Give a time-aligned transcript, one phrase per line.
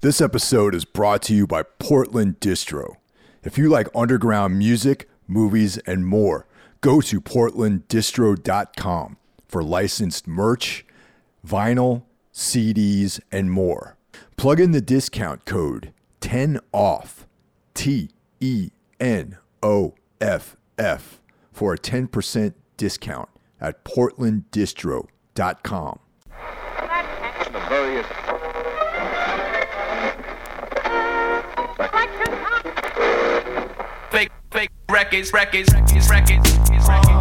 [0.00, 2.98] This episode is brought to you by Portland Distro.
[3.42, 6.46] If you like underground music, movies, and more,
[6.80, 9.16] go to portlanddistro.com
[9.48, 10.86] for licensed merch,
[11.44, 13.96] vinyl, CDs, and more.
[14.36, 17.26] Plug in the discount code 10OFF,
[17.74, 18.70] T E
[19.00, 21.20] N O F F,
[21.52, 23.28] for a 10% discount
[23.60, 25.98] at portlanddistro.com.
[27.50, 28.06] The various
[34.50, 37.17] fake, records, records, records, records, records,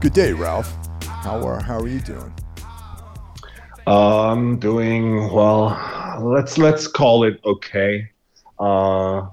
[0.00, 0.72] Good day, Ralph.
[1.02, 2.32] How are, how are you doing?
[3.84, 5.76] I'm doing well.
[6.20, 8.08] Let's let's call it okay.
[8.60, 9.32] Uh, a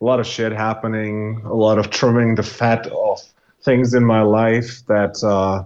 [0.00, 1.40] lot of shit happening.
[1.44, 5.62] A lot of trimming the fat off things in my life that uh,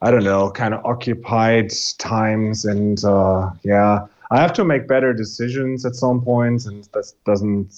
[0.00, 5.12] I don't know, kind of occupied times, and uh, yeah, I have to make better
[5.12, 7.74] decisions at some points, and that doesn't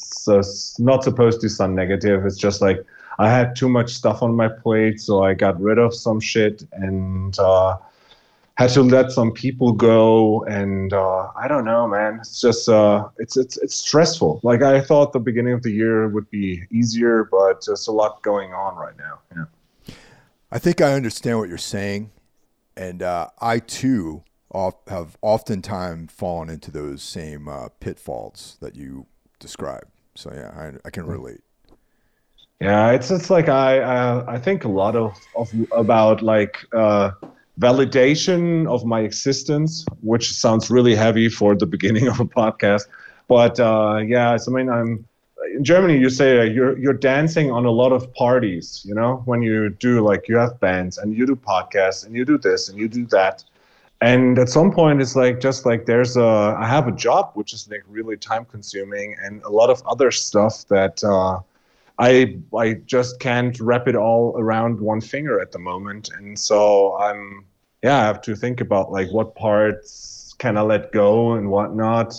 [0.78, 2.26] not supposed to sound negative.
[2.26, 2.84] It's just like
[3.18, 6.64] I had too much stuff on my plate, so I got rid of some shit
[6.72, 7.38] and.
[7.38, 7.78] Uh,
[8.58, 13.06] had to let some people go and uh, i don't know man it's just uh,
[13.18, 17.24] it's, it's it's stressful like i thought the beginning of the year would be easier
[17.24, 19.44] but just a lot going on right now yeah
[20.50, 22.12] I think I understand what you're saying,
[22.76, 24.22] and uh, I too
[24.86, 29.06] have oftentimes fallen into those same uh, pitfalls that you
[29.38, 29.90] described.
[30.14, 31.40] So yeah, I, I can relate.
[32.60, 37.10] Yeah it's it's like i i, I think a lot of, of about like uh,
[37.60, 42.86] validation of my existence which sounds really heavy for the beginning of a podcast
[43.28, 45.06] but uh, yeah so, i mean i'm
[45.54, 48.82] in Germany, you say uh, you're you're dancing on a lot of parties.
[48.84, 52.24] You know, when you do like you have bands and you do podcasts and you
[52.24, 53.44] do this and you do that,
[54.00, 57.52] and at some point it's like just like there's a I have a job which
[57.52, 61.40] is like really time consuming and a lot of other stuff that uh,
[61.98, 66.96] I I just can't wrap it all around one finger at the moment, and so
[66.98, 67.46] I'm
[67.82, 72.14] yeah I have to think about like what parts can I let go and whatnot.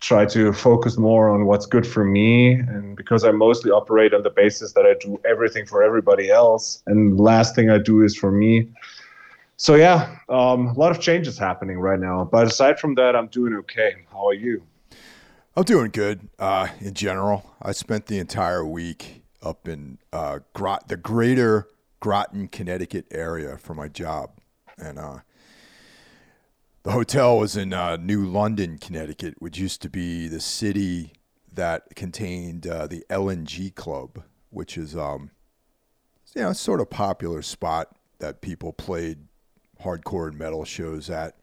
[0.00, 2.52] Try to focus more on what's good for me.
[2.52, 6.82] And because i mostly operate on the basis that i do everything for everybody else
[6.86, 8.68] and last thing i do is for me.
[9.56, 12.28] So yeah um, a lot of changes happening right now.
[12.30, 13.94] But aside from that i'm doing okay.
[14.12, 14.62] How are you
[15.56, 17.54] I'm doing good uh, in general.
[17.62, 21.68] I spent the entire week up in uh, Grot- the greater
[22.00, 24.30] Groton, Connecticut area for my job,
[24.76, 25.18] and uh,
[26.82, 31.12] the hotel was in uh, New London, Connecticut, which used to be the city
[31.52, 35.30] that contained uh, the LNG Club, which is um,
[36.34, 39.28] you know sort of popular spot that people played
[39.84, 41.36] hardcore and metal shows at.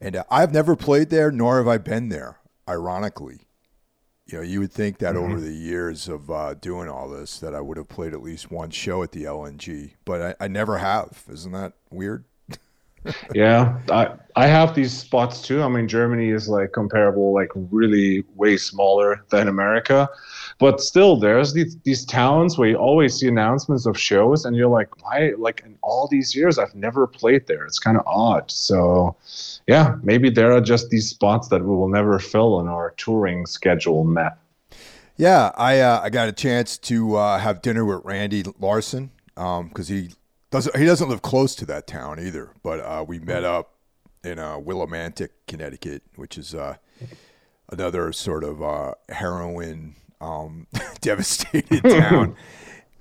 [0.00, 2.40] And uh, I've never played there, nor have I been there.
[2.68, 3.40] Ironically,
[4.26, 7.54] you know, you would think that over the years of uh, doing all this, that
[7.54, 10.78] I would have played at least one show at the LNG, but I, I never
[10.78, 11.24] have.
[11.30, 12.24] Isn't that weird?
[13.34, 15.62] Yeah i i have these spots too.
[15.62, 20.08] I mean germany is like comparable like really way smaller than america.
[20.58, 24.68] But still there's these these towns where you always see announcements of shows and you're
[24.68, 27.64] like why like in all these years i've never played there.
[27.64, 28.50] It's kind of odd.
[28.50, 29.16] So
[29.66, 33.46] yeah maybe there are just these spots that we will never fill on our touring
[33.46, 34.38] schedule map.
[35.16, 39.88] Yeah, I uh, I got a chance to uh, have dinner with Randy Larson because
[39.88, 40.10] he
[40.52, 42.50] doesn't he doesn't live close to that town either.
[42.62, 43.74] But uh, we met up
[44.22, 46.76] in uh, Willimantic, Connecticut, which is uh,
[47.70, 50.68] another sort of uh, heroin um,
[51.00, 52.36] devastated town.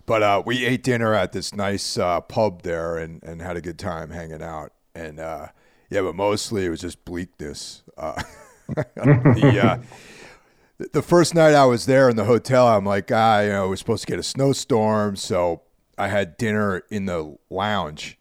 [0.06, 3.62] But uh, we ate dinner at this nice uh, pub there and, and had a
[3.62, 4.72] good time hanging out.
[4.96, 5.48] And uh,
[5.90, 7.84] yeah, but mostly it was just bleakness.
[7.98, 8.22] Uh,
[8.68, 13.50] the, uh, the first night I was there in the hotel, I'm like, ah, you
[13.50, 15.62] know, we're supposed to get a snowstorm, so
[15.98, 18.18] I had dinner in the lounge,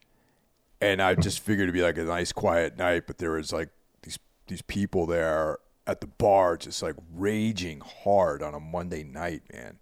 [0.81, 3.05] and I just figured it'd be like a nice, quiet night.
[3.07, 3.71] But there was like
[4.03, 9.43] these these people there at the bar, just like raging hard on a Monday night,
[9.53, 9.79] man.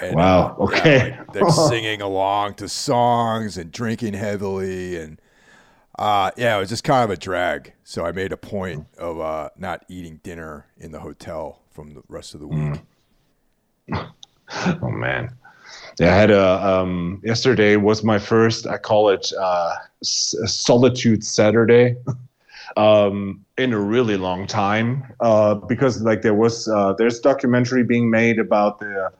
[0.00, 1.18] And, Wow, uh, yeah, okay.
[1.18, 5.20] like, they're singing along to songs and drinking heavily, and
[5.98, 7.74] uh, yeah, it was just kind of a drag.
[7.84, 12.02] So I made a point of uh, not eating dinner in the hotel from the
[12.08, 12.80] rest of the week.
[14.82, 15.34] oh man.
[15.98, 18.66] Yeah, I had a um, yesterday was my first.
[18.66, 21.96] I call it uh, s- solitude Saturday.
[22.76, 28.10] um, in a really long time uh, because like there was uh, there's documentary being
[28.10, 29.12] made about the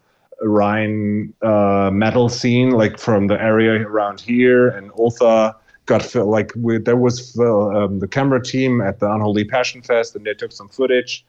[0.43, 5.55] Rhine uh, metal scene like from the area around here and Ultha
[5.87, 9.83] got fil- like we, there was fil- um, the camera team at the Unholy Passion
[9.83, 11.25] Fest and they took some footage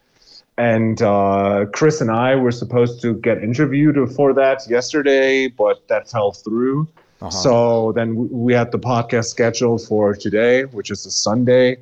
[0.58, 6.10] and uh, Chris and I were supposed to get interviewed for that yesterday but that
[6.10, 6.88] fell through
[7.30, 11.78] so then we had the podcast scheduled for today which is a Sunday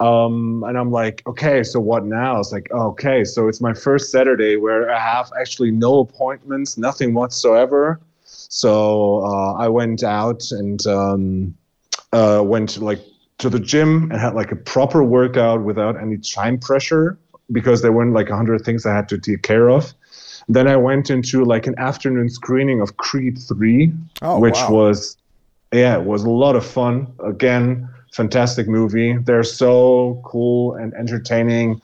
[0.00, 2.40] um, and I'm like, okay, so what now?
[2.40, 7.14] It's like, okay, so it's my first Saturday where I have actually no appointments, nothing
[7.14, 8.00] whatsoever.
[8.24, 11.54] So uh, I went out and um,
[12.12, 13.00] uh, went like
[13.38, 17.18] to the gym and had like a proper workout without any time pressure
[17.52, 19.94] because there weren't like a hundred things I had to take care of.
[20.48, 23.92] Then I went into like an afternoon screening of Creed 3,
[24.22, 24.70] Oh, which wow.
[24.70, 25.16] was,
[25.72, 27.12] yeah, it was a lot of fun.
[27.24, 29.16] Again, fantastic movie.
[29.16, 31.80] They're so cool and entertaining.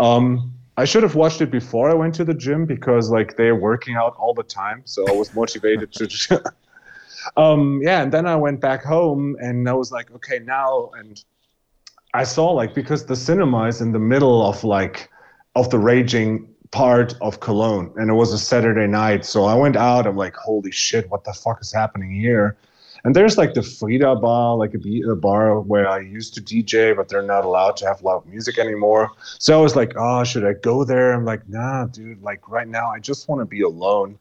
[0.00, 3.54] Um, I should have watched it before I went to the gym because like they're
[3.56, 6.42] working out all the time, so I was motivated to.
[7.36, 11.22] um, yeah, and then I went back home and I was like, okay, now and
[12.14, 15.10] I saw like because the cinema is in the middle of like
[15.54, 19.76] of the raging part of Cologne, and it was a Saturday night, so I went
[19.76, 20.06] out.
[20.06, 22.56] I'm like, holy shit, what the fuck is happening here?
[23.04, 27.08] And there's like the Frida bar, like a, bar where I used to DJ, but
[27.08, 29.10] they're not allowed to have loud music anymore.
[29.38, 31.12] So I was like, oh, should I go there?
[31.12, 32.22] I'm like, nah, dude.
[32.22, 34.18] Like right now, I just want to be alone.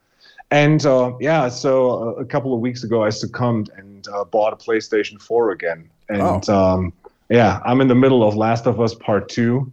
[0.49, 4.51] And uh, yeah, so uh, a couple of weeks ago, I succumbed and uh, bought
[4.51, 5.89] a PlayStation 4 again.
[6.09, 6.91] And um,
[7.31, 9.72] yeah, I'm in the middle of Last of Us Part 2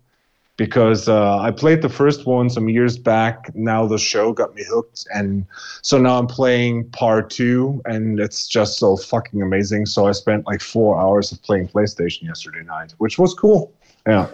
[0.56, 3.50] because uh, I played the first one some years back.
[3.54, 5.06] Now the show got me hooked.
[5.12, 5.44] And
[5.82, 9.86] so now I'm playing Part 2, and it's just so fucking amazing.
[9.86, 13.72] So I spent like four hours of playing PlayStation yesterday night, which was cool.
[14.06, 14.28] Yeah.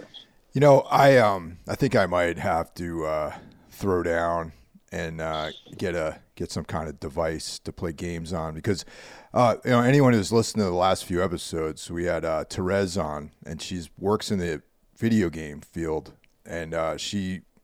[0.53, 3.35] You know, I um, I think I might have to uh,
[3.71, 4.53] throw down
[4.91, 8.85] and uh, get a get some kind of device to play games on because
[9.33, 12.97] uh, you know anyone who's listened to the last few episodes, we had uh, Therese
[12.97, 14.61] on, and she works in the
[14.97, 16.13] video game field,
[16.45, 17.17] and uh, she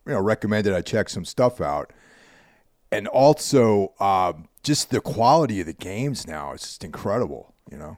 [0.05, 1.91] you know recommended I check some stuff out,
[2.91, 7.53] and also um, just the quality of the games now is just incredible.
[7.71, 7.97] You know.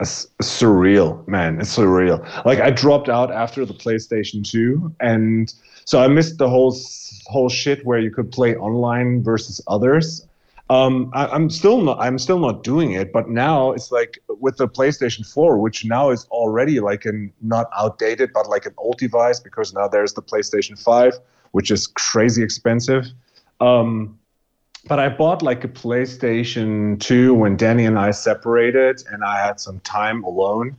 [0.00, 1.60] It's surreal, man.
[1.60, 2.44] It's surreal.
[2.44, 5.52] Like I dropped out after the PlayStation 2, and
[5.84, 6.76] so I missed the whole
[7.26, 10.26] whole shit where you could play online versus others.
[10.70, 11.98] Um, I, I'm still not.
[12.00, 16.10] I'm still not doing it, but now it's like with the PlayStation 4, which now
[16.10, 20.22] is already like an not outdated, but like an old device because now there's the
[20.22, 21.20] PlayStation 5,
[21.52, 23.06] which is crazy expensive.
[23.60, 24.18] Um,
[24.86, 29.60] but I bought like a PlayStation 2 when Danny and I separated and I had
[29.60, 30.76] some time alone.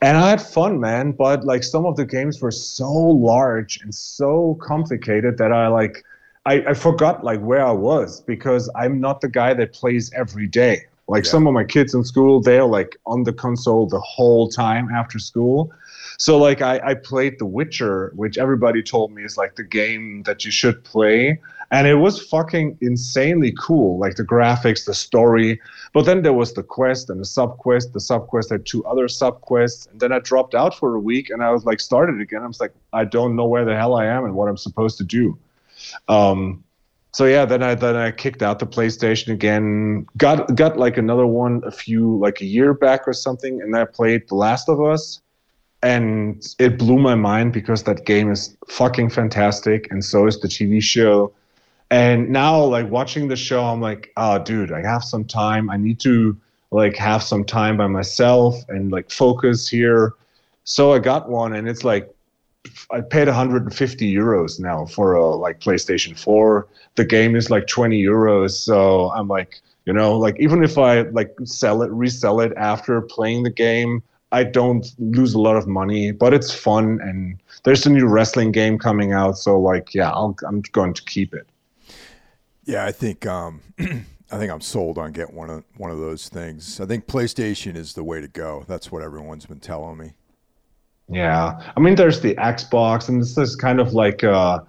[0.00, 1.12] And I had fun, man.
[1.12, 6.04] But like some of the games were so large and so complicated that I like
[6.44, 10.48] I, I forgot like where I was because I'm not the guy that plays every
[10.48, 10.86] day.
[11.06, 11.30] Like Yeah.
[11.30, 15.18] some of my kids in school, they're like on the console the whole time after
[15.18, 15.70] school.
[16.22, 20.22] So like I, I played The Witcher, which everybody told me is like the game
[20.22, 21.40] that you should play.
[21.72, 25.60] And it was fucking insanely cool, like the graphics, the story.
[25.92, 27.92] But then there was the quest and the sub quest.
[27.92, 29.86] The sub quest had two other sub quests.
[29.86, 32.44] And then I dropped out for a week and I was like started again.
[32.44, 34.98] I was like, I don't know where the hell I am and what I'm supposed
[34.98, 35.36] to do.
[36.06, 36.62] Um,
[37.10, 40.06] so yeah, then I then I kicked out the PlayStation again.
[40.16, 43.86] Got got like another one a few like a year back or something, and I
[43.86, 45.20] played The Last of Us,
[45.82, 50.48] and it blew my mind because that game is fucking fantastic, and so is the
[50.48, 51.32] TV show.
[51.90, 55.68] And now, like watching the show, I'm like, oh, dude, I have some time.
[55.68, 56.36] I need to
[56.70, 60.14] like have some time by myself and like focus here.
[60.64, 62.08] So I got one, and it's like
[62.90, 66.68] I paid 150 euros now for a like PlayStation 4.
[66.94, 71.02] The game is like 20 euros, so I'm like, you know, like even if I
[71.02, 75.68] like sell it, resell it after playing the game, I don't lose a lot of
[75.68, 80.10] money, but it's fun and there's a new wrestling game coming out, so like, yeah,
[80.10, 81.46] I'll, I'm going to keep it.
[82.64, 86.28] Yeah, I think um, I think I'm sold on getting one of one of those
[86.28, 86.80] things.
[86.80, 88.64] I think PlayStation is the way to go.
[88.66, 90.12] That's what everyone's been telling me.
[91.08, 94.60] Yeah, I mean, there's the Xbox, and this is kind of like uh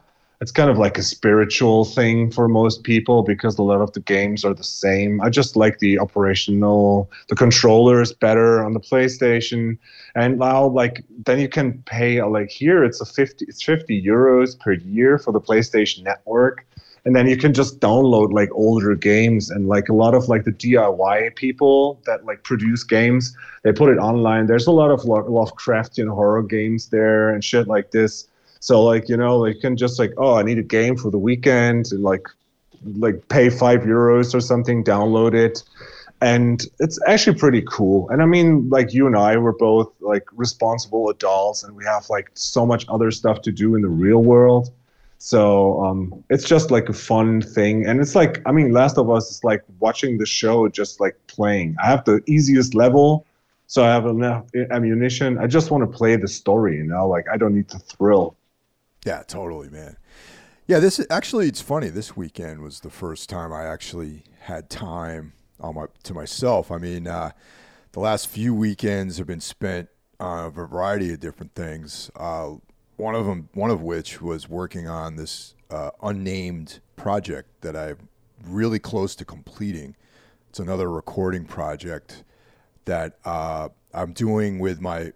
[0.44, 4.02] it's kind of like a spiritual thing for most people because a lot of the
[4.02, 5.22] games are the same.
[5.22, 9.78] I just like the operational, the controller is better on the PlayStation,
[10.16, 14.60] and now like then you can pay like here it's a fifty, it's fifty euros
[14.60, 16.68] per year for the PlayStation Network,
[17.06, 20.44] and then you can just download like older games and like a lot of like
[20.44, 23.34] the DIY people that like produce games,
[23.64, 24.48] they put it online.
[24.48, 28.28] There's a lot of Lo- Lovecraftian horror games there and shit like this.
[28.64, 31.12] So like you know, like you can just like oh, I need a game for
[31.12, 32.26] the weekend and like
[32.96, 35.64] like pay five euros or something, download it.
[36.22, 38.08] And it's actually pretty cool.
[38.10, 42.10] And i mean like you and i were both like responsible adults and we have
[42.10, 44.72] like so much other stuff to do in the real world.
[45.18, 47.86] So um, it's just like a fun thing.
[47.86, 51.18] And it's like i mean last of us is like watching the show just like
[51.28, 51.76] playing.
[51.84, 53.26] I have the easiest level
[53.68, 55.38] so i have enough ammunition.
[55.38, 57.10] I just want to play the story you know?
[57.10, 58.38] Like i don't need the thrill
[59.06, 59.98] Yeah, totally, man.
[60.66, 61.90] Yeah, this is actually it's funny.
[61.90, 66.72] This weekend was the first time I actually had time on my to myself.
[66.72, 67.32] I mean, uh,
[67.92, 72.10] the last few weekends have been spent on a variety of different things.
[72.16, 72.54] Uh,
[72.96, 78.08] one of them, one of which was working on this uh, unnamed project that I'm
[78.46, 79.96] really close to completing.
[80.50, 82.24] It's another recording project
[82.86, 85.12] that uh, I'm doing with my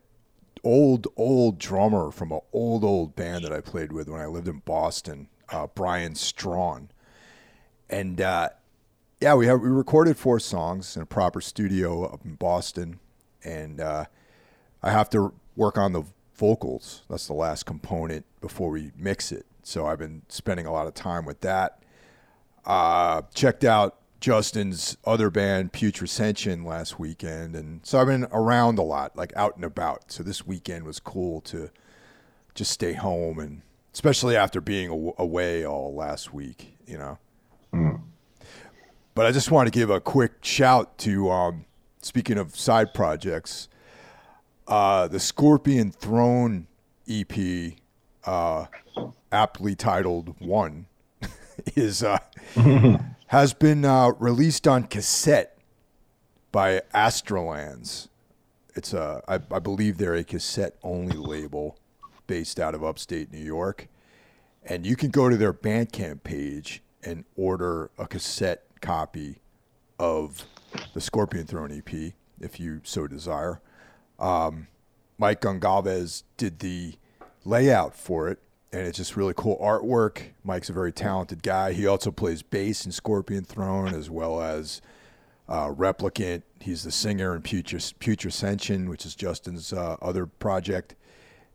[0.64, 4.48] old old drummer from an old old band that I played with when I lived
[4.48, 6.90] in Boston, uh, Brian Strawn,
[7.90, 8.50] and uh,
[9.20, 13.00] yeah, we have we recorded four songs in a proper studio up in Boston,
[13.44, 14.06] and uh,
[14.84, 16.04] I have to work on the
[16.36, 17.04] vocals.
[17.10, 19.46] That's the last component before we mix it.
[19.64, 21.80] So I've been spending a lot of time with that.
[22.66, 28.84] Uh, checked out Justin's other band, Putrescension, last weekend, and so I've been around a
[28.84, 30.12] lot, like out and about.
[30.12, 31.70] So this weekend was cool to
[32.56, 33.62] just stay home, and
[33.94, 37.20] especially after being away all last week, you know.
[39.14, 41.66] But I just want to give a quick shout to, um,
[42.02, 43.68] speaking of side projects,
[44.68, 46.68] uh, the Scorpion Throne
[47.10, 47.74] EP,
[48.26, 48.66] uh,
[49.32, 50.86] aptly titled One,
[51.76, 52.20] is uh,
[53.28, 55.58] has been uh, released on cassette
[56.52, 58.08] by Astralands.
[58.76, 61.78] It's a, I, I believe they're a cassette only label
[62.26, 63.88] based out of upstate New York,
[64.64, 69.40] and you can go to their Bandcamp page and order a cassette copy
[70.00, 70.46] of
[70.94, 73.62] the Scorpion Throne EP if you so desire.
[74.20, 74.68] Um,
[75.18, 76.96] Mike Gongalves did the
[77.44, 78.40] layout for it,
[78.78, 80.22] and it's just really cool artwork.
[80.44, 81.74] Mike's a very talented guy.
[81.74, 84.82] He also plays bass in Scorpion Throne as well as
[85.50, 86.44] uh, Replicant.
[86.60, 90.96] He's the singer in Putre- Putrescension, which is Justin's uh, other project,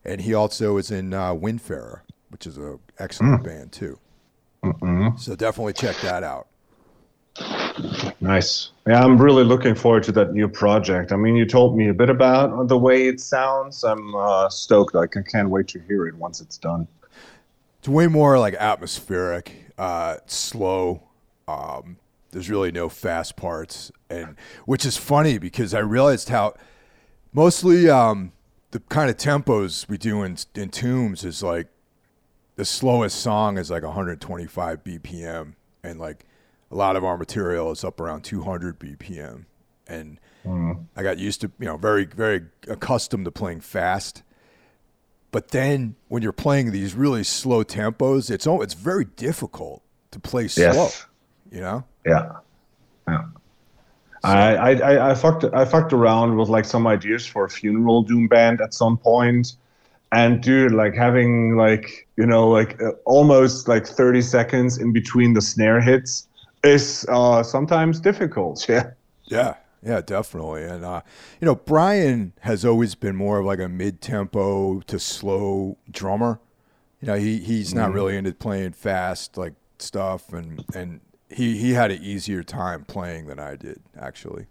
[0.04, 2.00] and he also is in uh, Windfarer,
[2.30, 3.98] which is an excellent band too.
[5.16, 6.48] So definitely check that out.
[8.20, 8.70] Nice.
[8.86, 11.12] Yeah, I'm really looking forward to that new project.
[11.12, 13.84] I mean, you told me a bit about the way it sounds.
[13.84, 14.94] I'm uh, stoked.
[14.94, 16.86] Like, I can't wait to hear it once it's done.
[17.82, 21.02] It's way more like atmospheric, uh, slow.
[21.48, 21.96] Um,
[22.30, 24.36] there's really no fast parts, and
[24.66, 26.54] which is funny because I realized how
[27.32, 28.30] mostly um,
[28.70, 31.66] the kind of tempos we do in in Tombs is like
[32.54, 36.24] the slowest song is like 125 BPM, and like
[36.70, 39.46] a lot of our material is up around 200 BPM,
[39.88, 40.20] and
[40.94, 44.22] I got used to you know very very accustomed to playing fast.
[45.32, 50.20] But then when you're playing these really slow tempos, it's oh, it's very difficult to
[50.20, 50.64] play slow.
[50.64, 51.06] Yes.
[51.50, 51.84] You know?
[52.06, 52.32] Yeah.
[53.08, 53.24] Yeah.
[54.24, 58.02] I, I, I, I fucked I fucked around with like some ideas for a funeral
[58.02, 59.56] doom band at some point,
[60.12, 65.32] and dude, like having like you know like uh, almost like thirty seconds in between
[65.32, 66.28] the snare hits
[66.62, 68.68] is uh, sometimes difficult.
[68.68, 68.90] Yeah.
[69.24, 70.64] Yeah, yeah, definitely.
[70.64, 71.02] And uh,
[71.40, 76.40] you know, Brian has always been more of like a mid-tempo to slow drummer.
[77.00, 81.72] You know, he he's not really into playing fast like stuff, and and he he
[81.72, 84.46] had an easier time playing than I did actually.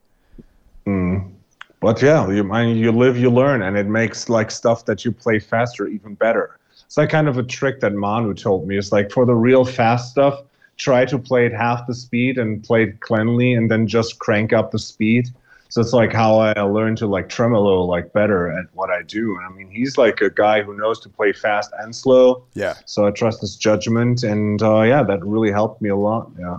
[1.79, 5.03] But yeah, you I mean, you live, you learn, and it makes like stuff that
[5.05, 6.59] you play faster even better.
[6.85, 8.77] It's like kind of a trick that Manu told me.
[8.77, 10.43] It's like for the real fast stuff,
[10.81, 14.51] try to play it half the speed and play it cleanly, and then just crank
[14.51, 15.29] up the speed.
[15.69, 19.39] So it's like how I learned to like tremolo like better at what I do.
[19.39, 22.43] I mean, he's like a guy who knows to play fast and slow.
[22.55, 22.73] Yeah.
[22.85, 26.31] So I trust his judgment, and uh, yeah, that really helped me a lot.
[26.37, 26.57] Yeah.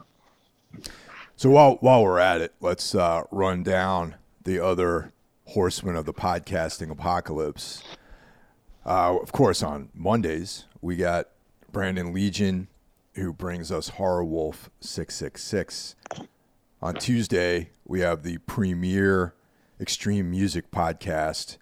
[1.36, 4.14] So while while we're at it, let's uh, run down
[4.44, 5.12] the other
[5.46, 7.82] horsemen of the podcasting apocalypse.
[8.86, 11.28] Uh, of course, on Mondays we got
[11.70, 12.68] Brandon Legion,
[13.14, 15.94] who brings us Horror Wolf six six six.
[16.80, 19.34] On Tuesday we have the premier
[19.80, 21.58] extreme music podcast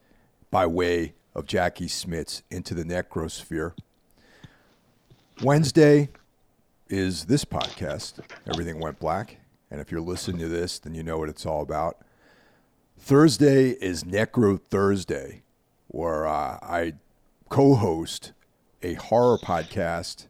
[0.50, 3.72] by way of Jackie Smith's Into the Necrosphere.
[5.42, 6.10] Wednesday
[6.88, 9.38] is this podcast, Everything Went Black.
[9.70, 11.98] And if you're listening to this, then you know what it's all about.
[12.98, 15.42] Thursday is Necro Thursday,
[15.88, 16.94] where uh, I
[17.48, 18.32] co host
[18.82, 20.26] a horror podcast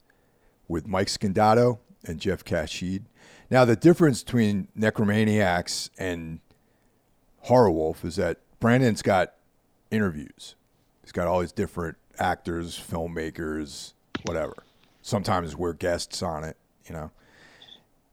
[0.70, 3.04] with Mike Scandato and Jeff Kashid.
[3.50, 6.38] Now, the difference between Necromaniacs and
[7.40, 9.34] Horror Wolf is that Brandon's got
[9.90, 10.54] interviews.
[11.02, 14.54] He's got all these different actors, filmmakers, whatever.
[15.02, 17.10] Sometimes we're guests on it, you know.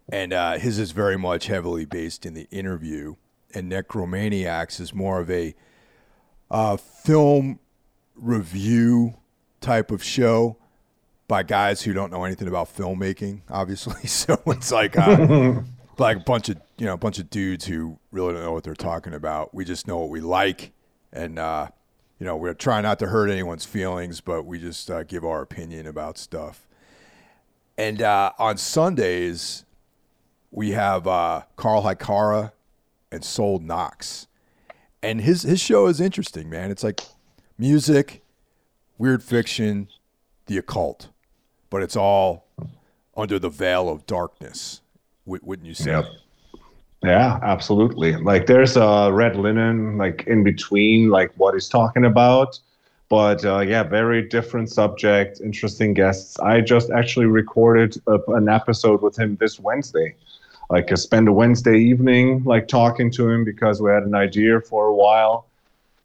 [0.10, 3.16] And uh, his is very much heavily based in the interview,
[3.54, 5.54] and Necromaniacs is more of a
[6.50, 7.60] uh, film
[8.16, 9.16] review
[9.62, 10.58] type of show
[11.28, 13.96] by guys who don't know anything about filmmaking, obviously.
[14.08, 15.62] So it's like uh,
[15.98, 18.64] like a bunch of you know a bunch of dudes who really don't know what
[18.64, 19.54] they're talking about.
[19.54, 20.72] We just know what we like,
[21.12, 21.68] and uh,
[22.20, 25.42] you know we're trying not to hurt anyone's feelings, but we just uh, give our
[25.42, 26.68] opinion about stuff.
[27.78, 29.66] And uh, on Sundays,
[30.50, 32.52] we have uh, Carl Hikara
[33.12, 34.28] and Soul Knox,
[35.04, 36.72] and his his show is interesting, man.
[36.72, 37.02] It's like
[37.58, 38.24] music,
[38.98, 39.90] weird fiction,
[40.48, 41.10] the occult,
[41.70, 42.48] but it's all
[43.16, 44.82] under the veil of darkness.
[45.26, 45.92] wou- Wouldn't you say?
[45.92, 46.06] Yep.
[47.04, 48.16] Yeah, absolutely.
[48.16, 52.60] Like there's a red linen like in between like what he's talking about.
[53.10, 56.38] But uh, yeah, very different subject, interesting guests.
[56.40, 60.16] I just actually recorded a, an episode with him this Wednesday.
[60.70, 64.60] Like I spent a Wednesday evening like talking to him because we had an idea
[64.60, 65.46] for a while.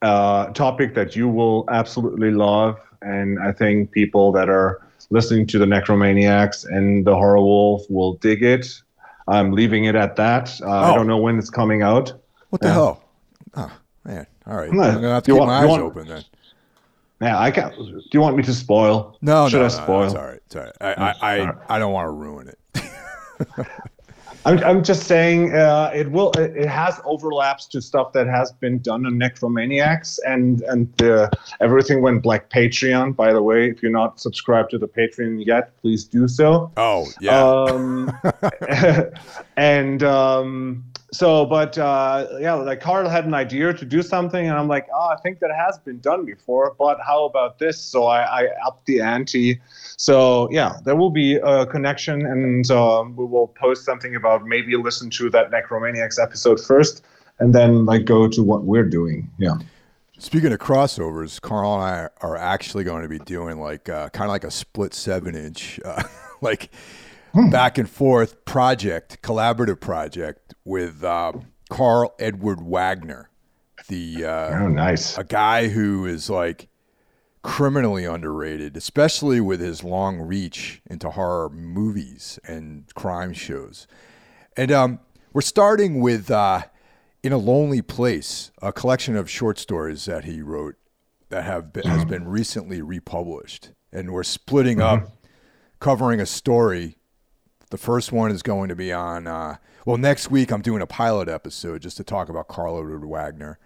[0.02, 5.58] Uh, topic that you will absolutely love, and I think people that are listening to
[5.58, 8.66] the Necromaniacs and the Horror Wolf will dig it.
[9.28, 10.50] I'm leaving it at that.
[10.62, 10.94] Uh, I Oh.
[10.96, 12.12] don't know when it's coming out.
[12.50, 12.74] What the Yeah.
[12.74, 13.02] hell?
[13.54, 13.70] Oh
[14.04, 14.26] man!
[14.46, 16.24] All right, I'm gonna have to keep want- my eyes want- open then.
[17.20, 17.72] Yeah, I can't.
[17.76, 19.16] Do you want me to spoil?
[19.22, 20.04] No, Should no, I no, spoil?
[20.04, 20.40] It's all right.
[20.46, 20.72] It's all right.
[20.80, 21.54] I, I, I, right.
[21.68, 22.58] I don't want to ruin it.
[24.44, 26.30] I'm, I'm just saying uh, it will.
[26.32, 31.28] It, has overlaps to stuff that has been done on Necromaniacs and and uh,
[31.60, 33.14] everything went black Patreon.
[33.14, 36.72] By the way, if you're not subscribed to the Patreon yet, please do so.
[36.76, 37.38] Oh yeah.
[37.38, 38.12] Um,
[39.56, 44.56] and um, so, but uh, yeah, like Carl had an idea to do something, and
[44.56, 47.78] I'm like, oh, I think that has been done before, but how about this?
[47.78, 49.60] So I, I upped the ante.
[50.02, 54.74] So yeah, there will be a connection, and um, we will post something about maybe
[54.74, 57.04] listen to that Necromaniacs episode first,
[57.38, 59.30] and then like go to what we're doing.
[59.38, 59.54] Yeah.
[60.18, 64.24] Speaking of crossovers, Carl and I are actually going to be doing like uh, kind
[64.24, 66.02] of like a split seven inch, uh,
[66.40, 66.72] like
[67.52, 71.30] back and forth project, collaborative project with uh,
[71.70, 73.30] Karl Edward Wagner,
[73.86, 75.16] the uh, Oh, nice.
[75.16, 76.66] a guy who is like
[77.42, 83.86] criminally underrated, especially with his long reach into horror movies and crime shows.
[84.56, 85.00] And um,
[85.32, 86.62] we're starting with uh,
[87.22, 90.76] In a Lonely Place, a collection of short stories that he wrote
[91.30, 93.72] that have been, has been recently republished.
[93.92, 95.08] And we're splitting up,
[95.80, 96.96] covering a story.
[97.70, 100.86] The first one is going to be on, uh, well, next week I'm doing a
[100.86, 103.58] pilot episode just to talk about Karl Edward Wagner.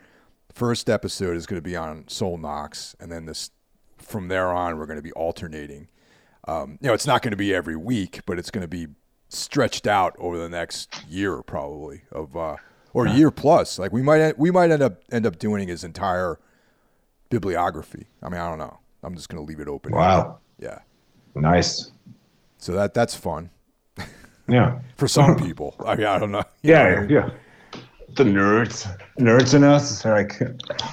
[0.55, 3.51] First episode is going to be on Soul Knox, and then this
[4.07, 5.89] from there on we're going to be alternating.
[6.49, 8.87] Um, you know, it's not going to be every week, but it's going to be
[9.29, 12.57] stretched out over the next year probably of uh,
[12.93, 13.79] or year plus.
[13.79, 16.39] Like we might we might end up end up doing his entire
[17.31, 18.07] bibliography.
[18.23, 18.79] I mean, I don't know.
[19.03, 19.93] I'm just going to leave it open.
[19.93, 20.39] Wow.
[20.59, 20.79] Yeah.
[21.35, 21.91] Nice.
[22.59, 23.51] So that that's fun
[24.49, 24.79] Yeah.
[24.97, 25.75] for some people.
[25.85, 26.45] I mean, I don't know.
[26.63, 27.31] You know Yeah.
[28.17, 30.41] The nerds, nerds in us, like.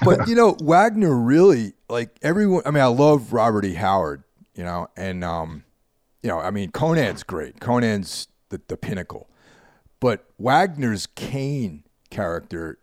[0.03, 2.63] but you know Wagner really like everyone.
[2.65, 3.75] I mean, I love Robert E.
[3.75, 4.23] Howard,
[4.55, 5.63] you know, and um,
[6.21, 7.61] you know, I mean, Conan's great.
[7.61, 9.29] Conan's the the pinnacle,
[10.01, 12.79] but Wagner's Kane character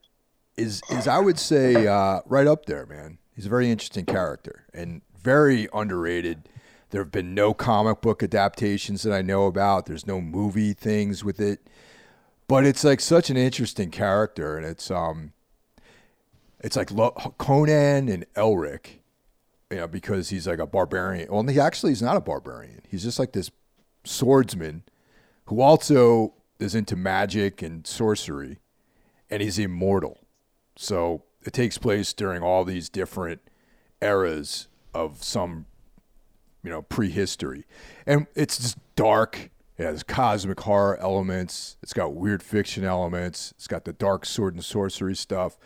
[0.57, 3.19] is is I would say uh, right up there, man.
[3.35, 6.49] He's a very interesting character and very underrated.
[6.91, 9.87] There have been no comic book adaptations that I know about.
[9.87, 11.61] There's no movie things with it,
[12.51, 15.33] but it's like such an interesting character, and it's um,
[16.59, 18.99] it's like Lo- Conan and Elric,
[19.71, 21.29] you know, because he's like a barbarian.
[21.31, 22.83] Well, he actually is not a barbarian.
[22.89, 23.53] He's just like this
[24.03, 24.83] swordsman
[25.45, 28.59] who also is into magic and sorcery,
[29.31, 30.19] and he's immortal.
[30.75, 33.43] So it takes place during all these different
[34.03, 35.67] eras of some,
[36.65, 37.65] you know, prehistory,
[38.07, 39.51] and it's just dark.
[39.81, 41.79] It has cosmic horror elements.
[41.83, 43.55] It's got weird fiction elements.
[43.57, 45.57] It's got the dark sword and sorcery stuff.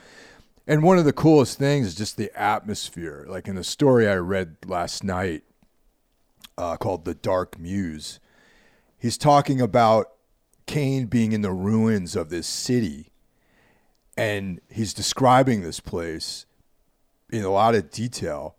[0.68, 3.26] And one of the coolest things is just the atmosphere.
[3.28, 5.42] Like in the story I read last night
[6.56, 8.20] uh, called The Dark Muse,
[8.96, 10.12] he's talking about
[10.66, 13.10] Kane being in the ruins of this city,
[14.16, 16.46] and he's describing this place
[17.32, 18.54] in a lot of detail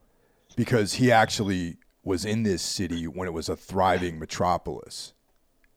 [0.57, 5.13] because he actually was in this city when it was a thriving metropolis.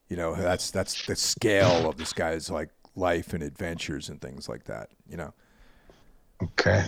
[0.08, 4.48] You know, that's that's the scale of this guy's like life and adventures and things
[4.48, 4.90] like that.
[5.08, 5.34] You know.
[6.42, 6.84] Okay.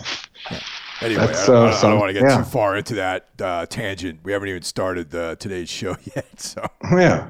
[1.02, 2.36] Anyway, That's, I, don't- uh, I don't, some- want to get yeah.
[2.38, 4.20] too far into that uh, tangent.
[4.22, 6.40] We haven't even started the, today's show yet.
[6.40, 7.28] So yeah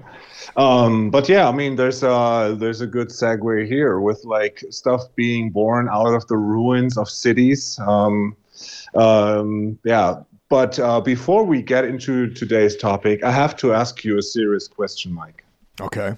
[0.56, 5.02] um but yeah i mean there's uh there's a good segue here with like stuff
[5.14, 8.34] being born out of the ruins of cities um
[8.94, 14.18] um yeah but uh before we get into today's topic i have to ask you
[14.18, 15.44] a serious question mike
[15.80, 16.16] okay,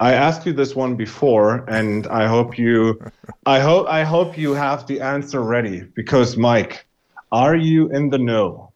[0.00, 2.98] I asked you this one before, and I hope you,
[3.44, 5.82] I hope I hope you have the answer ready.
[5.94, 6.86] Because Mike,
[7.32, 8.72] are you in the know?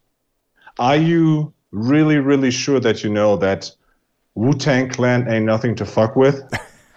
[0.78, 3.70] Are you really, really sure that you know that
[4.34, 6.42] Wu Tang Clan ain't nothing to fuck with?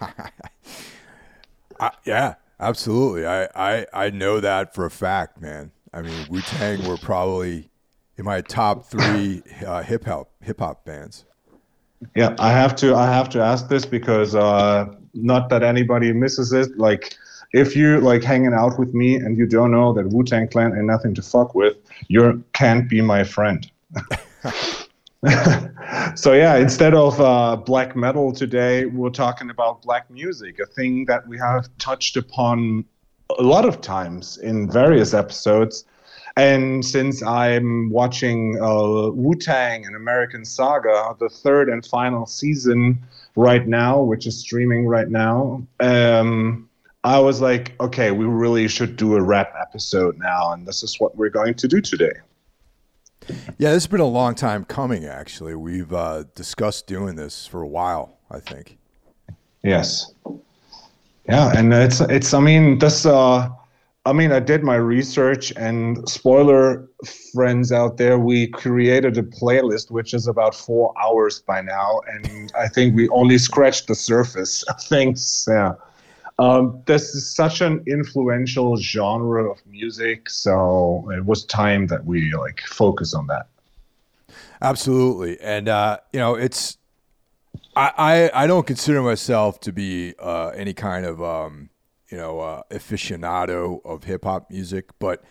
[1.80, 3.26] I, yeah, absolutely.
[3.26, 5.72] I, I I know that for a fact, man.
[5.92, 7.70] I mean, Wu Tang were probably
[8.18, 11.24] in my top three uh, hip hop hip hop bands.
[12.14, 12.94] Yeah, I have to.
[12.94, 16.78] I have to ask this because uh, not that anybody misses it.
[16.78, 17.16] Like,
[17.52, 20.76] if you're like hanging out with me and you don't know that Wu Tang Clan
[20.76, 21.76] ain't nothing to fuck with,
[22.08, 23.70] you can't be my friend.
[26.14, 31.06] so yeah, instead of uh, black metal today, we're talking about black music, a thing
[31.06, 32.84] that we have touched upon
[33.38, 35.84] a lot of times in various episodes.
[36.38, 42.96] And since I'm watching uh, Wu Tang An American Saga, the third and final season
[43.34, 46.70] right now, which is streaming right now, um,
[47.02, 51.00] I was like, okay, we really should do a rap episode now, and this is
[51.00, 52.12] what we're going to do today.
[53.58, 55.06] Yeah, this has been a long time coming.
[55.06, 58.16] Actually, we've uh, discussed doing this for a while.
[58.30, 58.78] I think.
[59.64, 60.12] Yes.
[61.28, 62.32] Yeah, and it's it's.
[62.32, 63.04] I mean, this.
[63.04, 63.50] Uh,
[64.08, 66.88] I mean, I did my research, and spoiler,
[67.34, 72.50] friends out there, we created a playlist which is about four hours by now, and
[72.58, 75.46] I think we only scratched the surface of things.
[75.46, 75.74] Yeah.
[76.38, 82.32] Um, this is such an influential genre of music, so it was time that we
[82.32, 83.46] like focus on that.
[84.62, 86.78] Absolutely, and uh, you know, it's
[87.76, 91.68] I, I I don't consider myself to be uh, any kind of um,
[92.10, 95.24] you know uh, aficionado of hip hop music, but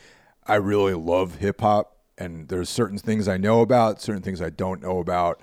[0.46, 4.50] I really love hip hop, and there's certain things I know about, certain things I
[4.50, 5.42] don't know about.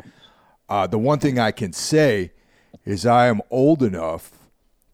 [0.69, 2.33] Uh, the one thing I can say
[2.85, 4.33] is I am old enough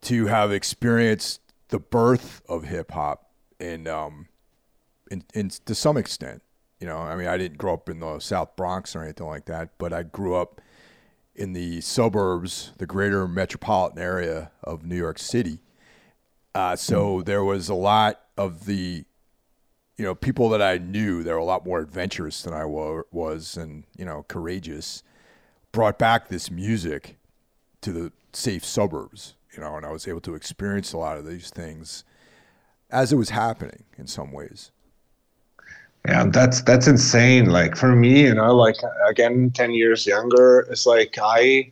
[0.01, 4.27] to have experienced the birth of hip hop in um
[5.09, 6.41] in, in to some extent.
[6.79, 9.45] You know, I mean, I didn't grow up in the South Bronx or anything like
[9.45, 10.59] that, but I grew up
[11.35, 15.61] in the suburbs, the greater metropolitan area of New York City.
[16.53, 19.05] Uh, so there was a lot of the,
[19.97, 21.23] you know, people that I knew.
[21.23, 25.03] They were a lot more adventurous than I wa- was, and you know, courageous.
[25.71, 27.17] Brought back this music
[27.79, 31.25] to the safe suburbs, you know, and I was able to experience a lot of
[31.25, 32.03] these things
[32.89, 34.71] as it was happening in some ways.
[36.05, 37.45] Yeah, that's that's insane.
[37.45, 38.75] Like for me, you know, like
[39.07, 41.71] again, ten years younger, it's like I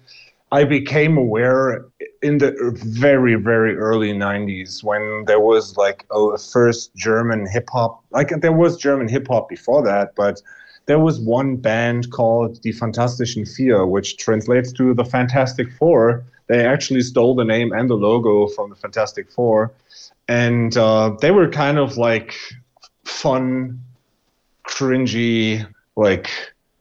[0.51, 1.85] I became aware
[2.21, 8.03] in the very very early '90s when there was like a first German hip hop.
[8.09, 10.41] Like there was German hip hop before that, but
[10.88, 16.23] there was one band called Die Fantastischen Vier, which translates to the Fantastic Four.
[16.47, 19.71] They actually stole the name and the logo from the Fantastic Four,
[20.27, 22.33] and uh, they were kind of like
[23.05, 23.83] fun
[24.67, 26.29] cringy like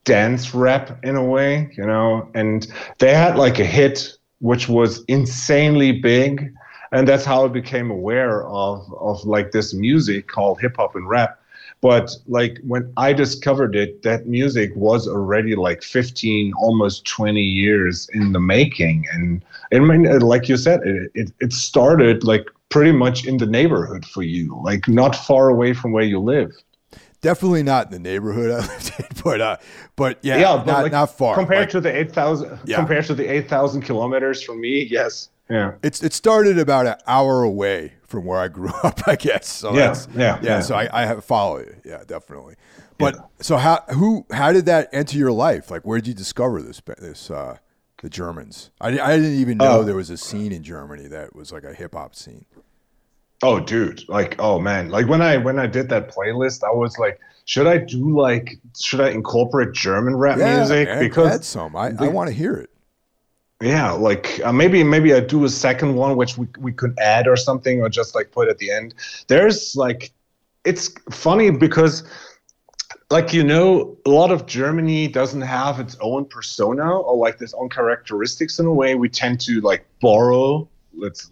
[0.08, 2.28] dance rap in a way, you know.
[2.34, 2.66] And
[2.98, 6.52] they had like a hit which was insanely big,
[6.92, 11.08] and that's how I became aware of of like this music called hip hop and
[11.08, 11.38] rap.
[11.80, 18.08] But like when I discovered it, that music was already like 15, almost 20 years
[18.14, 19.06] in the making.
[19.12, 19.42] And
[19.72, 23.46] I mean, uh, like you said, it, it, it started like pretty much in the
[23.46, 26.52] neighborhood for you, like not far away from where you live.
[27.20, 29.56] Definitely not in the neighborhood I lived in, but uh,
[29.96, 31.34] but yeah, yeah, but not, like, not far.
[31.34, 32.58] compared Like, to the eight thousand.
[32.64, 32.76] Yeah.
[32.76, 35.30] Compared to the eight thousand kilometers from me, yes.
[35.50, 35.72] Yeah.
[35.82, 39.48] it's it started about an hour away from where I grew up, I guess.
[39.48, 40.38] So Yeah, that's, yeah, yeah.
[40.42, 40.60] yeah.
[40.60, 42.54] So I, I have follow you, yeah, definitely.
[42.98, 45.70] But so how who how did that enter your life?
[45.70, 47.58] Like, where did you discover this this uh,
[48.02, 48.70] the Germans?
[48.80, 49.82] I, I didn't even know Oh.
[49.84, 52.44] there was a scene in Germany that was like a hip hop scene.
[53.42, 54.08] Oh, dude!
[54.08, 54.88] Like, oh man!
[54.88, 58.58] Like when I when I did that playlist, I was like, should I do like
[58.80, 61.76] should I incorporate German rap Yeah, music man, because add some.
[61.76, 62.70] I, I want to hear it.
[63.62, 67.28] yeah, like uh, maybe maybe I do a second one which we we could add
[67.28, 68.94] or something or just like put at the end.
[69.28, 70.10] There's like
[70.64, 72.02] it's funny because
[73.10, 77.54] like you know a lot of germany doesn't have its own persona or like its
[77.54, 81.30] own characteristics in a way we tend to like borrow let's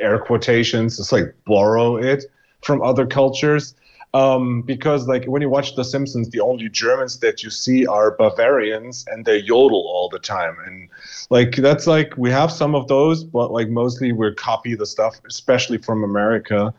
[0.00, 2.24] air quotations it's like borrow it
[2.62, 3.74] from other cultures.
[4.12, 8.12] Um, because like when you watch the simpsons the only germans that you see are
[8.12, 10.56] bavarians and they yodel all the time.
[10.64, 10.88] And
[11.30, 15.20] like that's like we have some of those but like mostly we copy the stuff
[15.26, 16.72] especially from america.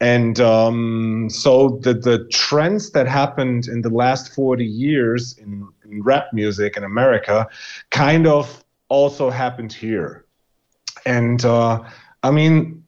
[0.00, 6.02] And um, so the the trends that happened in the last 40 years in, in,
[6.02, 7.46] rap music in America
[7.90, 10.23] kind of also happened here.
[11.06, 11.82] And uh,
[12.22, 12.82] I mean,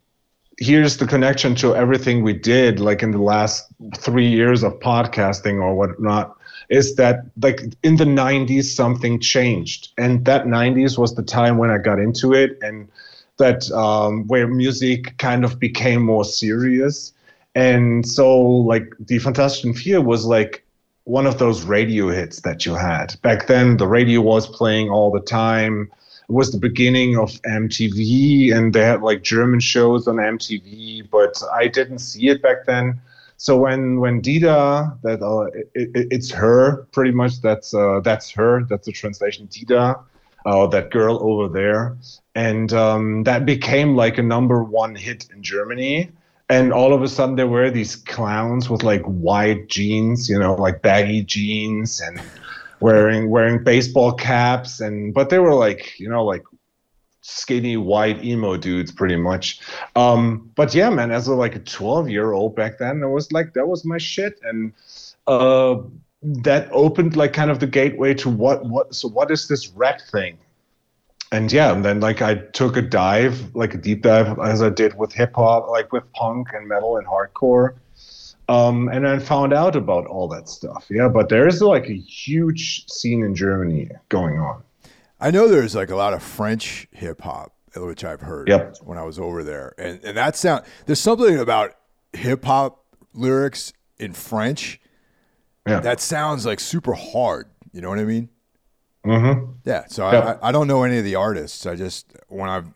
[0.59, 5.61] here's the connection to everything we did, like in the last three years of podcasting
[5.61, 6.37] or whatnot,
[6.69, 11.71] is that like in the 90s something changed, and that 90s was the time when
[11.71, 12.89] I got into it and
[13.39, 17.13] that um, where music kind of became more serious.
[17.55, 20.65] And so, like, the Fantastischen Vier was like
[21.05, 23.15] one of those radio hits that you had.
[23.23, 25.91] Back then, the radio was playing all the time.
[26.29, 31.69] Was the beginning of MTV, and they had like German shows on MTV, but I
[31.69, 33.01] didn't see it back then.
[33.37, 37.41] So when when Die da, that uh, it, it, it's her pretty much.
[37.41, 38.65] That's uh, that's her.
[38.69, 39.49] That's the translation.
[39.55, 39.95] Die da,
[40.47, 41.97] uh, that girl over there
[42.37, 46.13] and um, that became like a number one hit in Germany.
[46.51, 50.55] And all of a sudden, there were these clowns with like white jeans, you know,
[50.55, 52.21] like baggy jeans, and
[52.81, 56.43] wearing wearing baseball caps, and but they were like, you know, like
[57.23, 59.61] skinny white emo dudes, pretty much.
[59.97, 63.33] Um, but yeah, man, as a like a twelve year old back then, it was
[63.33, 64.73] like that was my shit, and
[65.27, 65.77] uh,
[66.23, 70.01] that opened like kind of the gateway to what what so what is this rap
[70.01, 70.39] thing?
[71.33, 74.69] And yeah, and then like I took a dive, like a deep dive, as I
[74.69, 77.75] did with hip hop, like with punk and metal and hardcore,
[78.49, 80.87] um, and then found out about all that stuff.
[80.91, 84.63] Yeah, but there is like a huge scene in Germany going on.
[85.21, 88.77] I know there's like a lot of French hip hop, which I've heard yep.
[88.83, 91.75] when I was over there, and and that sound there's something about
[92.13, 94.79] hip hop lyrics in French
[95.67, 95.81] yeah.
[95.81, 97.49] that sounds like super hard.
[97.73, 98.29] You know what I mean?
[99.05, 99.53] Mm-hmm.
[99.65, 99.85] Yeah.
[99.89, 100.39] So yep.
[100.43, 101.67] I, I don't know any of the artists.
[101.67, 102.67] I just when I've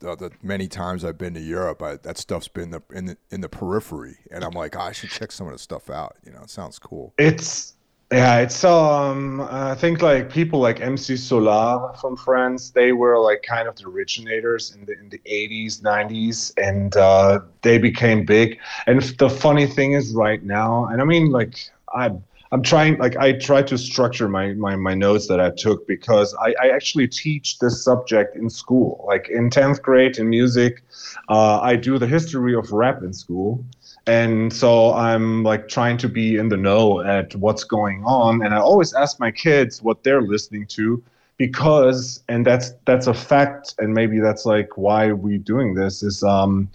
[0.00, 3.40] the, many times I've been to Europe, I, that stuff's been the, in the in
[3.40, 6.16] the periphery, and I'm like, oh, I should check some of the stuff out.
[6.24, 7.14] You know, it sounds cool.
[7.18, 7.74] It's
[8.12, 13.44] yeah, it's um, I think like people like MC Solaar from France, they were like
[13.48, 18.58] kind of the originators in the in the 80s, 90s, and uh, they became big.
[18.86, 22.10] And the funny thing is, right now, and I mean, like I
[22.52, 26.34] I'm trying like I try to structure my my, my notes that I took because
[26.34, 29.04] I, I actually teach this subject in school.
[29.06, 30.82] Like in 10th grade in music,
[31.28, 33.64] uh, I do the history of rap in school.
[34.06, 38.42] And so I'm like trying to be in the know at what's going on.
[38.42, 41.02] And I always ask my kids what they're listening to
[41.36, 46.22] because and that's that's a fact and maybe that's like why we're doing this is
[46.22, 46.68] um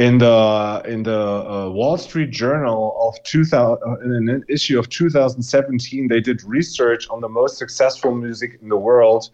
[0.00, 4.88] in the in the uh, Wall Street Journal of 2000 uh, in an issue of
[4.88, 9.28] 2017 they did research on the most successful music in the world.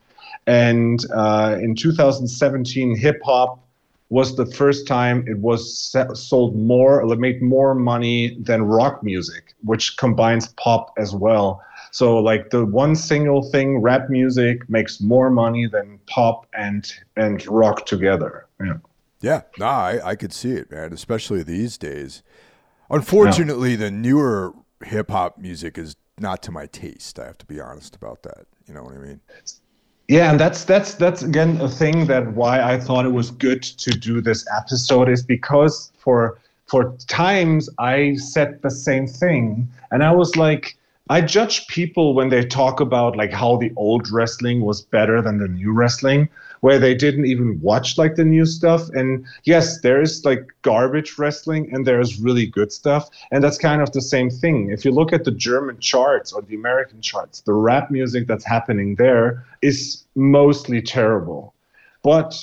[0.48, 3.60] And uh, in 2017 hip hop
[4.08, 9.96] was the first time it was sold more made more money than rock music which
[9.96, 11.62] combines pop as well.
[11.92, 17.46] So like the one single thing rap music makes more money than pop and and
[17.46, 18.46] rock together.
[18.60, 18.78] Yeah
[19.26, 22.22] yeah, no, I, I could see it, man, especially these days.
[22.88, 27.18] Unfortunately, the newer hip hop music is not to my taste.
[27.18, 28.46] I have to be honest about that.
[28.68, 29.20] You know what I mean?
[30.06, 33.64] Yeah, and that's that's that's again a thing that why I thought it was good
[33.64, 40.04] to do this episode is because for for times I said the same thing and
[40.04, 40.76] I was like
[41.10, 45.38] I judge people when they talk about like how the old wrestling was better than
[45.38, 46.28] the new wrestling
[46.60, 48.88] where they didn't even watch like the new stuff.
[48.90, 53.08] And yes, there is like garbage wrestling and there's really good stuff.
[53.30, 54.70] And that's kind of the same thing.
[54.70, 58.44] If you look at the German charts or the American charts, the rap music that's
[58.44, 61.54] happening there is mostly terrible.
[62.02, 62.34] But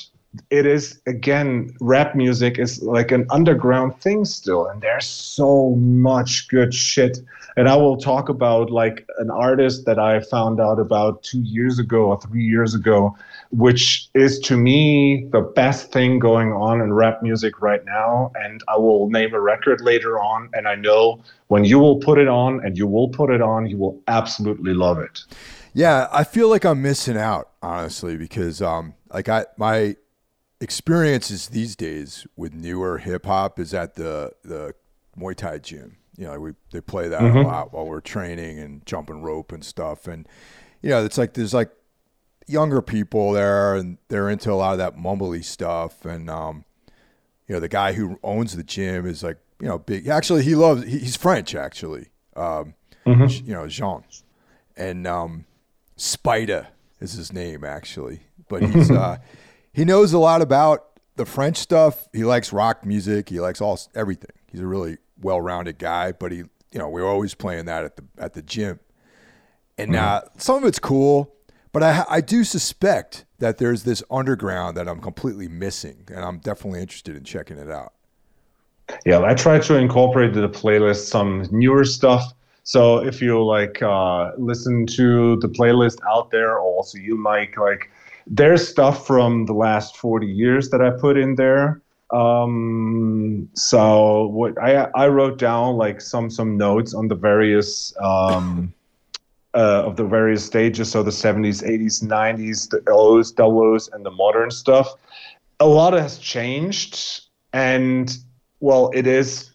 [0.50, 6.48] it is again rap music is like an underground thing still and there's so much
[6.48, 7.20] good shit
[7.56, 11.78] and i will talk about like an artist that i found out about two years
[11.78, 13.16] ago or three years ago
[13.56, 18.64] which is to me the best thing going on in rap music right now and
[18.68, 22.28] i will name a record later on and i know when you will put it
[22.28, 25.24] on and you will put it on you will absolutely love it
[25.74, 29.96] yeah i feel like i'm missing out honestly because um like I my
[30.60, 34.74] experiences these days with newer hip hop is at the the
[35.18, 35.98] Muay Thai gym.
[36.18, 39.64] You know, we they play that a lot while we're training and jumping rope and
[39.64, 40.08] stuff.
[40.08, 40.28] And
[40.82, 41.72] you know, it's like there's like
[42.48, 46.06] younger people there, and they're into a lot of that mumbly stuff.
[46.06, 46.66] And um,
[47.48, 50.08] you know, the guy who owns the gym is like you know big.
[50.08, 50.84] Actually, he loves.
[50.84, 52.08] he- He's French, actually.
[52.36, 52.74] Um,
[53.46, 54.04] You know, Jean,
[54.78, 55.46] and um,
[55.98, 56.68] Spider
[57.00, 58.22] is his name actually.
[58.48, 59.18] But he's uh,
[59.74, 62.08] he knows a lot about the French stuff.
[62.14, 63.30] He likes rock music.
[63.30, 64.32] He likes all everything.
[64.52, 66.12] He's a really well-rounded guy.
[66.12, 68.80] But he, you know, we're always playing that at the at the gym,
[69.78, 71.34] and uh, some of it's cool.
[71.74, 76.38] But I I do suspect that there's this underground that I'm completely missing, and I'm
[76.38, 77.94] definitely interested in checking it out.
[79.06, 82.34] Yeah, I try to incorporate to the playlist some newer stuff.
[82.64, 87.90] So if you like uh, listen to the playlist out there, also you might like
[88.28, 91.82] there's stuff from the last 40 years that I put in there.
[92.12, 98.74] Um, so what I I wrote down like some some notes on the various um,
[99.54, 100.92] uh, of the various stages.
[100.92, 104.88] So the 70s, 80s, 90s, the O's, doubles, and the modern stuff.
[105.60, 107.22] A lot has changed,
[107.54, 108.16] and
[108.60, 109.52] well, it is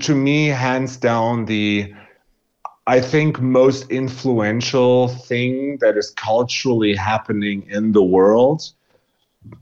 [0.00, 1.92] to me hands down the
[2.86, 8.72] I think most influential thing that is culturally happening in the world.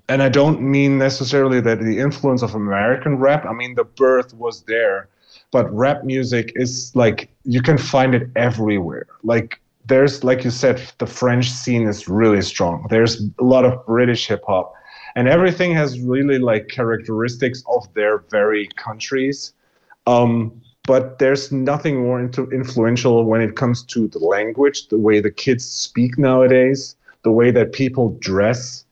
[0.09, 3.45] And I don't mean necessarily that the influence of American rap.
[3.45, 5.09] I mean the birth was there,
[5.51, 9.07] but rap music is like you can find it everywhere.
[9.23, 12.87] Like there's like you said, the French scene is really strong.
[12.91, 14.75] There's a lot of British hip hop
[15.19, 19.53] and everything has really like characteristics of their very countries.
[20.07, 25.31] Um, but there's nothing more influential when it comes to the language, the way the
[25.31, 28.85] kids speak nowadays, the way that people dress,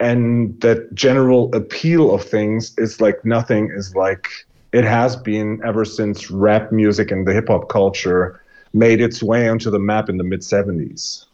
[0.00, 4.26] and that general appeal of things is like nothing is like
[4.74, 9.48] it has been ever since rap music and the hip hop culture made its way
[9.48, 11.26] onto the map in the mid 70s.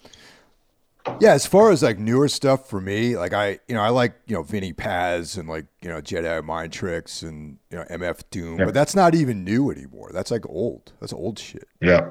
[1.20, 4.12] Yeah, as far as like newer stuff for me, like I, you know, I like
[4.26, 8.20] you know Vinnie Paz and like you know Jedi Mind Tricks and you know MF
[8.30, 8.66] Doom, Yeah.
[8.66, 10.10] but that's not even new anymore.
[10.12, 10.92] That's like old.
[11.00, 11.66] That's old shit.
[11.80, 12.10] Yeah.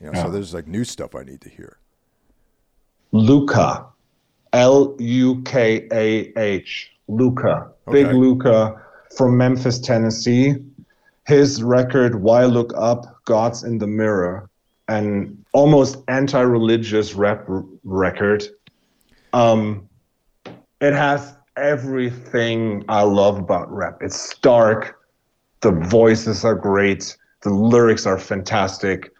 [0.00, 0.22] You know, Yeah.
[0.24, 1.78] so there's like new stuff I need to hear.
[3.14, 3.86] Lukah,
[4.52, 8.78] L U K A H, Lukah, Big Lukah
[9.16, 10.56] from Memphis, Tennessee.
[11.26, 14.48] His record, Why Look Up, God's in the Mirror,
[14.88, 18.44] an almost anti religious rap r- record.
[19.32, 19.88] Um,
[20.80, 23.98] it has everything I love about rap.
[24.00, 25.00] It's dark,
[25.62, 29.10] the voices are great, the lyrics are fantastic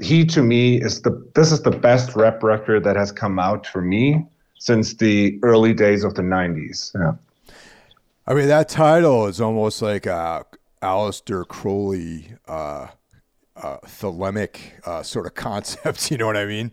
[0.00, 3.66] he to me is the this is the best rap record that has come out
[3.66, 4.24] for me
[4.58, 7.12] since the early days of the 90s yeah
[8.26, 10.44] I mean, that title is almost like a
[10.82, 12.88] Aleister Crowley, uh,
[13.56, 16.10] uh, thelemic uh, sort of concept.
[16.10, 16.72] You know what I mean?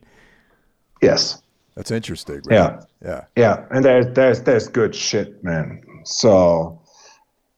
[1.02, 1.42] yes
[1.76, 2.42] That's interesting.
[2.46, 2.52] Right?
[2.56, 2.82] Yeah.
[3.04, 3.26] Yeah.
[3.36, 6.80] yeah and there's there's there's good shit man so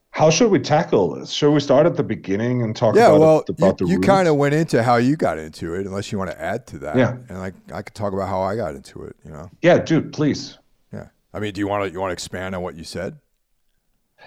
[0.09, 3.19] how should we tackle this should we start at the beginning and talk Yeah, about,
[3.19, 5.85] well, it, about you, the you kind of went into how you got into it,
[5.85, 6.95] unless you want to add to that.
[6.95, 7.17] Yeah.
[7.29, 9.15] and like I could talk about how I got into it.
[9.23, 10.57] You know, yeah dude please
[10.91, 11.09] yeah.
[11.33, 13.17] I mean, do you want to you want to expand on what you said?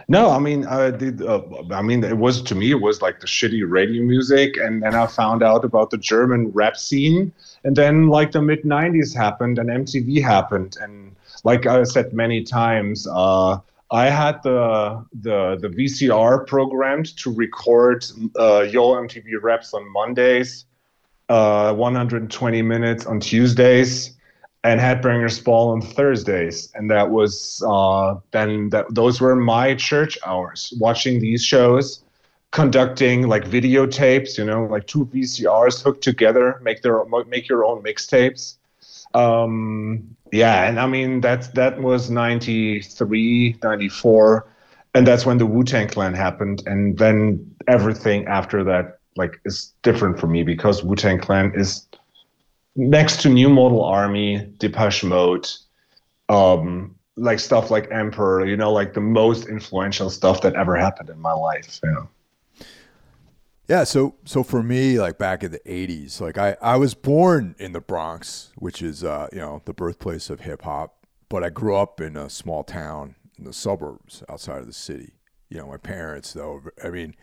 [0.06, 1.22] No, I mean, I did.
[1.22, 4.82] Uh, I mean, it was to me, it was like the shitty radio music, and
[4.82, 7.32] then I found out about the German rap scene,
[7.64, 12.42] and then like the mid '90s happened, and MTV happened, and like I said many
[12.42, 13.58] times, uh,
[13.90, 18.04] I had the the the VCR programmed to record
[18.38, 20.66] uh, Yo MTV Raps on Mondays,
[21.28, 24.16] uh, 120 minutes on Tuesdays,
[24.64, 30.18] and Headbangers Ball on Thursdays, and that was uh, then that those were my church
[30.26, 32.02] hours, watching these shows,
[32.50, 37.82] conducting like videotapes, you know, like two VCRs hooked together, make their make your own
[37.82, 38.56] mixtapes.
[39.14, 44.46] Um, yeah, and I mean that's that was 93, 94,
[44.94, 49.72] and that's when the Wu Tang Clan happened, and then everything after that like is
[49.82, 51.87] different for me because Wu Tang Clan is
[52.78, 55.50] next to New Model Army, Depeche Mode,
[56.28, 61.10] um, like stuff like Emperor, you know, like the most influential stuff that ever happened
[61.10, 61.80] in my life.
[61.84, 62.06] Yeah.
[63.68, 67.54] Yeah, so so for me, like back in the '80s, like I I was born
[67.58, 71.50] in the Bronx, which is uh you know the birthplace of hip hop, but I
[71.50, 75.12] grew up in a small town in the suburbs outside of the city.
[75.50, 77.14] You know, my parents though, I mean,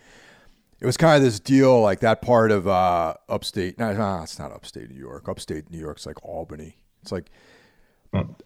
[0.86, 3.80] it was kind of this deal like that part of uh upstate.
[3.80, 3.90] No,
[4.22, 5.28] it's not upstate New York.
[5.28, 6.78] Upstate New York's like Albany.
[7.02, 7.32] It's like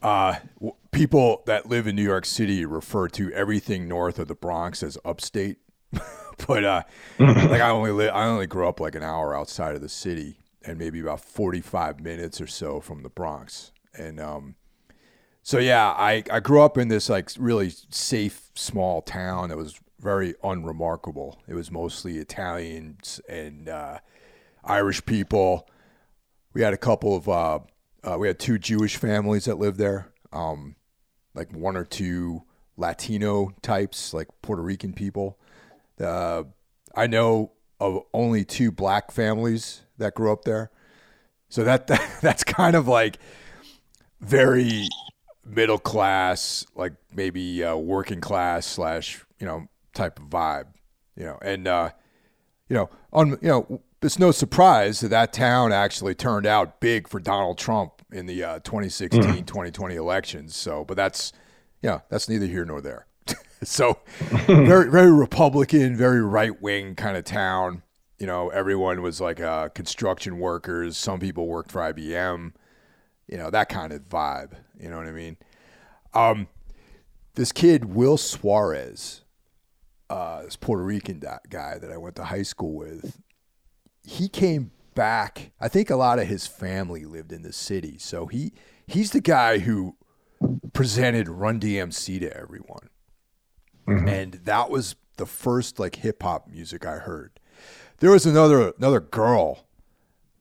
[0.02, 4.36] uh, w- people that live in New York City refer to everything north of the
[4.36, 5.58] Bronx as upstate.
[6.48, 6.84] but uh,
[7.20, 10.40] like I only live, I only grew up like an hour outside of the city,
[10.64, 13.74] and maybe about forty five minutes or so from the Bronx.
[13.94, 14.56] And um,
[15.44, 19.78] so yeah, I I grew up in this like really safe small town that was
[20.00, 21.40] very unremarkable.
[21.48, 24.00] It was mostly Italians and uh,
[24.64, 25.68] Irish people.
[26.54, 27.60] We had a couple of uh,
[28.04, 30.12] uh, we had two Jewish families that lived there.
[30.32, 30.76] Um,
[31.34, 32.44] like one or two
[32.78, 35.38] Latino types, like Puerto Rican people.
[36.96, 40.72] I know of only two black families that grew up there.
[41.50, 43.20] So that, that that's kind of like
[44.22, 44.88] very
[45.46, 49.68] middle class, like maybe uh, working class slash you know
[50.00, 50.68] type of vibe,
[51.16, 51.90] you know, and uh,
[52.70, 57.08] you know on you know it's no surprise that that town actually turned out big
[57.08, 60.56] for Donald Trump in the uh, 2016 2020 elections.
[60.56, 61.34] So, but that's
[61.82, 63.08] yeah, that's neither here nor there.
[63.64, 64.00] so
[64.48, 67.84] very very Republican, very right wing kind of town.
[68.18, 70.98] You know, everyone was like uh, construction workers.
[70.98, 72.54] Some people worked for IBM.
[73.28, 74.54] You know that kind of vibe.
[74.80, 75.38] You know what I mean?
[76.14, 76.48] Um,
[77.36, 79.22] this kid Will Suarez,
[80.10, 83.20] uh, this Puerto Rican guy that I went to high school with,
[84.04, 85.52] he came back.
[85.60, 88.54] I think a lot of his family lived in the city, so he
[88.88, 89.96] he's the guy who
[90.74, 92.90] presented Run DMC to everyone,
[94.08, 97.40] and that was the first like hip hop music I heard.
[98.00, 99.66] There was another another girl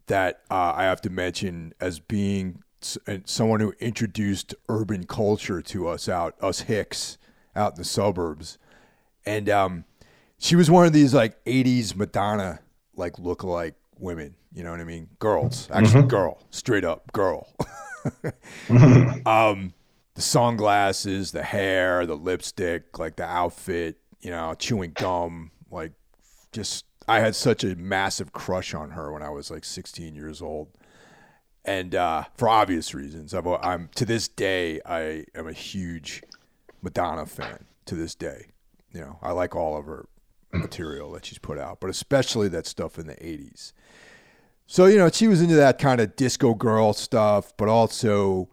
[0.06, 5.60] that uh, I have to mention as being s- and someone who introduced urban culture
[5.62, 7.18] to us out us Hicks
[7.56, 8.56] out in the suburbs,
[9.28, 9.84] and um,
[10.38, 12.60] she was one of these like '80s Madonna
[12.96, 14.34] like lookalike women.
[14.52, 15.08] You know what I mean?
[15.18, 17.46] Girls, actually, girl, straight up girl.
[19.26, 19.74] um,
[20.14, 25.92] the sunglasses, the hair, the lipstick, like the outfit, you know, chewing gum, like
[26.50, 30.40] just I had such a massive crush on her when I was like 16 years
[30.40, 30.68] old.
[31.66, 36.22] And uh, for obvious reasons, I'm, I'm to this day I am a huge
[36.80, 37.66] Madonna fan.
[37.86, 38.48] To this day,
[38.92, 40.06] you know, I like all of her
[40.52, 43.72] material that she's put out, but especially that stuff in the 80s.
[44.66, 48.48] So, you know, she was into that kind of disco girl stuff, but also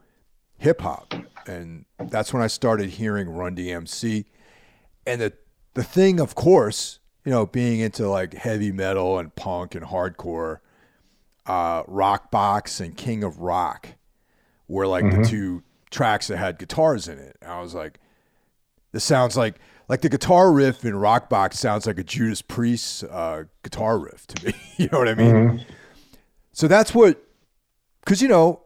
[0.57, 1.13] hip hop.
[1.47, 4.25] And that's when I started hearing Run DMC.
[5.05, 5.33] And the
[5.73, 10.59] the thing, of course, you know, being into like heavy metal and punk and hardcore,
[11.45, 13.89] uh, Rock Box and King of Rock
[14.67, 17.37] were like the two tracks that had guitars in it.
[17.41, 17.99] And I was like,
[18.93, 23.43] this sounds like like the guitar riff in Rockbox sounds like a Judas Priest uh,
[23.63, 24.53] guitar riff to me.
[24.77, 25.65] you know what I mean?
[26.51, 27.21] So that's what,
[28.03, 28.63] because you know,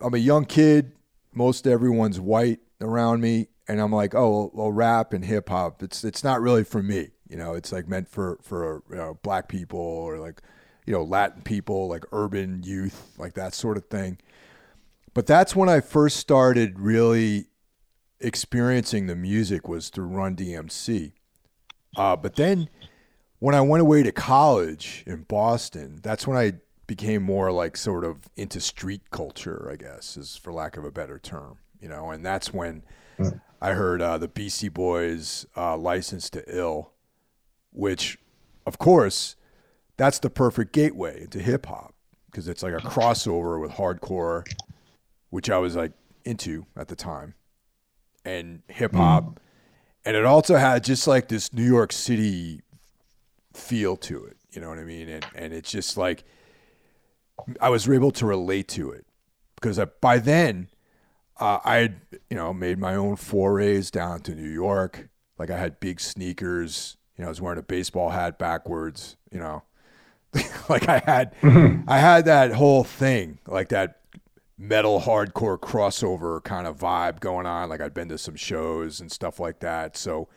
[0.00, 0.92] I'm a young kid.
[1.32, 5.82] Most everyone's white around me, and I'm like, oh, well, rap and hip hop.
[5.82, 7.10] It's it's not really for me.
[7.28, 10.40] You know, it's like meant for for you know, black people or like
[10.86, 14.18] you know Latin people, like urban youth, like that sort of thing.
[15.14, 17.46] But that's when I first started really
[18.20, 21.12] experiencing the music was through Run DMC.
[21.96, 22.68] Uh, but then
[23.38, 26.54] when I went away to college in Boston, that's when I
[26.86, 30.90] became more like sort of into street culture, I guess, is for lack of a
[30.90, 32.10] better term, you know.
[32.10, 32.82] And that's when
[33.60, 36.92] I heard uh, the Beastie Boys' uh, "License to Ill,"
[37.72, 38.18] which,
[38.66, 39.36] of course,
[39.96, 41.94] that's the perfect gateway into hip hop
[42.30, 44.44] because it's like a crossover with hardcore,
[45.30, 45.92] which I was like
[46.24, 47.34] into at the time,
[48.26, 49.24] and hip hop.
[49.24, 49.36] Mm.
[50.04, 52.60] And it also had just like this New York City
[53.54, 54.36] feel to it.
[54.50, 55.08] You know what I mean?
[55.08, 56.24] And and it's just like
[57.60, 59.06] I was able to relate to it
[59.54, 60.68] because I, uh, by then
[61.38, 62.00] uh, I had
[62.30, 65.08] you know made my own forays down to New York.
[65.38, 66.96] Like I had big sneakers.
[67.16, 69.16] You know, I was wearing a baseball hat backwards.
[69.30, 69.62] You know,
[70.68, 71.88] like I had mm-hmm.
[71.88, 74.00] I had that whole thing, like that
[74.58, 77.68] metal hardcore crossover kind of vibe going on.
[77.68, 79.96] Like I'd been to some shows and stuff like that.
[79.96, 80.28] So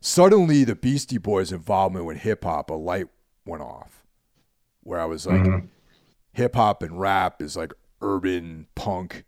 [0.00, 3.08] suddenly the Beastie Boys involvement with hip hop, a light
[3.44, 4.04] went off
[4.82, 5.66] where I was like, mm-hmm.
[6.32, 9.24] hip hop and rap is like urban punk.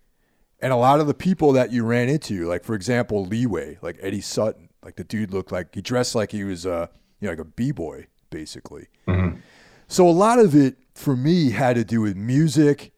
[0.60, 3.96] And a lot of the people that you ran into, like for example, Leeway, like
[4.00, 6.90] Eddie Sutton, like the dude looked like he dressed like he was a
[7.20, 8.88] you know, like a b boy basically.
[9.08, 9.38] Mm-hmm.
[9.88, 12.92] So a lot of it for me had to do with music,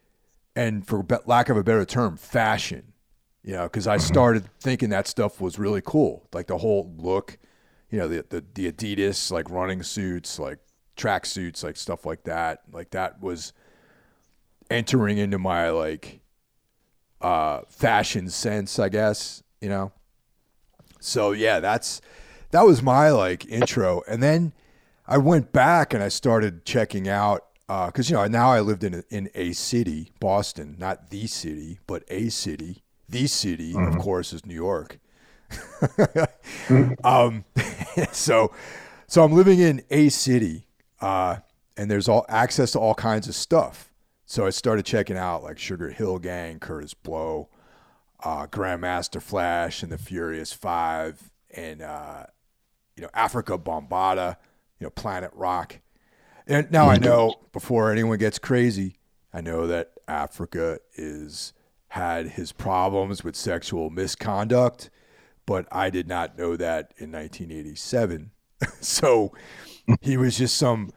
[0.55, 2.93] and for lack of a better term, fashion.
[3.43, 7.39] You know, because I started thinking that stuff was really cool, like the whole look.
[7.91, 10.59] You know, the the, the Adidas like running suits, like
[10.97, 12.63] track suits, like stuff like that.
[12.73, 13.53] Like that was
[14.71, 16.21] entering into my like
[17.21, 19.93] uh, fashion sense, I guess, you know.
[21.01, 22.01] So yeah, that's
[22.51, 24.53] that was my like intro, and then
[25.07, 27.45] I went back and I started checking out
[27.87, 31.79] because you know now I lived in a, in a city, Boston, not the city,
[31.87, 32.83] but a city.
[33.09, 34.99] The city, of course, is New York.
[37.05, 37.45] um,
[38.13, 38.53] so,
[39.07, 40.67] so I'm living in a city,
[41.01, 41.37] uh,
[41.77, 43.93] and there's all access to all kinds of stuff.
[44.25, 47.49] So I started checking out like Sugar Hill Gang, Kurtis Blow,
[48.25, 52.25] uh, Grandmaster Flash, and the Furious Five, and uh,
[52.97, 54.37] you know Afrika Bambaataa,
[54.79, 55.81] you know Planet Rock.
[56.47, 57.05] And now I mm-hmm.
[57.05, 58.97] know before anyone gets crazy,
[59.33, 61.53] I know that Afrika is
[61.89, 64.89] had his problems with sexual misconduct,
[65.45, 68.31] but I did not know that in 1987.
[68.81, 69.33] so
[70.01, 70.91] he was just some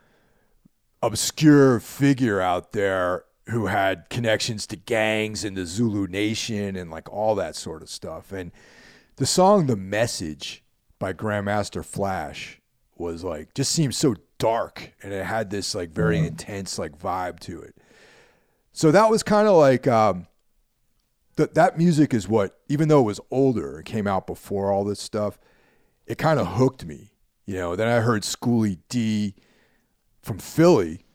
[1.02, 7.12] obscure figure out there who had connections to gangs and the Zulu Nation and like
[7.12, 8.32] all that sort of stuff.
[8.32, 8.52] And
[9.18, 10.64] the song The Message
[10.98, 12.60] by Grandmaster Flash
[12.96, 17.40] was like just seems so dark and it had this like very intense like vibe
[17.42, 17.76] to it.
[18.74, 20.28] So that was kind of like um
[21.36, 24.84] that that music is what even though it was older, it came out before all
[24.84, 25.38] this stuff,
[26.06, 27.12] it kind of hooked me.
[27.46, 29.36] You know, then I heard Schoolly D
[30.22, 31.06] from Philly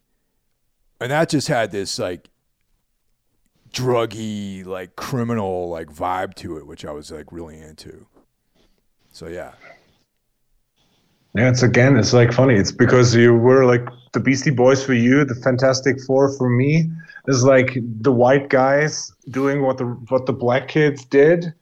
[1.00, 2.28] and that just had this like
[3.72, 8.06] druggy like criminal like vibe to it which i was like really into
[9.12, 9.52] so yeah
[11.34, 12.54] Yeah, it's again, it's like funny.
[12.54, 16.90] It's because you were like the Beastie Boys for you, the Fantastic Four for me.
[17.28, 21.52] It's like the white guys doing what the what the black kids did,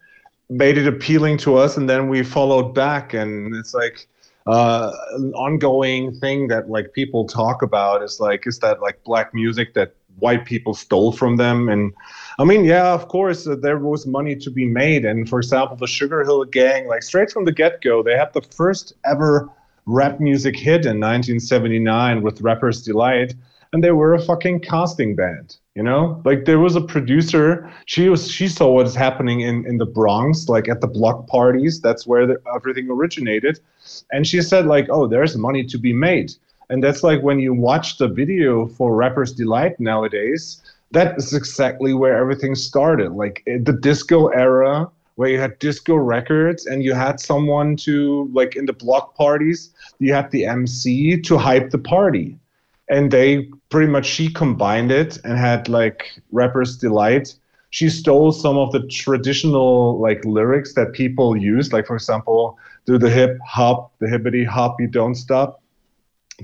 [0.48, 3.12] made it appealing to us, and then we followed back.
[3.12, 4.08] And it's like
[4.46, 9.34] uh, an ongoing thing that like people talk about is like is that like black
[9.34, 11.92] music that white people stole from them and
[12.40, 15.76] i mean yeah of course uh, there was money to be made and for example
[15.76, 19.48] the sugar hill gang like straight from the get-go they had the first ever
[19.89, 23.34] rap music hit in 1979 with rapper's delight
[23.72, 26.20] and they were a fucking casting band you know?
[26.24, 29.86] Like there was a producer she was she saw what is happening in in the
[29.86, 33.61] bronx like at the block parties that's where the, everything originated
[34.11, 36.32] and she said like oh there's money to be made.
[36.70, 40.61] And that's like when you watch the video for rapper's delight nowadays
[40.91, 45.96] that is exactly where everything started like eh, the disco era where you had disco
[45.96, 51.20] records and you had someone to like in the block parties you had the mc
[51.22, 52.38] to hype the party.
[52.88, 57.34] And they pretty much she combined it and had like rapper's delight.
[57.70, 62.56] She stole some of the traditional like lyrics that people use like for example
[62.86, 65.60] do the hip hop the hippity hop you don't stop.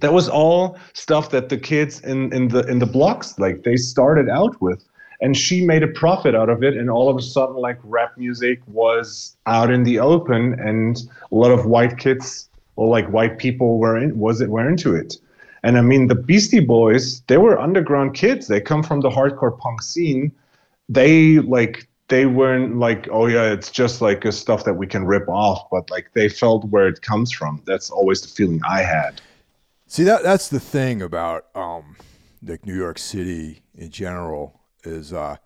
[0.00, 3.76] That was all stuff that the kids in, in the in the blocks like they
[3.76, 4.84] started out with
[5.20, 8.16] and she made a profit out of it and all of a sudden like rap
[8.16, 13.38] music was out in the open and a lot of white kids or like white
[13.38, 15.16] people were in was it were into it.
[15.62, 18.48] And i mean the beastie boys they were underground kids.
[18.48, 20.32] They come from the hardcore punk scene.
[20.88, 25.06] They like they weren't like oh yeah it's just like a stuff that we can
[25.06, 27.62] rip off but like they felt where it comes from.
[27.64, 29.20] That's always the feeling i had.
[29.86, 31.96] See that that's the thing about um
[32.42, 35.36] like New York City in general is uh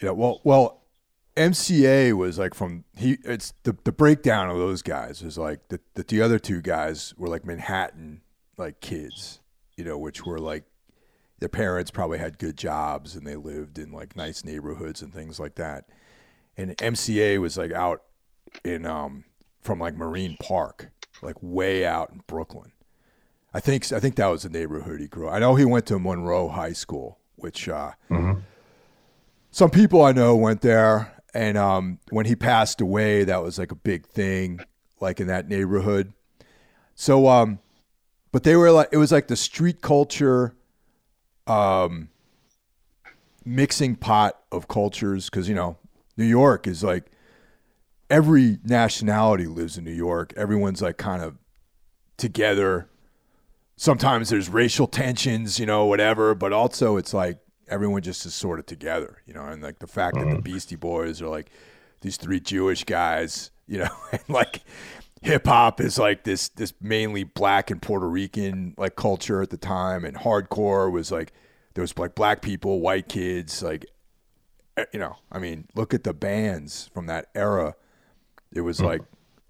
[0.00, 0.82] you know well well
[1.36, 5.80] MCA was like from he it's the the breakdown of those guys is like the
[5.94, 8.20] the, the other two guys were like Manhattan
[8.56, 9.40] like kids,
[9.76, 10.64] you know, which were like
[11.40, 15.40] their parents probably had good jobs and they lived in like nice neighborhoods and things
[15.40, 15.88] like that.
[16.56, 18.02] And MCA was like out
[18.64, 19.24] in um
[19.60, 20.90] from like Marine Park,
[21.22, 22.72] like way out in Brooklyn.
[23.52, 25.28] I think I think that was the neighborhood he grew.
[25.28, 27.90] I know he went to Monroe High School, which uh,
[29.50, 31.12] some people I know went there.
[31.34, 34.60] And um, when he passed away, that was like a big thing,
[34.98, 36.14] like in that neighborhood.
[36.94, 37.58] So, um,
[38.32, 40.54] but they were like it was like the street culture,
[41.46, 42.08] um,
[43.44, 45.76] mixing pot of cultures because you know
[46.16, 47.10] New York is like
[48.08, 50.32] every nationality lives in New York.
[50.34, 51.36] Everyone's like kind of
[52.16, 52.88] together
[53.76, 58.58] sometimes there's racial tensions, you know, whatever, but also it's like everyone just is sort
[58.58, 61.50] of together, you know, and like the fact that the Beastie Boys are like
[62.00, 64.62] these three Jewish guys, you know, and like
[65.22, 69.56] hip hop is like this this mainly black and Puerto Rican like culture at the
[69.56, 71.32] time, and hardcore was like
[71.74, 73.86] there was like black people, white kids, like
[74.76, 77.74] eh, you know, I mean, look at the bands from that era.
[78.52, 79.02] It was like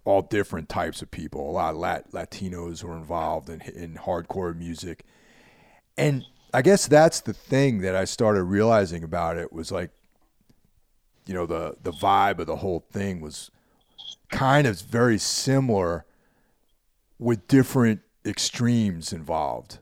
[0.05, 1.49] all different types of people.
[1.49, 5.05] A lot of Lat- Latinos were involved in in hardcore music,
[5.97, 9.91] and I guess that's the thing that I started realizing about it was like
[11.27, 13.51] you know the the vibe of the whole thing was
[14.31, 16.05] kind of very similar
[17.19, 19.79] with different extremes involved.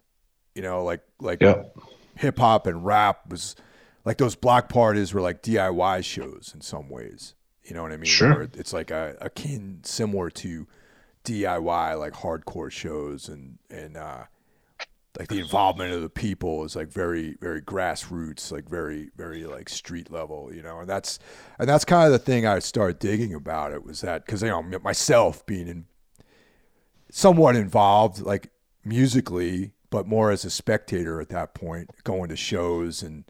[0.55, 1.65] You know, like like Yeah.
[2.17, 3.57] hip hop and rap was
[4.05, 7.35] like those block parties were like DIY shows in some ways.
[7.65, 8.05] You know what I mean?
[8.05, 8.49] Sure.
[8.55, 10.67] It's like a akin similar to
[11.25, 14.25] DIY like hardcore shows and and uh
[15.19, 19.69] like the involvement of the people is like very very grassroots like very very like
[19.69, 21.19] street level you know and that's
[21.59, 24.49] and that's kind of the thing i started digging about it was that because you
[24.49, 25.85] know myself being in
[27.11, 28.51] somewhat involved like
[28.85, 33.25] musically but more as a spectator at that point going to shows and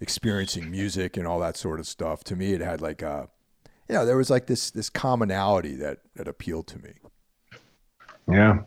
[0.00, 3.28] experiencing music and all that sort of stuff to me it had like a
[3.88, 6.92] you know there was like this this commonality that that appealed to me
[8.30, 8.58] Yeah,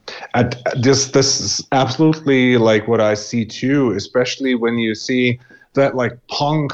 [0.75, 5.39] this this is absolutely like what I see too, especially when you see
[5.73, 6.73] that like punk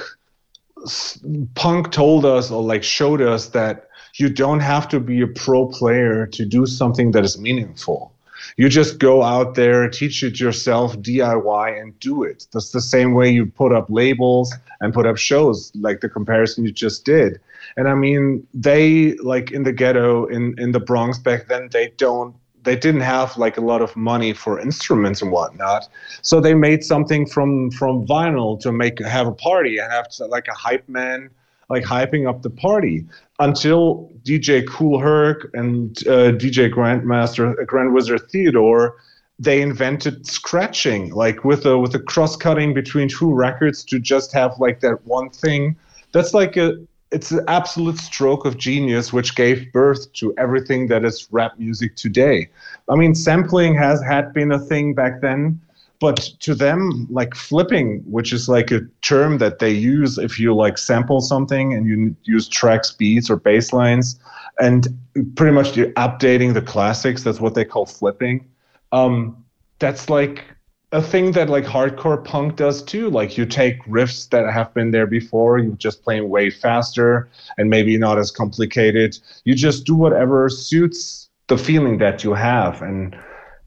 [1.55, 5.67] punk told us or like showed us that you don't have to be a pro
[5.67, 8.13] player to do something that is meaningful.
[8.55, 12.47] You just go out there, teach it yourself, DIY, and do it.
[12.53, 16.63] That's the same way you put up labels and put up shows, like the comparison
[16.65, 17.39] you just did.
[17.75, 21.89] And I mean, they like in the ghetto in in the Bronx back then, they
[21.97, 22.35] don't
[22.67, 25.87] they didn't have like a lot of money for instruments and whatnot
[26.21, 30.47] so they made something from from vinyl to make have a party and have like
[30.49, 31.29] a hype man
[31.69, 33.05] like hyping up the party
[33.39, 38.97] until dj Kool Herc and uh, dj grandmaster uh, grand wizard theodore
[39.39, 44.33] they invented scratching like with a with a cross cutting between two records to just
[44.33, 45.75] have like that one thing
[46.11, 46.77] that's like a
[47.11, 51.95] it's an absolute stroke of genius which gave birth to everything that is rap music
[51.95, 52.49] today.
[52.89, 55.61] I mean, sampling has had been a thing back then,
[55.99, 60.53] but to them, like flipping, which is like a term that they use if you
[60.53, 64.19] like sample something and you use tracks, beats, or bass lines,
[64.59, 64.87] and
[65.35, 67.23] pretty much you're updating the classics.
[67.23, 68.47] That's what they call flipping.
[68.91, 69.43] Um,
[69.79, 70.43] that's like
[70.91, 73.09] a thing that like hardcore punk does too.
[73.09, 77.27] Like you take riffs that have been there before, you just play 'em way faster
[77.57, 79.17] and maybe not as complicated.
[79.43, 82.81] You just do whatever suits the feeling that you have.
[82.81, 83.17] And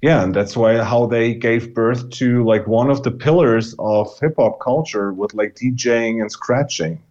[0.02, 4.18] yeah, and that's why how they gave birth to like one of the pillars of
[4.18, 7.02] hip hop culture with like DJing and scratching.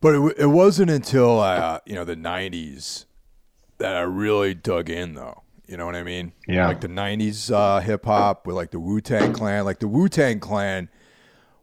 [0.00, 3.04] But it, it wasn't until uh, you know the '90s
[3.78, 5.42] that I really dug in, though.
[5.66, 6.32] You know what I mean?
[6.48, 6.68] Yeah.
[6.68, 9.64] Like the '90s uh, hip hop with like the Wu Tang Clan.
[9.66, 10.88] Like the Wu Tang Clan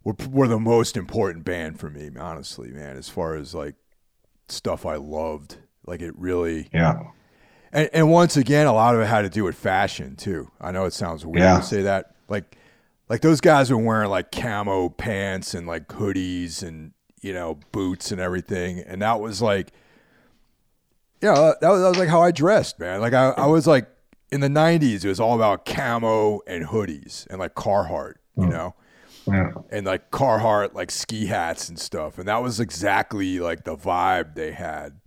[0.04, 2.96] were were the most important band for me, honestly, man.
[2.96, 3.76] As far as like
[4.50, 6.70] stuff I loved, like it really.
[6.72, 7.00] Yeah.
[7.72, 10.50] And, and once again, a lot of it had to do with fashion too.
[10.60, 11.58] I know it sounds weird Yeah.
[11.60, 12.16] to say that.
[12.28, 12.58] Like,
[13.10, 18.12] like those guys were wearing like camo pants and like hoodies and you know boots
[18.12, 19.72] and everything, and that was like,
[21.22, 23.02] yeah, that was, that was like how I dressed, man.
[23.02, 23.88] Like I, I was like
[24.32, 28.74] in the '90s, it was all about camo and hoodies and like Carhartt, you know
[29.28, 29.52] Yeah.
[29.70, 34.36] and like Carhartt like ski hats and stuff, and that was exactly like the vibe
[34.36, 35.00] they had.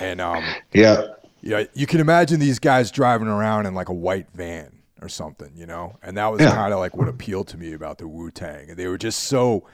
[0.00, 0.42] And um,
[0.72, 1.02] Yeah.
[1.46, 5.52] Yeah, you can imagine these guys driving around in like a white van or something,
[5.54, 6.52] you know, and that was Yeah.
[6.54, 8.70] kind of like what appealed to me about the Wu Tang.
[8.70, 9.64] And they were just so,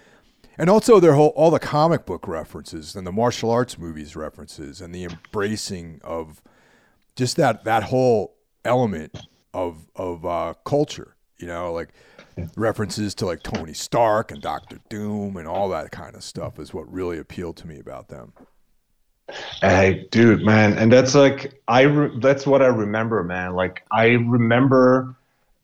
[0.58, 4.80] and also their whole all the comic book references and the martial arts movies references
[4.80, 6.42] and the embracing of
[7.16, 9.18] just that that whole element
[9.54, 11.90] of of uh, culture, you know, like
[12.56, 16.72] references to like Tony Stark and Doctor Doom and all that kind of stuff is
[16.74, 18.32] what really appealed to me about them.
[19.60, 21.82] Hey, dude, man, and that's like I.
[21.82, 23.54] Re- that's what I remember, man.
[23.54, 25.14] Like I remember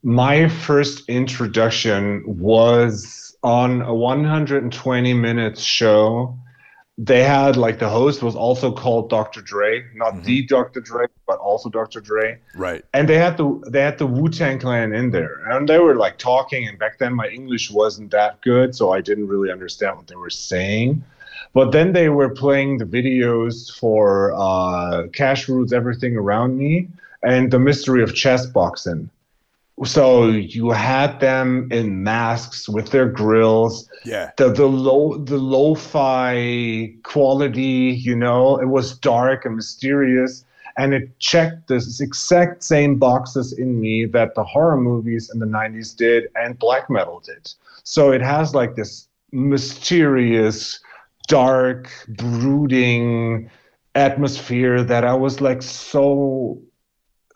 [0.03, 6.37] my first introduction was on a 120 minutes show.
[7.01, 9.41] They had like the host was also called Dr.
[9.41, 10.25] Dre, not mm-hmm.
[10.25, 10.81] the Dr.
[10.81, 12.01] Dre, but also Dr.
[12.01, 12.85] Dre Right.
[12.93, 15.95] and they had the they had the Wu Tang Clan in there, and they were
[15.95, 16.67] like talking.
[16.67, 20.17] And back then, my English wasn't that good, so I didn't really understand what they
[20.17, 21.05] were saying.
[21.55, 26.89] But then they were playing the videos for uh, Cash Rules Everything Around Me
[27.23, 29.11] and The Mystery of Chess Boxing.
[29.85, 34.33] So you had them in masks with their grills, Yeah.
[34.37, 40.45] the the low the lo-fi quality you know it was dark and mysterious
[40.77, 45.47] and it checked the exact same boxes in me that the horror movies in the
[45.47, 47.53] 90s did and black metal did
[47.85, 50.81] so it has like this mysterious
[51.29, 53.49] dark brooding
[53.95, 56.61] atmosphere that i was like so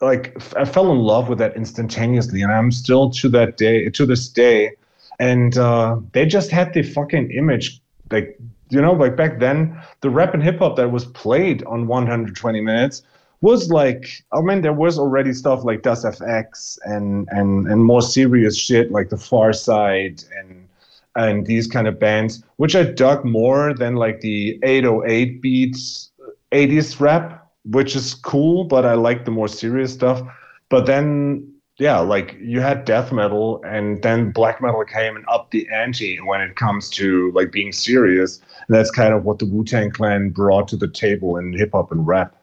[0.03, 4.05] like I fell in love with that instantaneously, and I'm still to that day to
[4.05, 4.71] this day.
[5.19, 7.81] And uh, they just had the fucking image
[8.11, 8.37] like
[8.69, 12.61] you know like back then the rap and hip hop that was played on 120
[12.61, 13.01] minutes
[13.41, 18.01] was like I mean there was already stuff like Das EFX and and and more
[18.01, 20.62] serious shit like the Pharcyde and
[21.15, 26.11] and these kind of bands which I dug more than like the 808 beats
[26.51, 30.21] 80s rap which is cool but I like the more serious stuff
[30.69, 35.51] but then yeah, like you had death metal and then black metal came and upped
[35.51, 38.39] the ante when it comes to like being serious.
[38.67, 41.71] And that's kind of what the Wu Tang Clan brought to the table in hip
[41.73, 42.35] hop and rap.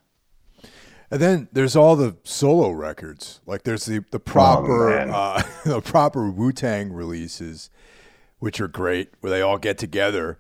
[1.13, 3.41] And then there's all the solo records.
[3.47, 5.11] Like there's the the proper man.
[5.11, 7.71] uh, the proper Wu Tang releases,
[8.41, 10.39] which are great, where they all get together.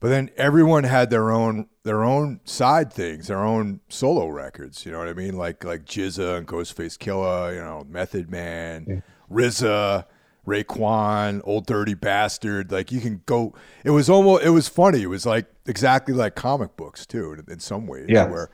[0.00, 4.86] But then everyone had their own their own side things, their own solo records.
[4.86, 5.36] You know what I mean?
[5.36, 10.04] Like like GZA and Ghostface Killah, you know, Method Man, RZA,
[10.46, 12.70] Raekwon, Old Dirty Bastard.
[12.70, 13.54] Like you can go.
[13.82, 14.44] It was almost.
[14.44, 15.02] It was funny.
[15.02, 18.06] It was like exactly like comic books too, in, in some ways.
[18.08, 18.30] Yes.
[18.30, 18.50] Where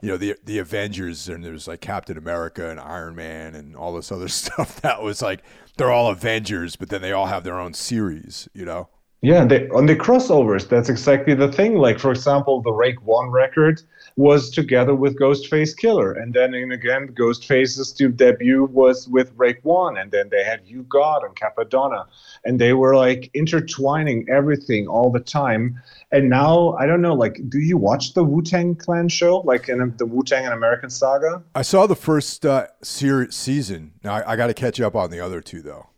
[0.00, 3.94] you know the the Avengers and there's like Captain America and Iron Man and all
[3.94, 5.42] this other stuff that was like
[5.78, 8.48] they're all Avengers, but then they all have their own series.
[8.52, 8.88] You know.
[9.20, 11.76] Yeah, they, on the crossovers, that's exactly the thing.
[11.76, 13.82] Like, for example, the Raekwon record
[14.14, 20.00] was together with Ghostface Killah, and then and again, Ghostface's de- debut was with Raekwon,
[20.00, 22.06] and then they had U-God and Cappadonna,
[22.44, 25.82] and they were like intertwining everything all the time.
[26.12, 29.68] And now I don't know, like, do you watch the Wu Tang Clan show, like
[29.68, 31.42] in the Wu Tang An American Saga?
[31.56, 33.94] I saw the first uh, season.
[34.04, 35.88] Now I, I got to catch up on the other two though.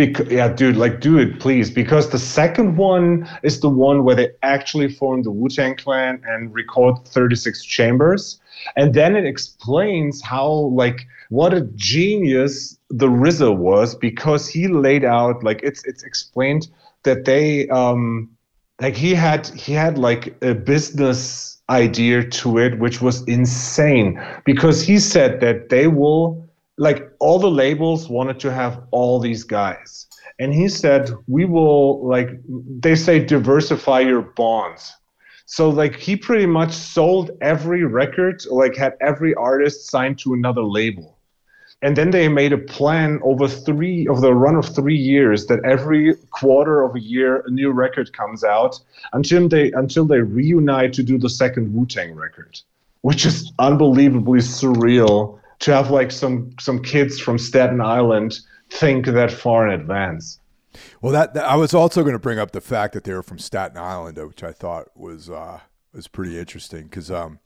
[0.00, 1.70] Yeah, dude, like, do it, please.
[1.70, 6.22] Because the second one is the one where they actually form the Wu Tang Clan
[6.26, 8.40] and record 36 chambers.
[8.76, 15.04] And then it explains how, like, what a genius the RZA was because he laid
[15.04, 16.68] out, like, it's it's explained
[17.04, 18.28] that they, um,
[18.80, 24.82] like, he had he had like a business idea to it, which was insane because
[24.82, 26.49] he said that they will
[26.80, 30.06] like all the labels wanted to have all these guys.
[30.38, 34.90] And he said we will like they say diversify your bonds.
[35.44, 40.62] So like he pretty much sold every record like had every artist signed to another
[40.62, 41.18] label.
[41.82, 45.62] And then they made a plan over three of the run of three years that
[45.64, 48.80] every quarter of a year a new record comes out
[49.12, 52.58] until they until they reunite to do the second wu-tang record
[53.02, 58.38] which is unbelievably surreal to have like some some kids from Staten Island
[58.70, 60.38] think that far in advance.
[61.00, 63.22] Well, that, that- I was also going to bring up the fact that they were
[63.24, 65.60] from Staten Island, which I thought was uh,
[65.92, 67.40] was pretty interesting because, um,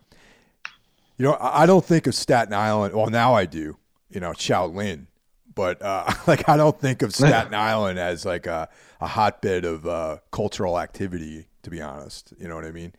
[1.17, 2.95] you know, I, I don't think of Staten Island.
[2.95, 3.79] Well, now I do.
[4.11, 5.07] You know, Shaolin,
[5.55, 8.69] but uh, like I don't think of Staten Island as like a,
[9.01, 11.49] a hotbed of uh, cultural activity.
[11.63, 12.93] To be honest, you know what I mean.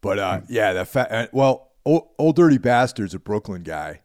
[0.00, 4.00] But uh, yeah, that fa- uh, well, old, old dirty bastard's a Brooklyn guy,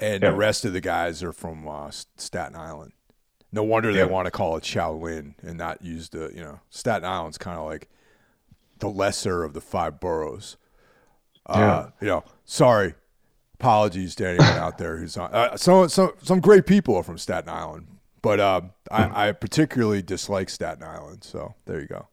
[0.00, 0.30] and Yeah.
[0.30, 2.92] the rest of the guys are from uh, Staten Island.
[3.50, 7.04] No wonder they want to call it Shaolin and not use the you know Staten
[7.08, 7.88] Island's kind of like
[8.78, 10.56] the lesser of the five boroughs.
[11.46, 12.94] Uh, You know, sorry,
[13.54, 15.32] apologies to anyone out there who's on.
[15.34, 17.86] Uh, some some some great people are from Staten Island,
[18.20, 21.24] but uh, I, I particularly dislike Staten Island.
[21.24, 22.06] So there you go.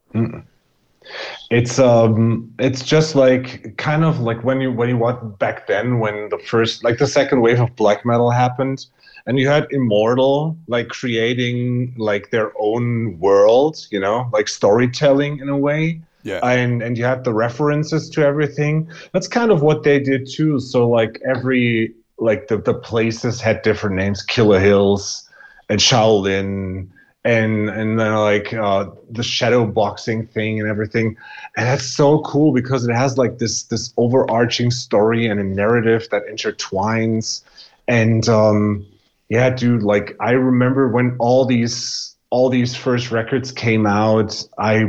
[1.51, 5.99] It's um it's just like kind of like when you when you watch back then
[5.99, 8.85] when the first like the second wave of black metal happened
[9.25, 15.49] and you had Immortal like creating like their own world, you know, like storytelling in
[15.49, 16.01] a way.
[16.23, 16.39] Yeah.
[16.43, 20.59] and and you had the references to everything that's kind of what they did too
[20.59, 25.29] so like every like the, the places had different names killer hills
[25.69, 26.87] and shaolin
[27.25, 31.17] and and then like uh, the shadow boxing thing and everything
[31.57, 36.07] and that's so cool because it has like this this overarching story and a narrative
[36.11, 37.43] that intertwines
[37.87, 38.85] and um
[39.29, 44.85] yeah dude like i remember when all these all these first records came out i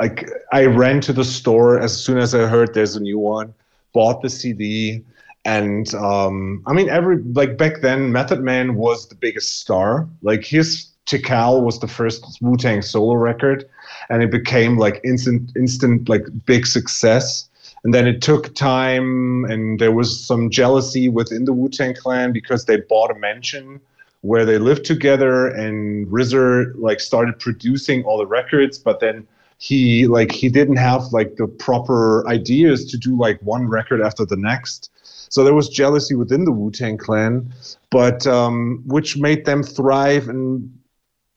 [0.00, 3.54] like I ran to the store as soon as I heard there's a new one,
[3.92, 5.02] bought the CD,
[5.44, 10.08] and um, I mean every like back then Method Man was the biggest star.
[10.22, 13.64] Like his Tical was the first Wu Tang solo record,
[14.10, 17.48] and it became like instant instant like big success.
[17.84, 22.32] And then it took time, and there was some jealousy within the Wu Tang Clan
[22.32, 23.80] because they bought a mansion
[24.22, 29.26] where they lived together, and RZA like started producing all the records, but then
[29.58, 34.26] he like he didn't have like the proper ideas to do like one record after
[34.26, 34.90] the next
[35.30, 37.50] so there was jealousy within the wu-tang clan
[37.90, 40.70] but um, which made them thrive and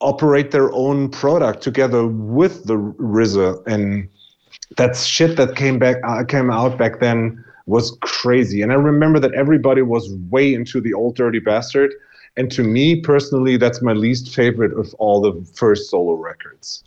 [0.01, 4.07] operate their own product together with the RZA, and
[4.77, 8.61] that shit that came back uh, came out back then was crazy.
[8.61, 11.93] And I remember that everybody was way into the old dirty bastard.
[12.35, 16.83] And to me personally, that's my least favorite of all the first solo records.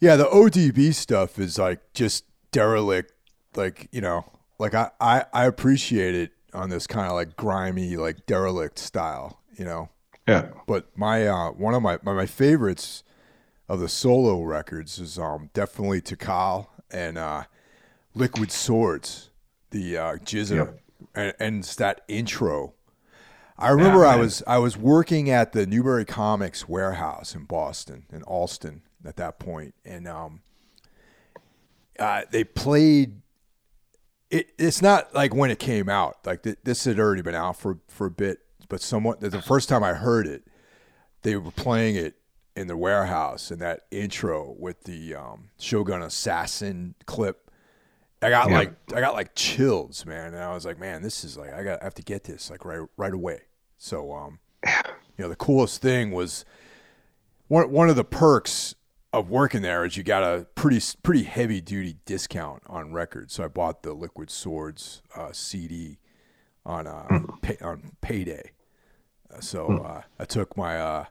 [0.00, 3.12] Yeah, the ODB stuff is like just derelict.
[3.54, 4.24] Like you know,
[4.58, 9.40] like I I, I appreciate it on this kind of like grimy, like derelict style.
[9.56, 9.88] You know,
[10.30, 10.48] Yeah.
[10.66, 13.02] but my uh, one of my, my my favorites
[13.68, 17.44] of the solo records is um definitely Tical and uh,
[18.14, 19.30] Liquid Swords,
[19.70, 20.80] the uh, GZA, Yep.
[21.14, 22.74] and, and it's that intro.
[23.58, 28.22] I remember I was I was working at the Newbury Comics warehouse in Boston in
[28.22, 30.40] Allston at that point, and um,
[31.98, 33.20] uh, they played.
[34.30, 36.18] It, it's not like when it came out.
[36.24, 38.38] Like th- this had already been out for for a bit,
[38.70, 40.44] but somewhat the first time I heard it,
[41.20, 42.14] they were playing it
[42.56, 47.50] in the warehouse and that intro with the um, Shogun Assassin clip.
[48.22, 48.58] I got Yeah.
[48.58, 51.62] like I got like chills, man, and I was like, man, this is like I
[51.62, 53.42] got I have to get this like right right away.
[53.76, 54.72] So um, you
[55.24, 56.44] know, the coolest thing was
[57.48, 58.74] one one of the perks
[59.12, 63.34] of working there is you got a pretty pretty heavy duty discount on records.
[63.34, 65.98] So I bought the Liquid Swords uh, CD
[66.64, 68.52] on uh, pay, on payday.
[69.38, 71.04] So uh, I took my uh,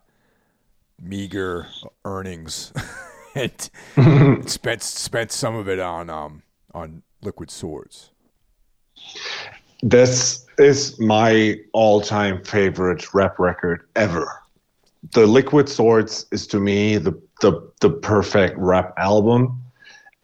[1.01, 1.67] meager
[2.05, 2.73] earnings
[3.35, 3.69] and
[4.49, 6.43] spent spent some of it on um,
[6.73, 8.11] on Liquid Swords.
[9.81, 14.43] This is my all-time favorite rap record ever.
[15.13, 19.63] The Liquid Swords is to me the the the perfect rap album.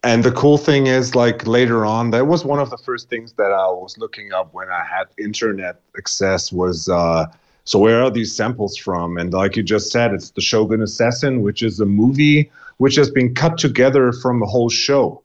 [0.03, 3.33] And the cool thing is, like later on, that was one of the first things
[3.33, 6.51] that I was looking up when I had internet access.
[6.51, 7.25] Was uh,
[7.65, 9.17] so where are these samples from?
[9.17, 13.09] And like you just said, it's the Shogun Assassin, which is a movie which has
[13.09, 15.23] been cut together from a whole show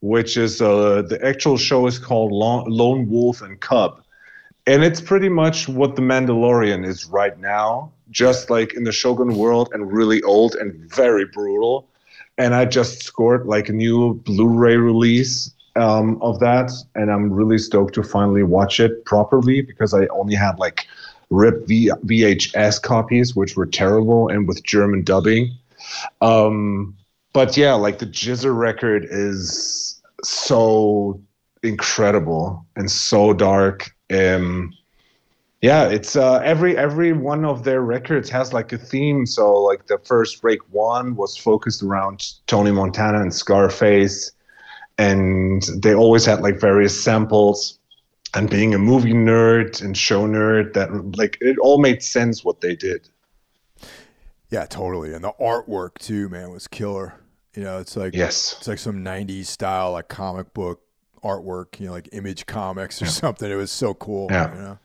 [0.00, 4.02] which is uh, the actual show is called Lone, Wolf and Cub.
[4.66, 9.36] And it's pretty much what The Mandalorian is right now, just like in the Shogun
[9.36, 11.88] world and really old and very brutal.
[12.36, 16.70] And I just scored like a new Blu ray release um, of that.
[16.94, 20.86] And I'm really stoked to finally watch it properly because I only had like
[21.30, 25.56] rip v- VHS copies, which were terrible and with German dubbing.
[26.20, 26.96] Um,
[27.32, 31.20] but yeah, like the GZA record is so
[31.62, 33.90] incredible and so dark.
[34.10, 34.72] Um,
[35.60, 39.26] yeah, it's uh, every every one of their records has like a theme.
[39.26, 44.30] So like the first Raekwon was focused around Tony Montana and Scarface,
[44.98, 47.77] and they always had like various samples.
[48.34, 52.60] And being a movie nerd and show nerd, that like it all made sense what
[52.60, 53.08] they did.
[54.50, 55.14] Yeah, totally.
[55.14, 57.14] And the artwork too, man, was killer.
[57.54, 58.56] You know, it's like Yes.
[58.58, 60.82] it's like some '90s style, like comic book
[61.24, 61.80] artwork.
[61.80, 63.50] You know, like Image Comics or something.
[63.50, 64.28] It was so cool.
[64.30, 64.54] Yeah.
[64.54, 64.78] You know?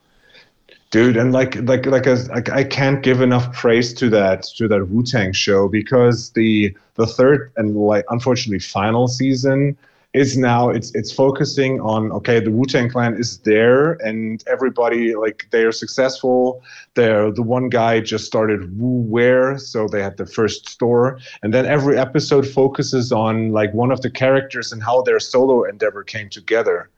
[0.90, 4.68] dude and like like like, a, like i can't give enough praise to that to
[4.68, 9.76] that wu-tang show because the the third and like unfortunately final season
[10.14, 15.48] is now it's it's focusing on okay the wu-tang clan is there and everybody like
[15.50, 16.62] they are successful.
[16.94, 21.18] They're the one guy just started wu wear so they had the first store.
[21.42, 25.64] And then every episode focuses on like one of the characters and how their solo
[25.64, 26.88] endeavor came together.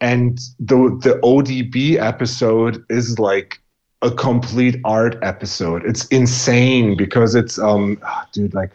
[0.00, 3.60] And the the ODB episode is like
[4.02, 5.84] a complete art episode.
[5.84, 8.72] It's insane because it's um ah, dude like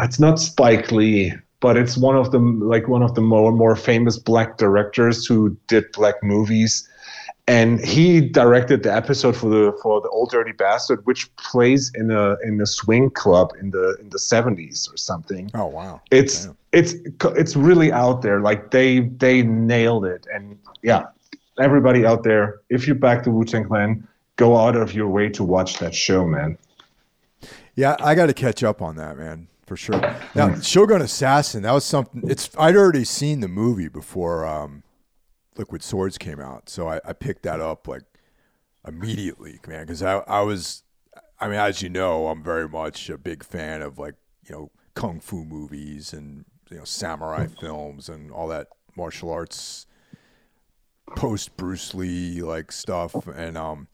[0.00, 1.32] it's not Spike Lee,
[1.64, 2.38] but it's one of the
[2.74, 6.86] like one of the more more famous black directors who did black movies.
[7.46, 8.06] And he
[8.40, 12.60] directed the episode for the for the Old Dirty Bastard, which plays in a in
[12.60, 16.00] a swing club in the in the seventies or something Oh wow.
[16.10, 16.56] it's Damn.
[16.72, 16.92] it's
[17.42, 18.90] it's really out there like they
[19.24, 21.02] they nailed it and yeah
[21.58, 22.44] everybody out there
[22.76, 23.90] if you back the wu-tang clan
[24.36, 26.50] go out of your way to watch that show man
[27.76, 30.00] Yeah, I got to catch up on that, man, for sure.
[30.34, 32.22] Now, Shogun Assassin, that was something.
[32.26, 34.82] It's I'd already seen the movie before um,
[35.56, 38.02] Liquid Swords came out, so I, I picked that up like
[38.86, 40.82] immediately, man, because I I was,
[41.40, 44.14] I mean, as you know, I'm very much a big fan of like
[44.46, 49.86] you know kung fu movies and you know samurai films and all that martial arts
[51.16, 53.88] post Bruce Lee like stuff and um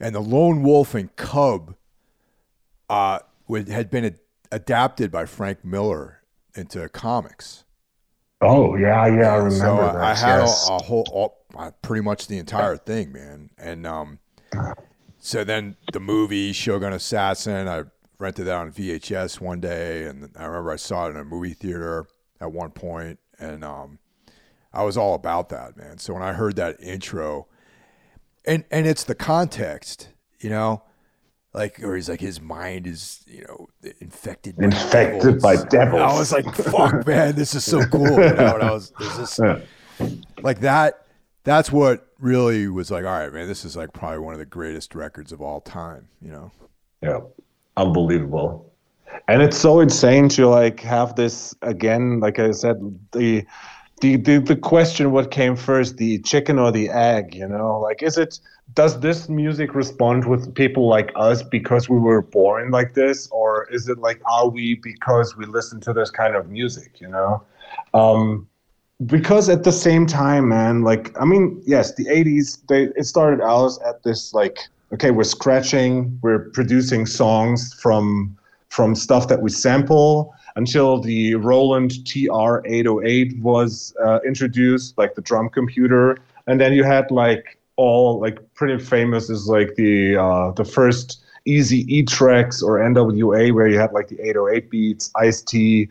[0.00, 1.76] and the Lone Wolf and Cub
[2.88, 4.18] uh, would, had been ad-
[4.52, 6.22] adapted by Frank Miller
[6.54, 7.64] into comics.
[8.40, 10.68] oh yeah yeah i remember so that I had yes.
[10.68, 13.50] a, a whole, all, uh, pretty much the entire thing, man.
[13.58, 14.18] And um,
[15.18, 17.84] so then the movie Shogun Assassin, I
[18.18, 21.54] rented that on VHS one day, and I remember I saw it in a movie
[21.54, 22.06] theater
[22.40, 23.98] at one point, and um,
[24.72, 25.98] I was all about that, man.
[25.98, 27.48] So when I heard that intro,
[28.46, 30.82] and and it's the context, you know,
[31.52, 33.68] like or he's like his mind is you know
[34.00, 35.42] infected by Infected devils.
[35.42, 36.00] by devils.
[36.00, 38.02] I was like, fuck, man, this is so cool.
[38.10, 39.38] You know, and I was there's this
[40.00, 40.08] Yeah.
[40.42, 41.04] like that.
[41.44, 43.04] That's what really was like.
[43.04, 46.08] All right, man, this is like probably one of the greatest records of all time.
[46.22, 46.52] You know.
[47.02, 47.20] Yeah,
[47.76, 48.66] unbelievable.
[49.26, 52.20] And it's so insane to like have this again.
[52.20, 52.76] Like I said,
[53.12, 53.44] the
[54.00, 57.34] the the, the question: what came first, the chicken or the egg?
[57.34, 58.40] You know, like is it?
[58.74, 63.68] Does this music respond with people like us because we were born like this, or
[63.70, 67.00] is it like are we because we listen to this kind of music?
[67.00, 67.42] You know.
[67.94, 68.46] Um,
[69.06, 73.42] because at the same time, man, like I mean, yes, the '80s they it started
[73.42, 74.58] out at this like
[74.92, 78.36] okay, we're scratching, we're producing songs from
[78.68, 85.48] from stuff that we sample until the Roland TR-808 was uh, introduced, like the drum
[85.48, 90.64] computer, and then you had like all like pretty famous is like the uh, the
[90.64, 95.88] first Easy E tracks or NWA where you had like the 808 beats, Ice T.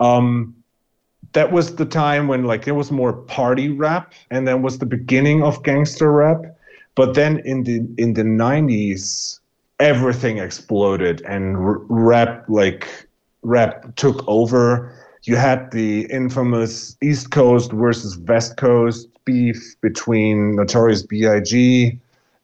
[0.00, 0.54] Um,
[1.32, 4.86] that was the time when like it was more party rap and then was the
[4.86, 6.44] beginning of gangster rap
[6.94, 9.40] but then in the in the 90s
[9.80, 13.08] everything exploded and r- rap like
[13.42, 14.92] rap took over
[15.24, 21.98] you had the infamous east coast versus west coast beef between notorious big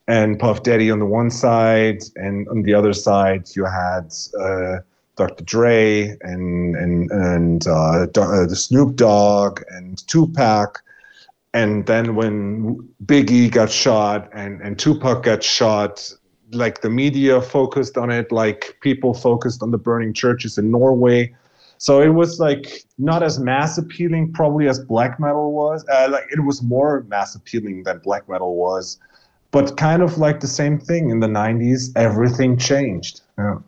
[0.07, 4.79] and puff daddy on the one side and on the other side you had uh,
[5.19, 5.45] Dr.
[5.45, 10.81] Dre and and and uh, uh, the Snoop Dogg and Tupac,
[11.53, 16.13] and then when Biggie got shot and and Tupac got shot,
[16.53, 21.35] like the media focused on it, like people focused on the burning churches in Norway.
[21.79, 25.85] So it was like not as mass appealing probably as black metal was.
[25.89, 28.99] Uh, like it was more mass appealing than black metal was,
[29.53, 31.93] but kind of like the same thing in the 90s.
[31.97, 33.21] Everything changed.
[33.39, 33.59] Yeah.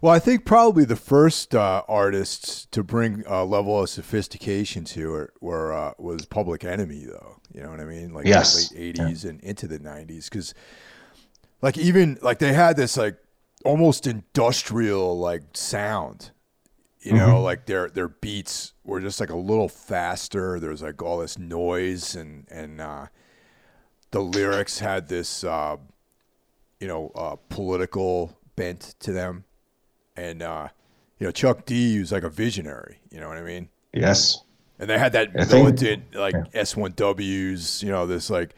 [0.00, 5.16] Well, I think probably the first uh, artists to bring a level of sophistication to
[5.16, 7.36] it were uh, was Public Enemy, though.
[7.52, 8.14] You know what I mean?
[8.14, 8.70] Like Yes.
[8.70, 10.54] the late '80s and into the '90s, because
[11.62, 13.16] like even like they had this like
[13.64, 16.30] almost industrial like sound.
[17.02, 20.60] You know, like their their beats were just like a little faster.
[20.60, 23.06] There's like all this noise, and and uh,
[24.10, 25.78] the lyrics had this uh,
[26.78, 29.44] you know uh, political bent to them
[30.20, 30.68] and uh,
[31.18, 33.00] you know Chuck D was like a visionary.
[33.10, 33.68] You know what I mean?
[33.92, 34.42] Yes.
[34.78, 37.82] And they had that think- militant like S1Ws.
[37.82, 38.54] You know this like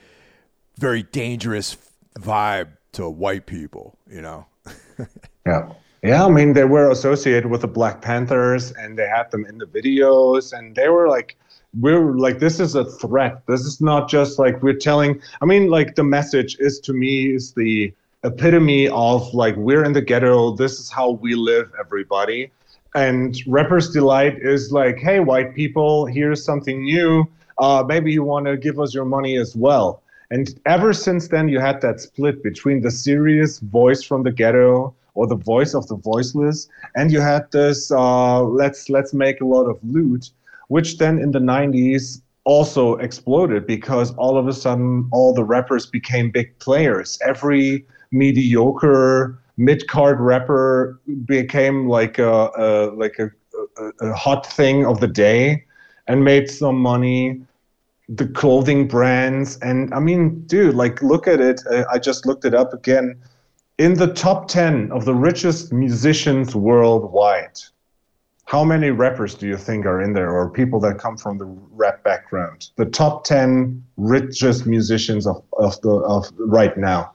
[0.78, 1.76] very dangerous
[2.18, 3.97] vibe to white people.
[4.11, 4.47] You know?
[5.45, 5.72] Yeah.
[6.05, 9.59] Yeah, I mean, they were associated with the Black Panthers and they had them in
[9.59, 11.36] the videos and they were like,
[11.80, 13.40] we're like, this is a threat.
[13.47, 15.22] This is not just like we're telling.
[15.40, 19.93] I mean, like, the message is to me is the epitome of like, we're in
[19.93, 20.57] the ghetto.
[20.57, 22.51] This is how we live, everybody.
[22.95, 27.26] And Rapper's Delight is like, hey, white people, here's something new.
[27.59, 30.01] Uh, maybe you want to give us your money as well.
[30.33, 34.95] And ever since then, you had that split between the serious voice from the ghetto
[35.14, 39.45] or the voice of the voiceless, and you had this uh, let's let's make a
[39.45, 40.30] lot of loot,
[40.68, 45.85] which then in the 90s also exploded because all of a sudden all the rappers
[45.85, 47.18] became big players.
[47.22, 52.66] Every mediocre mid-card rapper became like a, a
[52.97, 53.30] like a,
[53.76, 55.66] a, a hot thing of the day
[56.09, 57.43] and made some money
[58.16, 59.58] the clothing brands.
[59.58, 61.60] And i mean dude like look at it.
[61.70, 63.20] Uh, i just looked it up again.
[63.78, 67.58] In the top 10 of the richest musicians worldwide
[68.52, 71.46] how many rappers do you think are in there or people that come from the
[71.70, 72.68] rap background?
[72.76, 77.14] The top 10 richest musicians of, of the of right now.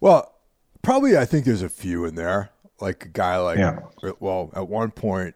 [0.00, 0.34] Well,
[0.80, 2.50] probably I think there's a few in there.
[2.80, 3.78] Like a guy like Yeah.
[4.20, 5.34] well, at one point,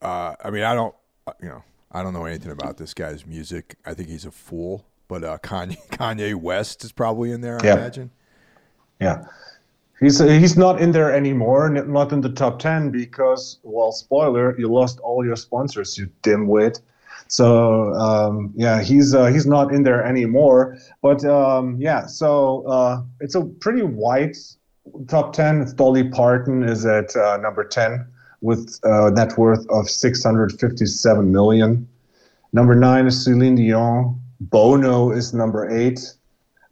[0.00, 0.94] uh, I mean, I don't,
[1.26, 1.62] uh, you know,
[1.92, 3.76] I don't know anything about this guy's music.
[3.84, 4.84] I think he's a fool.
[5.08, 7.58] But uh, Kanye, Kanye West is probably in there.
[7.60, 7.76] I Yeah.
[7.78, 8.10] imagine.
[9.00, 9.24] Yeah.
[9.98, 14.66] He's, he's not in there anymore, not in the top 10 because, well, spoiler, you
[14.72, 16.80] lost all your sponsors, you dimwit.
[17.28, 20.78] So, um, yeah, he's uh, he's not in there anymore.
[21.02, 24.34] But um, yeah, so uh, it's a pretty wide
[25.06, 25.60] top 10.
[25.60, 28.06] It's Dolly Parton is at uh, number 10
[28.40, 31.86] with a net worth of 657 million.
[32.52, 34.20] Number nine is Celine Dion.
[34.40, 36.00] Bono is number eight.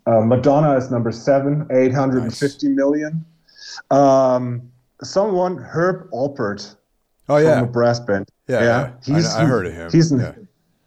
[0.06, 3.24] Uh, Madonna is number seven, eight hundred and fifty million.
[3.90, 4.62] Um,
[5.02, 6.74] someone Herb Alpert
[7.28, 8.26] Oh from yeah, a brass band.
[8.48, 9.14] Yeah, yeah.
[9.14, 9.90] I- I heard of him.
[9.92, 10.32] He's Yeah.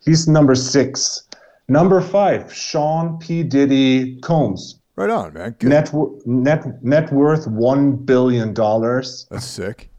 [0.03, 1.23] he's number six.
[1.69, 3.43] Number five, Sean P.
[3.43, 4.79] Diddy Combs.
[4.95, 5.55] right on, man.
[5.59, 5.69] Good.
[5.69, 5.93] Net,
[6.25, 9.27] net net worth one billion dollars.
[9.29, 9.89] That's sick.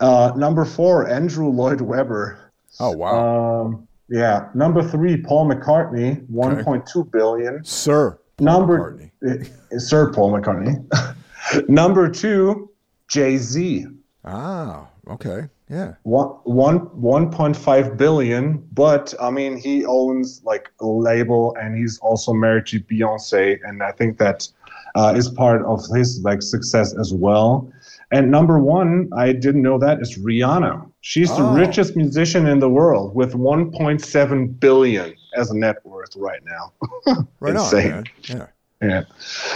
[0.00, 2.38] Uh, number four, Andrew Lloyd Webber.
[2.80, 4.48] Oh wow, Um, yeah.
[4.54, 7.64] Number three, Paul McCartney, one point two billion.
[7.64, 8.18] Sir.
[8.36, 9.50] Paul Number McCartney.
[9.74, 10.84] uh, Sir Paul McCartney.
[11.68, 12.70] number two,
[13.08, 13.86] Jay Z.
[14.24, 15.94] Ah, okay, yeah.
[16.02, 21.76] One one one point five billion, but I mean he owns like a label and
[21.76, 24.48] he's also married to Beyonce, and I think that
[24.96, 27.70] uh, is part of his like success as well.
[28.14, 30.88] And number one, I didn't know that is Rihanna.
[31.00, 31.36] She's Oh.
[31.36, 36.64] the richest musician in the world with 1.7 billion as a net worth right now.
[37.40, 37.92] Right Insane.
[37.92, 38.04] on, man.
[38.22, 38.46] Yeah.
[38.82, 39.04] Yeah,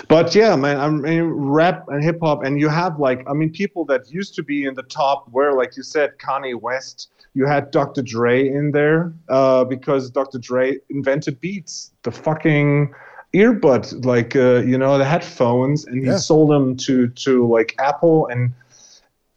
[0.08, 1.24] but yeah, man, I mean,
[1.58, 4.64] rap and hip hop, and you have like, I mean, people that used to be
[4.64, 7.10] in the top were, like you said, Kanye West.
[7.34, 8.00] You had Dr.
[8.00, 10.38] Dre in there uh, because Dr.
[10.38, 12.94] Dre invented beats, the fucking
[13.34, 16.16] earbud, like uh, you know, the headphones, and he Yeah.
[16.16, 18.52] sold them to to like Apple and.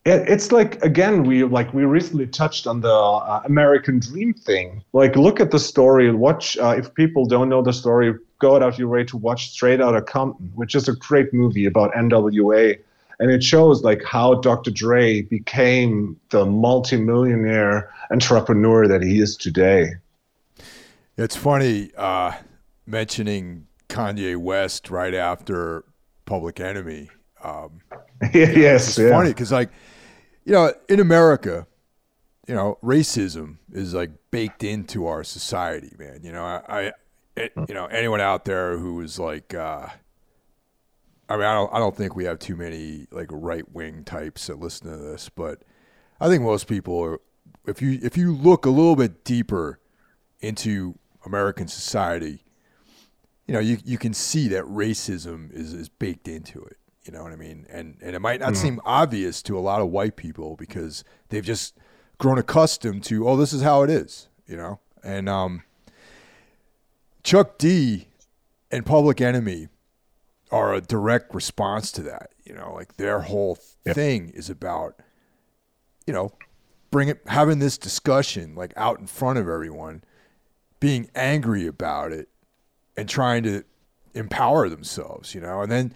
[0.04, 4.84] It, it's like again we like we recently touched on the uh, American Dream thing.
[4.94, 6.12] Like look at the story.
[6.12, 9.52] Watch uh, if people don't know the story, go out of your way to watch
[9.52, 12.80] Straight Outta Compton, which is a great movie about NWA,
[13.20, 14.72] and it shows like how Dr.
[14.72, 19.92] Dre became the multimillionaire entrepreneur that he is today.
[21.16, 22.32] It's funny uh,
[22.88, 25.84] mentioning Kanye West right after
[26.26, 27.10] Public Enemy.
[27.44, 27.82] Um,
[28.34, 29.10] yes, it's yeah.
[29.10, 29.70] funny because, like,
[30.46, 31.68] you know, in America,
[32.48, 36.22] you know, racism is like baked into our society, man.
[36.24, 36.92] You know, I, I
[37.36, 39.88] it, you know, anyone out there who is like, uh,
[41.30, 44.48] I mean, I don't, I don't think we have too many like right wing types
[44.48, 45.64] that listen to this, but
[46.20, 47.20] I think most people are.
[47.68, 49.80] If you if you look a little bit deeper
[50.40, 52.44] into American society,
[53.52, 56.78] you know, you you can see that racism is is baked into it.
[57.04, 57.68] You know what I mean?
[57.70, 61.44] And and it might not seem obvious to a lot of white people because they've
[61.44, 61.78] just
[62.18, 64.30] grown accustomed to, oh, this is how it is.
[64.48, 65.64] You know, and um,
[67.24, 68.08] Chuck D
[68.72, 69.68] and Public Enemy
[70.50, 72.30] are a direct response to that.
[72.46, 74.96] You know, like their whole thing is about,
[76.08, 76.32] you know,
[76.90, 80.06] bring it, having this discussion like out in front of everyone,
[80.80, 82.30] being angry about it,
[82.98, 83.64] and trying to
[84.14, 85.34] empower themselves.
[85.36, 85.94] You know, and then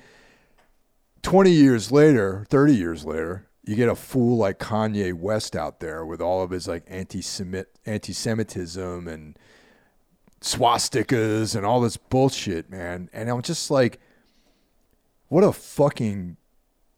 [1.22, 6.06] twenty years later, thirty years later, you get a fool like Kanye West out there
[6.06, 9.38] with all of his like anti-Semit anti-Semitism and
[10.41, 13.10] swastikas and all this bullshit, man.
[13.12, 14.00] And I'm just like,
[15.28, 16.38] what a fucking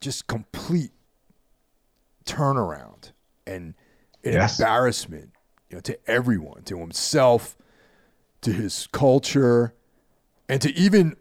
[0.02, 0.91] just complete
[2.26, 3.14] turnaround
[3.45, 3.74] and
[4.26, 4.60] an Yes.
[4.60, 5.32] embarrassment,
[5.70, 7.56] you know, to everyone, to himself,
[8.41, 9.74] to his culture,
[10.50, 11.16] and to even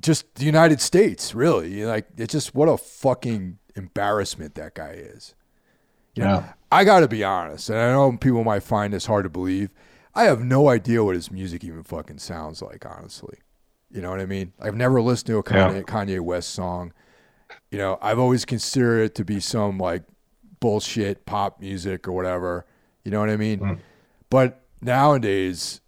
[0.00, 1.84] just the United States, really.
[1.84, 5.34] Like it's just what a fucking embarrassment that guy is.
[6.14, 9.24] You know, I got to be honest, and I know people might find this hard
[9.24, 9.68] to believe.
[10.14, 13.36] I have no idea what his music even fucking sounds like, honestly.
[13.90, 14.54] You know what I mean?
[14.58, 15.82] I've never listened to a Kanye, Yeah.
[15.82, 16.94] Kanye West song.
[17.70, 20.04] You know, I've always considered it to be some like
[20.58, 22.64] bullshit pop music or whatever.
[23.04, 23.58] You know what I mean?
[23.58, 23.74] Hmm.
[24.30, 25.82] But nowadays,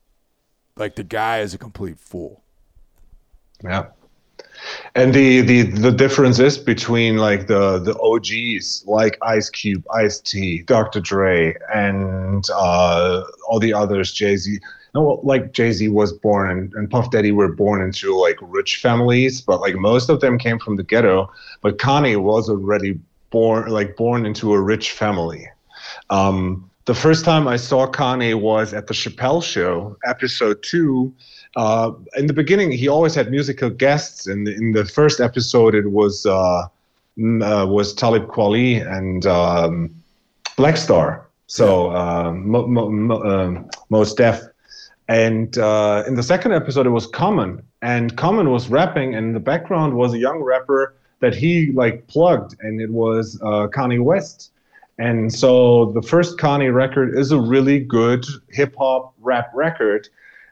[0.78, 2.42] like the guy is a complete fool.
[3.62, 3.86] Yeah.
[4.94, 10.20] And the, the the difference is between like the the OGs like Ice Cube, Ice
[10.20, 11.00] T, Dr.
[11.00, 14.58] Dre, and uh, all the others, Jay Z.
[14.94, 18.76] No, like Jay Z was born and, and Puff Daddy were born into like rich
[18.76, 21.30] families, but like most of them came from the ghetto.
[21.60, 22.98] But Kanye was already
[23.30, 25.46] born like born into a rich family.
[26.10, 31.14] Um, the first time I saw Kanye was at the Chappelle Show, episode two.
[31.54, 34.26] Uh, in the beginning, he always had musical guests.
[34.26, 36.66] In the, in the first episode, it was uh, uh,
[37.68, 39.94] was Talib Kweli and um,
[40.56, 41.28] Black Star.
[41.46, 44.40] So uh, Mo, Mo, Mo, um, Mos Def.
[45.08, 49.32] And uh, in the second episode, it was Common, and Common was rapping, and in
[49.34, 54.02] the background was a young rapper that he like plugged, and it was uh, Kanye
[54.02, 54.52] West.
[54.98, 60.08] And so the first Kanye record is a really good hip hop rap record.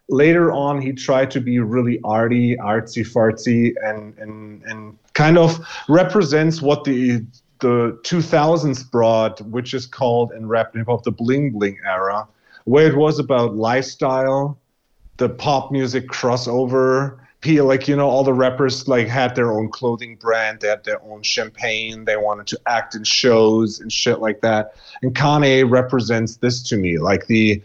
[0.09, 5.59] Later on, he tried to be really arty, artsy fartsy, and and and kind of
[5.89, 7.25] represents what the
[7.59, 12.29] the 2000s brought, which is called in rap and hip hop the bling bling era,
[12.65, 14.59] where it was about lifestyle,
[15.17, 17.19] the pop music crossover.
[17.47, 21.03] Like you know all the rappers like had their own clothing brand, they had their
[21.03, 24.75] own champagne, they wanted to act in shows and shit like that.
[25.03, 27.63] And Kanye represents this to me, like the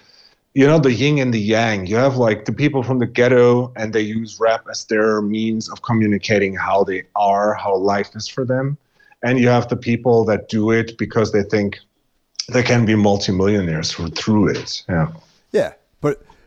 [0.54, 1.86] you know the yin and the yang.
[1.86, 5.70] You have like the people from the ghetto and they use rap as their means
[5.70, 8.78] of communicating how they are, how life is for them.
[9.24, 11.80] And you have the people that do it because they think
[12.52, 14.84] they can be multimillionaires through it.
[14.90, 15.12] Yeah.
[15.52, 15.74] Yeah,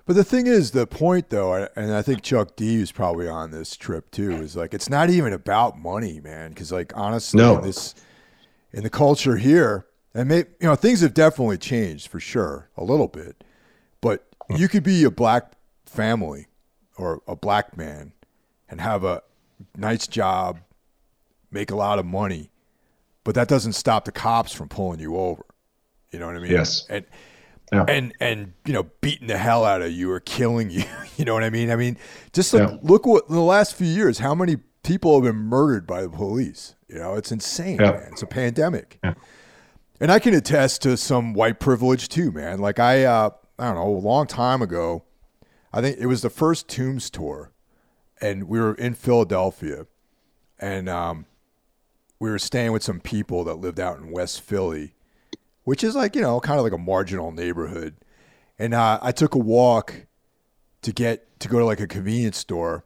[0.07, 3.51] but the thing is, the point though, and I think Chuck D is probably on
[3.51, 6.51] this trip too, is like it's not even about money, man.
[6.51, 7.59] Because like honestly, No.
[7.59, 7.95] in this
[8.73, 12.85] in the culture here, and may, you know things have definitely changed for sure a
[12.85, 13.45] little bit,
[14.01, 14.57] but hmm.
[14.57, 15.53] you could be a black
[15.87, 16.47] family
[16.97, 18.13] or a black man
[18.69, 19.23] and have a
[19.77, 20.59] nice job,
[21.51, 22.51] make a lot of money,
[23.23, 25.45] but that doesn't stop the cops from pulling you over.
[26.11, 26.53] You know what I mean?
[26.53, 26.87] Yes.
[26.89, 27.05] And
[27.73, 27.85] Yeah.
[27.89, 30.85] and and you know beating the hell out of you or killing you.
[31.17, 31.71] You know what I mean?
[31.71, 31.97] I mean,
[32.33, 32.77] just like Yeah.
[32.83, 36.09] look what in the last few years, how many people have been murdered by the
[36.11, 36.75] police?
[36.89, 37.79] You know, it's insane.
[37.81, 37.93] Yeah.
[37.93, 38.09] Man.
[38.11, 38.99] It's a pandemic,
[40.01, 42.59] and I can attest to some white privilege too, man.
[42.59, 43.31] Like I, uh,
[43.61, 45.05] I don't know, a long time ago,
[45.73, 47.53] I think it was the first Tombs tour,
[48.21, 49.87] and we were in Philadelphia,
[50.59, 51.27] and um,
[52.19, 54.95] we were staying with some people that lived out in West Philly,
[55.65, 57.97] which is like you know kind of like a marginal neighborhood.
[58.59, 60.07] And uh, I took a walk
[60.83, 62.85] to get to go to like a convenience store,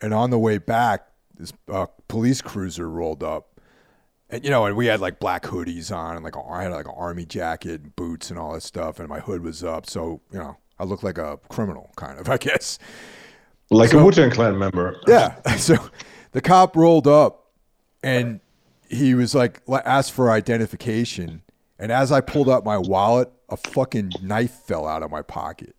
[0.00, 3.60] and on the way back, this uh, police cruiser rolled up,
[4.28, 6.86] and you know, and we had like black hoodies on, and like I had like
[6.86, 10.20] an army jacket, and boots, and all that stuff, and my hood was up, so
[10.32, 12.78] you know, I looked like a criminal, kind of, I guess.
[13.72, 14.96] Like So- a Wu Tang Clan member.
[15.08, 15.36] Yeah.
[15.56, 15.76] So
[16.32, 17.50] the cop rolled up
[18.02, 18.40] and
[18.88, 21.42] he was like, asked for identification.
[21.80, 25.74] And as I pulled out my wallet, a fucking knife fell out of my pocket.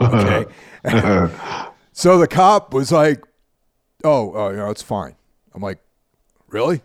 [0.00, 0.46] okay.
[1.92, 3.22] so the cop was like,
[4.04, 5.16] oh, uh, you know, it's fine.
[5.54, 5.80] I'm like,
[6.48, 6.80] really?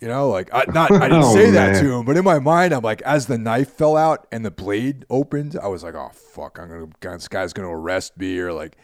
[0.00, 1.84] You know, like I not I didn't Oh, say that man.
[1.84, 4.50] to him, but in my mind, I'm like, as the knife fell out and the
[4.50, 6.86] blade opened, I was like, oh fuck, I'm gonna
[7.18, 8.76] this guy's gonna arrest me or like,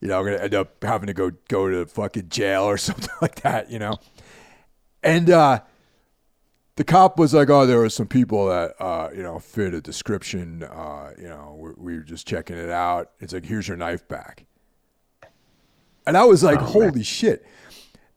[0.00, 3.10] you know, I'm gonna end up having to go go to fucking jail or something
[3.20, 3.98] like that, you know.
[5.02, 5.60] And uh,
[6.76, 9.80] the cop was like, "Oh, there were some people that uh, you know fit a
[9.80, 10.62] description.
[10.64, 13.10] Uh, you know, we, we were just checking it out.
[13.20, 14.46] It's like, here's your knife back."
[16.06, 17.46] And I was like, "Holy shit!"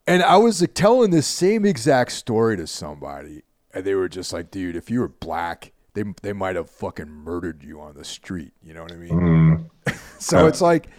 [0.08, 3.44] And I was like telling this same exact story to somebody,
[3.74, 7.10] and they were just like, "Dude, if you were black." They, they might have fucking
[7.10, 8.54] murdered you on the street.
[8.62, 9.72] You know what I mean?
[10.20, 10.90] so it's like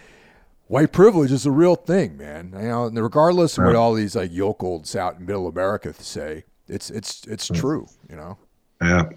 [0.66, 2.52] white privilege is a real thing, man.
[2.52, 6.46] You know, and regardless of what all these like yokels out in middle America say,
[6.68, 7.86] it's it's it's true.
[8.10, 8.38] You know.
[8.82, 9.08] Yeah.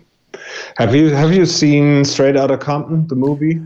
[0.77, 3.61] Have you have you seen Straight Outta Compton, the movie?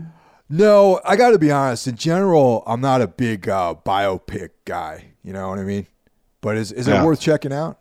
[0.48, 1.86] No, I got to be honest.
[1.88, 5.06] In general, I'm not a big uh, biopic guy.
[5.24, 5.86] You know what I mean?
[6.40, 7.02] But is is Yeah.
[7.02, 7.78] it worth checking out?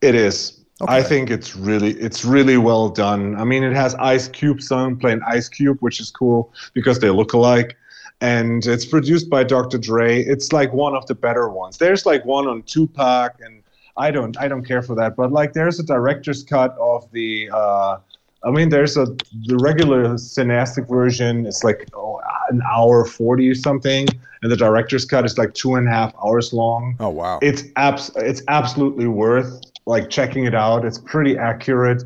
[0.00, 0.58] It is.
[0.88, 3.36] I think it's really it's really well done.
[3.36, 7.10] I mean, it has Ice Cube son playing Ice Cube, which is cool because they
[7.10, 7.76] look alike.
[8.20, 9.78] And it's produced by Dr.
[9.78, 10.22] Dre.
[10.22, 11.78] It's like one of the better ones.
[11.78, 13.61] There's like one on Tupac, and
[13.96, 15.16] I don't I don't care for that.
[15.16, 17.50] But like, there's a director's cut of the.
[17.52, 17.98] Uh,
[18.44, 19.06] I mean, there's a
[19.46, 21.46] the regular cineastic version.
[21.46, 22.20] It's like oh,
[22.50, 24.08] an hour forty or something,
[24.42, 27.38] and the director's cut is like two and a half hours long Oh wow.
[27.42, 30.84] it's abs- it's absolutely worth like checking it out.
[30.84, 32.04] It's pretty accurate.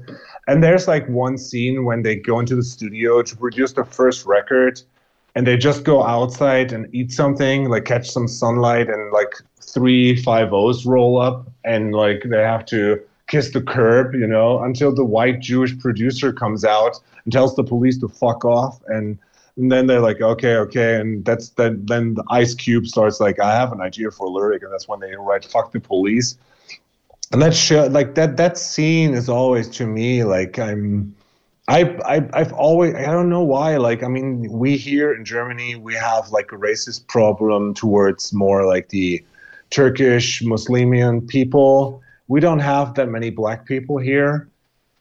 [0.48, 4.26] And there's like one scene when they go into the studio to produce the first
[4.26, 4.80] record
[5.34, 10.22] and they just go outside and eat something, like catch some sunlight and like three
[10.22, 14.94] five O's roll up and like they have to kiss the curb, you know, until
[14.94, 18.80] the white Jewish producer comes out and tells the police to fuck off.
[18.86, 19.18] And
[19.58, 23.40] and then they're like, okay, okay, and that's then then the Ice Cube starts like,
[23.40, 26.36] I have an idea for a lyric, and that's when they write "fuck the police,"
[27.32, 31.14] and that shit, like that that scene is always to me like I'm,
[31.68, 35.74] I I I've always I don't know why like I mean we here in Germany
[35.74, 39.24] we have like a racist problem towards more like the
[39.70, 42.02] Turkish Muslimian people.
[42.28, 44.48] We don't have that many black people here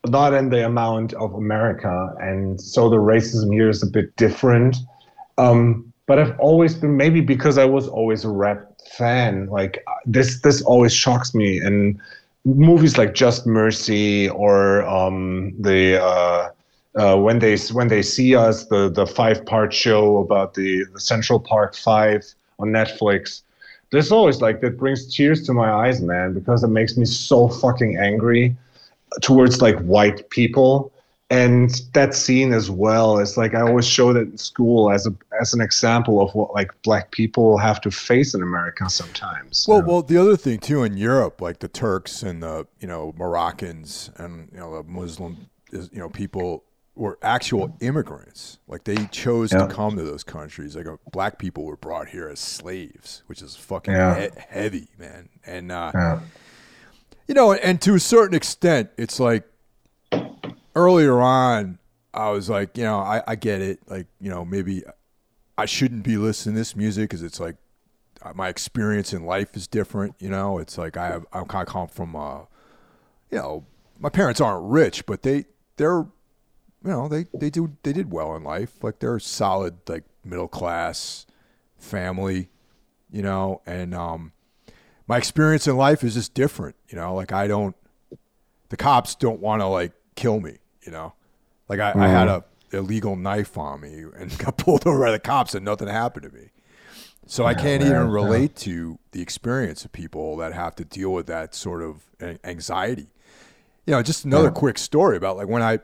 [0.10, 4.78] not in the amount of America, and so the racism here is a bit different.
[5.38, 9.48] Um, but I've always been maybe because I was always a rap fan.
[9.48, 11.58] Like uh, this, this always shocks me.
[11.58, 12.00] And
[12.46, 16.50] movies like Just Mercy or um, the uh,
[16.96, 21.00] uh, when they when they see us, the the five part show about the, the
[21.00, 22.24] Central Park Five
[22.60, 23.42] on Netflix.
[23.96, 27.48] There's always like that brings tears to my eyes, man, because it makes me so
[27.48, 28.56] fucking angry
[29.22, 30.92] towards like white people
[31.30, 35.16] and that scene as well is like I always show that in school as a
[35.42, 39.66] as an example of what like black people have to face in America sometimes.
[39.68, 39.90] Well, you know?
[39.90, 44.12] well, the other thing too in Europe, like the Turks and the you know Moroccans
[44.18, 46.64] and you know the Muslim, you know people
[46.96, 48.58] were actual immigrants.
[48.68, 49.68] Like they chose Yeah.
[49.68, 50.76] to come to those countries.
[50.76, 54.20] Like uh, black people were brought here as slaves, which is fucking Yeah.
[54.22, 55.30] he- heavy, man.
[55.46, 56.20] And uh, Yeah.
[57.28, 59.44] you know, and to a certain extent, it's like
[60.76, 61.80] earlier on,
[62.14, 63.80] I was like, you know, I, I get it.
[63.88, 64.84] Like, you know, maybe
[65.58, 67.56] I shouldn't be listening to this music because it's like
[68.22, 70.16] uh, my experience in life is different.
[70.20, 72.40] You know, it's like I have, I'm kind of come from, uh,
[73.32, 73.66] you know,
[74.00, 75.46] my parents aren't rich, but they,
[75.78, 76.06] they're,
[76.86, 78.84] you know, they, they do, they did well in life.
[78.84, 81.26] Like they're a solid, like middle class
[81.78, 82.50] family,
[83.12, 84.32] you know, and, um,
[85.08, 87.76] my experience in life is just different, you know, like I don't,
[88.70, 91.14] the cops don't want to like kill me, you know,
[91.70, 95.20] like I, I had a illegal knife on me and got pulled over by the
[95.20, 96.50] cops and nothing happened to me.
[97.28, 101.26] So I can't even relate to the experience of people that have to deal with
[101.26, 102.04] that sort of
[102.44, 103.08] anxiety.
[103.88, 105.80] You know, just another quick story about like when I,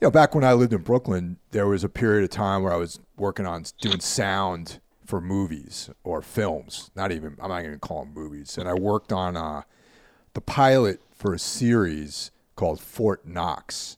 [0.00, 2.72] you know, back when I lived in Brooklyn, there was a period of time where
[2.72, 6.90] I was working on doing sound for movies or films.
[6.94, 8.56] Not even, I'm not even going to call them movies.
[8.56, 9.62] And I worked on uh,
[10.34, 13.96] the pilot for a series called Fort Knox.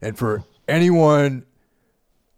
[0.00, 1.44] And for anyone,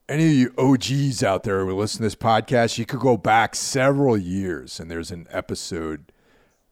[0.09, 3.55] any of you OGs out there who listen to this podcast, you could go back
[3.55, 6.11] several years and there's an episode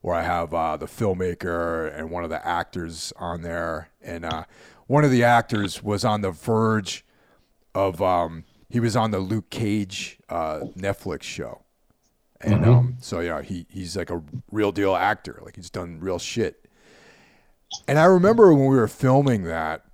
[0.00, 3.90] where I have uh, the filmmaker and one of the actors on there.
[4.00, 4.44] And uh,
[4.86, 7.04] one of the actors was on the verge
[7.74, 11.62] of, um, he was on the Luke Cage uh, Netflix show.
[12.40, 15.40] And um, so, yeah, he, he's like a real deal actor.
[15.42, 16.66] Like he's done real shit.
[17.88, 19.84] And I remember when we were filming that,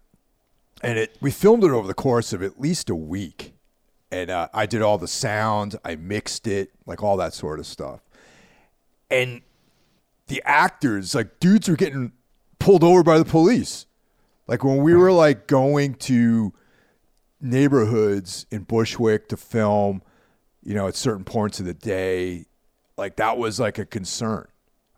[0.82, 3.54] and it we filmed it over the course of at least a week.
[4.10, 7.66] And uh, I did all the sound, I mixed it, like all that sort of
[7.66, 8.00] stuff.
[9.10, 9.40] And
[10.26, 12.12] the actors, like dudes, were getting
[12.58, 13.86] pulled over by the police.
[14.46, 16.52] Like when we were like going to
[17.40, 20.02] neighborhoods in Bushwick to film,
[20.62, 22.46] you know, at certain points of the day,
[22.96, 24.46] like that was like a concern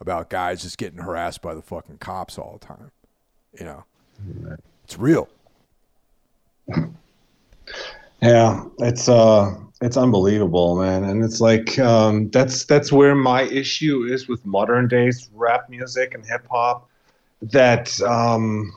[0.00, 2.90] about guys just getting harassed by the fucking cops all the time.
[3.58, 3.84] You know,
[4.84, 5.28] it's real.
[8.20, 11.04] Yeah, it's uh it's unbelievable, man.
[11.04, 16.14] And it's like um that's that's where my issue is with modern days rap music
[16.14, 16.88] and hip hop.
[17.42, 18.72] That um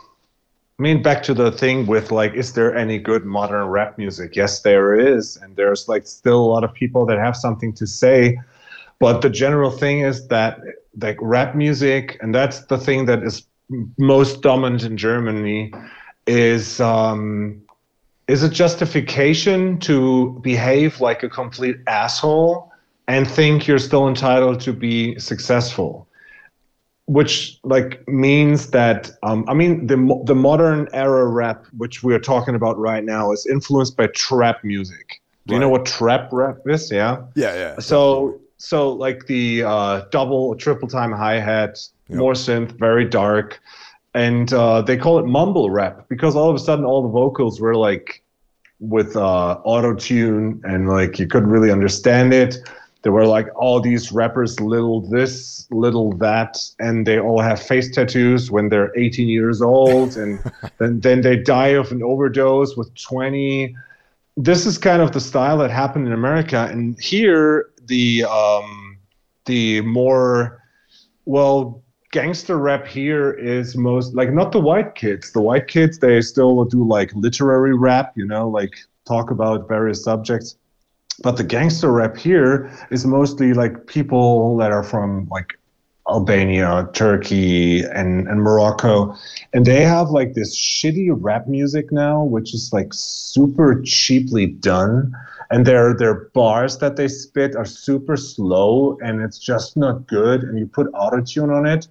[0.80, 4.36] I mean back to the thing with like is there any good modern rap music?
[4.36, 7.88] Yes, there is, and there's like still a lot of people that have something to
[7.88, 8.40] say.
[9.00, 10.60] But the general thing is that
[11.02, 13.44] like rap music, and that's the thing that is
[13.98, 15.74] most dominant in Germany,
[16.28, 17.60] is um
[18.28, 22.72] is a justification to behave like a complete asshole
[23.08, 26.07] and think you're still entitled to be successful
[27.08, 32.54] which like means that um, i mean the, the modern era rap which we're talking
[32.54, 35.22] about right now is influenced by trap music.
[35.48, 36.92] Do you know what trap rap is?
[36.92, 37.24] Yeah?
[37.36, 37.80] Yeah, yeah.
[37.80, 41.80] so so like the uh, double triple time hi-hat
[42.10, 42.20] Yep.
[42.20, 43.60] more synth very dark
[44.14, 47.60] and uh, they call it mumble rap because all of a sudden all the vocals
[47.60, 48.24] were like
[48.80, 52.58] with uh, auto tune and like you couldn't really understand it
[53.08, 57.90] there were like all these rappers little this little that and they all have face
[57.90, 60.40] tattoos when they're 18 years old and
[60.78, 63.74] then then they die of an overdose with 20
[64.38, 69.00] this is kind of the style that happened in America, and here the um,
[69.46, 70.64] the more
[71.26, 75.32] well gangster rap here is most like not the white kids.
[75.32, 78.76] The white kids they still do like literary rap, you know, like
[79.06, 80.56] talk about various subjects.
[81.24, 85.58] But the gangster rap here is mostly like people that are from like
[86.08, 89.16] Albania, Turkey, and, and Morocco.
[89.54, 95.14] And they have like this shitty rap music now, which is like super cheaply done.
[95.50, 100.44] And their their bars that they spit are super slow and it's just not good.
[100.44, 101.88] And you put autotune on it.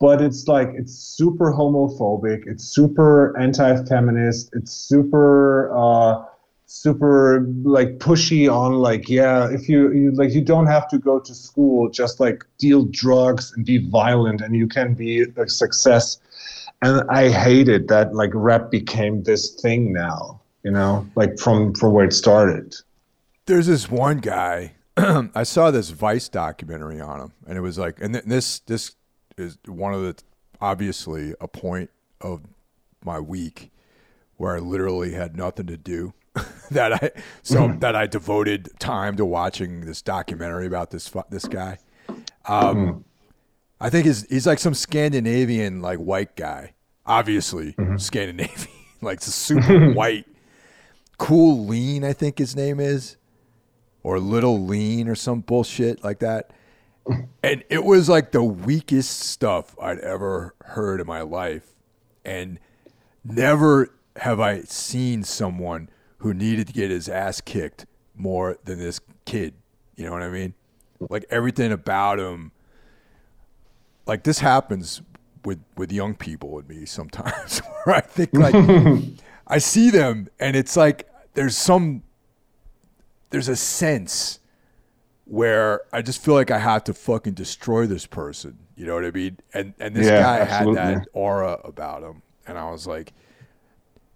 [0.00, 6.24] But it's like it's super homophobic, it's super anti-feminist, it's super uh
[6.70, 11.18] super like pushy on like yeah if you, you like you don't have to go
[11.18, 16.18] to school just like deal drugs and be violent and you can be a success
[16.82, 21.92] and i hated that like rap became this thing now you know like from from
[21.92, 22.74] where it started
[23.46, 24.74] There's this one guy.
[24.98, 28.94] I saw this Vice documentary on him, and it was like, and th- this this
[29.38, 30.22] is one of the
[30.60, 31.88] obviously a point
[32.20, 32.42] of
[33.02, 33.70] my week
[34.36, 36.12] where I literally had nothing to do.
[36.70, 37.10] that I
[37.42, 37.78] so mm-hmm.
[37.80, 41.78] that I devoted time to watching this documentary about this this guy.
[42.08, 42.52] Mm-hmm.
[42.52, 43.04] Um,
[43.80, 46.74] I think he's he's like some Scandinavian like white guy,
[47.06, 47.96] obviously mm-hmm.
[47.96, 48.68] Scandinavian,
[49.00, 50.26] like super white,
[51.18, 52.04] cool lean.
[52.04, 53.16] I think his name is,
[54.02, 56.50] or little lean or some bullshit like that.
[57.42, 61.74] And it was like the weakest stuff I'd ever heard in my life,
[62.22, 62.58] and
[63.24, 65.88] never have I seen someone
[66.18, 69.54] who needed to get his ass kicked more than this kid.
[69.96, 70.54] You know what I mean?
[71.08, 72.52] Like everything about him.
[74.06, 75.02] Like this happens
[75.44, 78.60] with with young people with me sometimes, where I think like
[79.46, 82.02] I see them and it's like there's some
[83.30, 84.40] there's a sense
[85.26, 88.58] where I just feel like I have to fucking destroy this person.
[88.76, 89.38] You know what I mean?
[89.52, 90.94] And and this Yeah, guy absolutely.
[90.94, 93.12] had that aura about him, and I was like,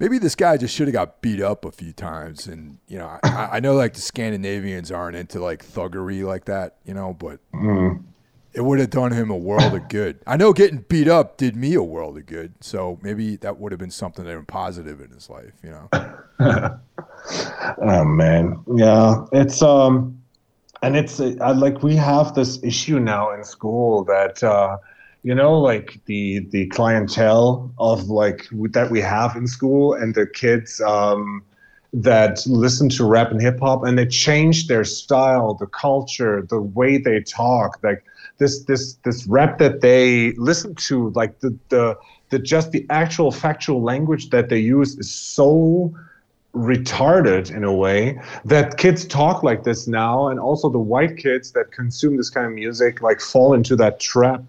[0.03, 2.49] maybe this guy just should have got beat up a few times.
[2.49, 6.77] And you know, I, I know like the Scandinavians aren't into like thuggery like that,
[6.85, 7.39] you know, but
[8.53, 10.19] it would have done him a world of good.
[10.27, 13.71] I know getting beat up did me a world of good, so maybe that would
[13.71, 16.79] have been something that positive in his life, you know.
[17.79, 20.21] Oh man, yeah, it's um,
[20.83, 24.79] and it's uh, like we have this issue now in school that uh,
[25.23, 30.27] you know, like the the clientele of like that we have in school and the
[30.27, 31.45] kids um
[31.93, 36.61] that listen to rap and hip hop and they change their style, the culture, the
[36.61, 38.05] way they talk, like
[38.39, 41.97] this this this rap that they listen to, like the the
[42.31, 45.95] the just the actual factual language that they use is so
[46.55, 51.53] retarded in a way that kids talk like this now and also the white kids
[51.53, 54.43] that consume this kind of music like fall into that trap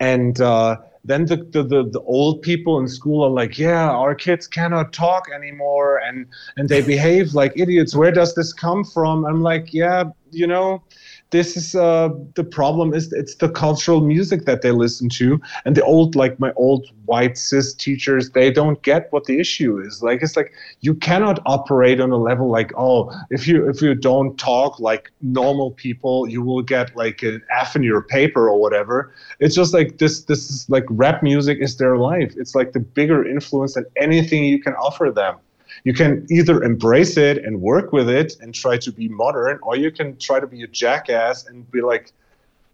[0.00, 4.14] and uh, then the, the, the, the old people in school are like yeah our
[4.14, 5.98] kids cannot talk anymore.
[5.98, 7.94] And and they behave like idiots.
[7.94, 9.24] Where does this come from?
[9.24, 10.82] I'm like yeah you know
[11.30, 15.76] this is uh, the problem is it's the cultural music that they listen to and
[15.76, 20.02] the old like my old white cis teachers they don't get what the issue is.
[20.02, 23.94] Like it's like you cannot operate on a level like oh if you if you
[23.94, 28.58] don't talk like normal people you will get like an f in your paper or
[28.58, 29.12] whatever.
[29.38, 32.34] It's just like this this is like rap music is their life.
[32.36, 35.36] It's like the bigger influence than anything you can offer them
[35.84, 39.76] you can either embrace it and work with it and try to be modern or
[39.76, 42.12] you can try to be a jackass and be like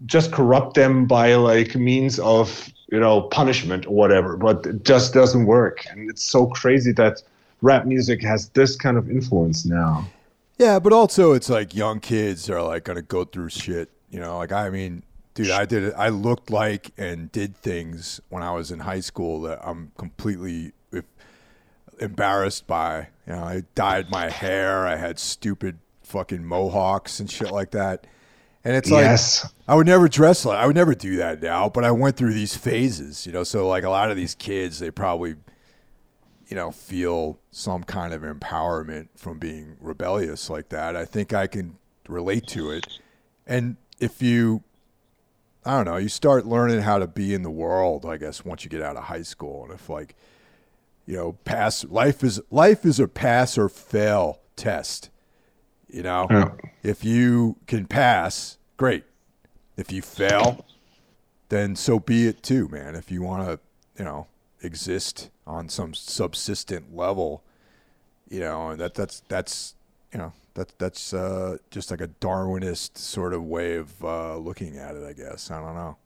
[0.05, 5.15] just corrupt them by like means of you know punishment or whatever but it just
[5.15, 7.23] doesn't work and it's so crazy that
[7.63, 10.07] rap music has this kind of influence now
[10.59, 13.91] Yeah, but also it's like young kids are like gonna go through shit.
[14.11, 15.03] You know, like I mean,
[15.35, 15.95] dude, I did it.
[15.97, 20.73] I looked like and did things when I was in high school that I'm completely
[22.01, 23.09] embarrassed by.
[23.27, 24.87] You know, I dyed my hair.
[24.87, 28.07] I had stupid fucking mohawks and shit like that.
[28.65, 29.45] And it's Yes.
[29.45, 31.69] like I would never dress like I would never do that now.
[31.69, 33.27] But I went through these phases.
[33.27, 35.37] You know, so like a lot of these kids, they probably
[36.49, 40.95] you know, feel some kind of empowerment from being rebellious like that.
[40.95, 41.77] I think I can
[42.09, 42.87] relate to it.
[43.47, 44.63] And if you,
[45.65, 48.63] I don't know, you start learning how to be in the world, I guess, once
[48.63, 49.65] you get out of high school.
[49.65, 50.15] And if like,
[51.07, 55.11] you know, pass life is life is a pass or fail test.
[55.89, 56.51] You know, Yeah.
[56.83, 59.05] if you can pass, great.
[59.77, 60.65] If you fail,
[61.49, 62.95] then so be it too, man.
[62.97, 63.61] If you want to,
[63.99, 64.27] you know,
[64.63, 67.45] exist on some subsistent level,
[68.29, 69.75] you know, and that that's that's
[70.13, 74.77] you know that that's uh, just like a Darwinist sort of way of uh, looking
[74.77, 75.05] at it.
[75.05, 75.97] I guess I don't know.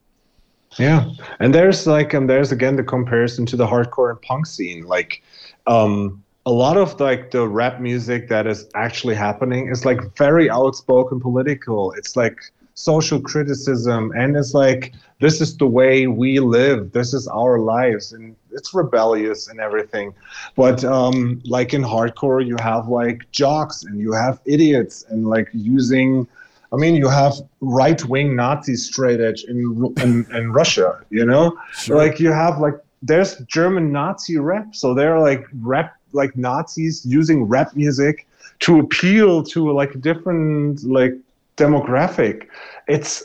[0.78, 1.10] Yeah,
[1.40, 4.86] and there's like um, there's again the comparison to the hardcore and punk scene.
[4.86, 5.22] Like,
[5.66, 10.48] um, a lot of like the rap music that is actually happening is like very
[10.48, 11.92] outspoken political.
[11.92, 12.38] It's like
[12.74, 16.92] social criticism, and it's like this is the way we live.
[16.92, 20.14] This is our lives, and it's rebellious and everything.
[20.55, 25.48] But um, like in hardcore, you have like jocks and you have idiots and like
[25.52, 26.28] using.
[26.72, 31.01] I mean, you have right-wing Nazi straight edge in, in in Russia.
[31.10, 31.97] You know, Sure.
[31.97, 37.44] like you have like there's German Nazi rap, so they're like rap like Nazis using
[37.44, 38.26] rap music
[38.60, 41.14] to appeal to like a different like
[41.56, 42.47] demographic.
[42.88, 43.24] It's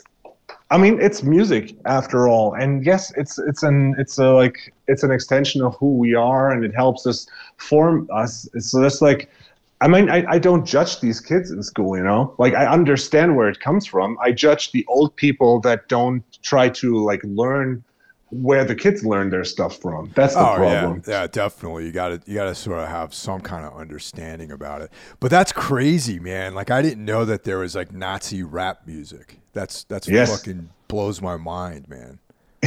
[0.70, 5.04] I mean, it's music after all, and yes, it's it's an it's a like it's
[5.04, 8.48] an extension of who we are, and it helps us form us.
[8.58, 9.30] So that's like,
[9.80, 13.36] I mean, I, I don't judge these kids in school, you know, like I understand
[13.36, 14.16] where it comes from.
[14.22, 17.84] I judge the old people that don't try to like learn
[18.30, 20.12] where the kids learn their stuff from.
[20.16, 21.02] That's the Oh problem.
[21.06, 21.86] yeah, yeah, definitely.
[21.86, 24.90] You got to you got to sort of have some kind of understanding about it.
[25.20, 26.54] But that's crazy, man.
[26.54, 29.40] Like I didn't know that there was like Nazi rap music.
[29.52, 30.30] That's that's Yes.
[30.30, 32.18] fucking blows my mind, man.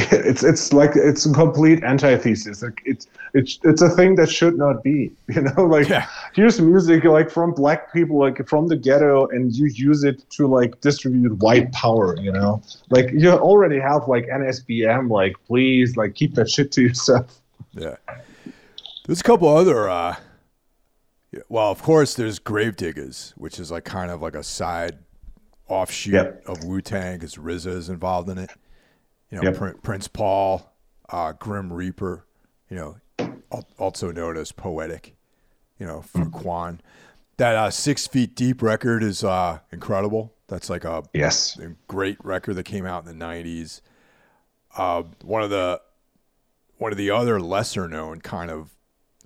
[0.12, 2.62] it's it's like it's a complete antithesis.
[2.62, 5.12] Like it's it's it's a thing that should not be.
[5.28, 6.06] You know, like Yeah.
[6.34, 10.46] here's music like from black people, like from the ghetto, and you use it to
[10.46, 12.16] like distribute white power.
[12.18, 15.10] You know, like you already have like NSBM.
[15.10, 17.40] Like please, like keep that shit to yourself.
[17.72, 17.96] Yeah.
[19.06, 20.16] There's a couple other uh
[21.48, 24.98] well, of course there's Gravediggaz, which is like kind of like a side
[25.68, 26.42] offshoot Yep.
[26.46, 28.50] of Wu-Tang cuz RZA is involved in it.
[29.30, 29.56] You know, Yep.
[29.56, 30.72] Prin- Prince Paul,
[31.08, 32.24] uh Grim Reaper,
[32.68, 32.96] you know,
[33.52, 35.14] al- also known as Poetic,
[35.78, 36.32] you know, for Mm.
[36.32, 36.80] Quan.
[37.36, 40.32] That uh 6 Feet Deep record is uh incredible.
[40.48, 41.58] That's like a Yes.
[41.58, 43.80] a great record that came out in the '90s.
[44.76, 45.80] Uh, one of the
[46.78, 48.70] one of the other lesser known kind of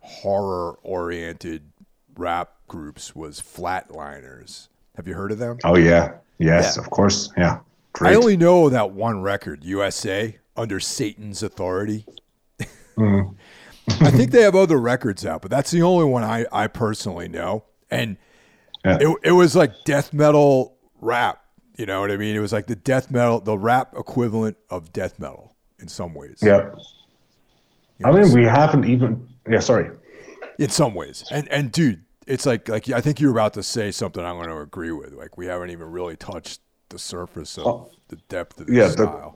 [0.03, 1.71] horror oriented
[2.17, 4.69] rap groups was Flatlinerz.
[4.97, 5.59] Have you heard of them?
[5.65, 6.15] Oh yeah.
[6.39, 6.83] Yes, Yeah.
[6.83, 7.31] of course.
[7.37, 7.61] Yeah.
[7.95, 8.13] Great.
[8.13, 12.05] I only know that one record, USA, under Satan's authority.
[12.97, 13.21] Hmm.
[13.89, 17.29] I think they have other records out, but that's the only one I, I personally
[17.29, 17.65] know.
[17.91, 18.17] And
[18.85, 18.99] Yeah.
[19.01, 21.41] it, it was like death metal rap.
[21.77, 22.37] You know what I mean?
[22.37, 26.39] It was like the death metal, the rap equivalent of death metal in some ways.
[26.43, 26.71] yeah.
[27.99, 29.29] You I mean, we haven't even.
[29.49, 29.61] Yeah.
[29.61, 29.91] Sorry.
[30.59, 31.25] in some ways.
[31.31, 34.49] And and dude, it's like like I think you're about to say something I'm going
[34.49, 35.13] to agree with.
[35.13, 37.89] Like we haven't even really touched the surface of Oh.
[38.09, 39.33] the depth of the Yeah, the-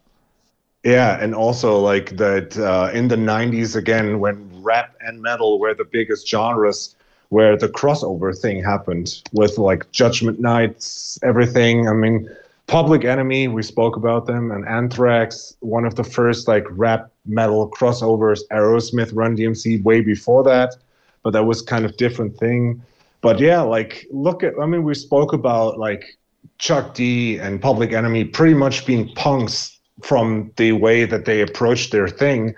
[0.84, 5.74] Yeah, and also like that uh, in the '90s again, when rap and metal were
[5.74, 6.94] the biggest genres,
[7.30, 11.88] where the crossover thing happened with like Judgment Nights, everything.
[11.88, 12.30] I mean,
[12.68, 17.68] Public Enemy, we spoke about them, and Anthrax, one of the first like rap metal
[17.70, 18.40] crossovers.
[18.52, 20.76] Aerosmith, Run DMC, way before that,
[21.24, 22.80] but that was kind of different thing.
[23.20, 24.54] But yeah, like look at.
[24.62, 26.16] I mean, we spoke about like
[26.58, 31.90] Chuck D and Public Enemy pretty much being punks from the way that they approach
[31.90, 32.54] their thing.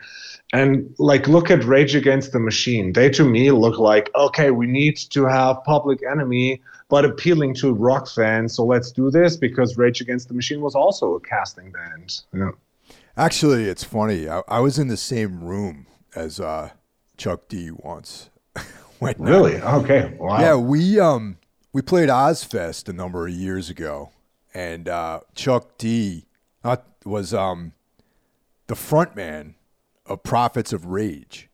[0.53, 2.93] And like, look at Rage Against the Machine.
[2.93, 7.73] They to me look like, okay, we need to have Public Enemy, but appealing to
[7.73, 8.55] rock fans.
[8.55, 12.23] So let's do this because Rage Against the Machine was also a casting band.
[12.35, 12.51] Yeah.
[13.17, 14.29] Actually, it's funny.
[14.29, 15.87] I, I was in the same room
[16.17, 16.71] as uh,
[17.17, 18.31] Chuck D once.
[18.57, 18.63] uh,
[19.01, 19.61] Really?
[19.61, 20.17] Okay.
[20.19, 20.41] Wow.
[20.41, 21.39] Yeah, we um
[21.73, 24.11] we played Ozzfest a number of years ago,
[24.55, 26.27] and uh, Chuck D
[27.05, 27.73] was um
[28.67, 29.55] the front man
[30.07, 31.49] of Prophets of Rage.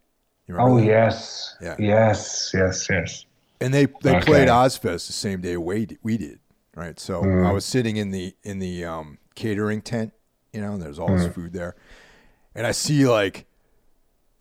[0.49, 0.85] You Oh that?
[0.85, 1.57] yes.
[1.61, 1.77] Yeah.
[1.79, 2.51] Yes.
[2.55, 2.89] Yes.
[2.91, 3.27] Yes.
[3.61, 4.21] and they they Okay.
[4.25, 6.41] played Ozzfest the same day we we did,
[6.75, 6.99] right?
[7.01, 7.47] So Mm.
[7.47, 10.13] I was sitting in the in the um, catering tent,
[10.53, 11.19] you know, and there's all Mm.
[11.25, 11.75] this food there,
[12.55, 13.47] and I see like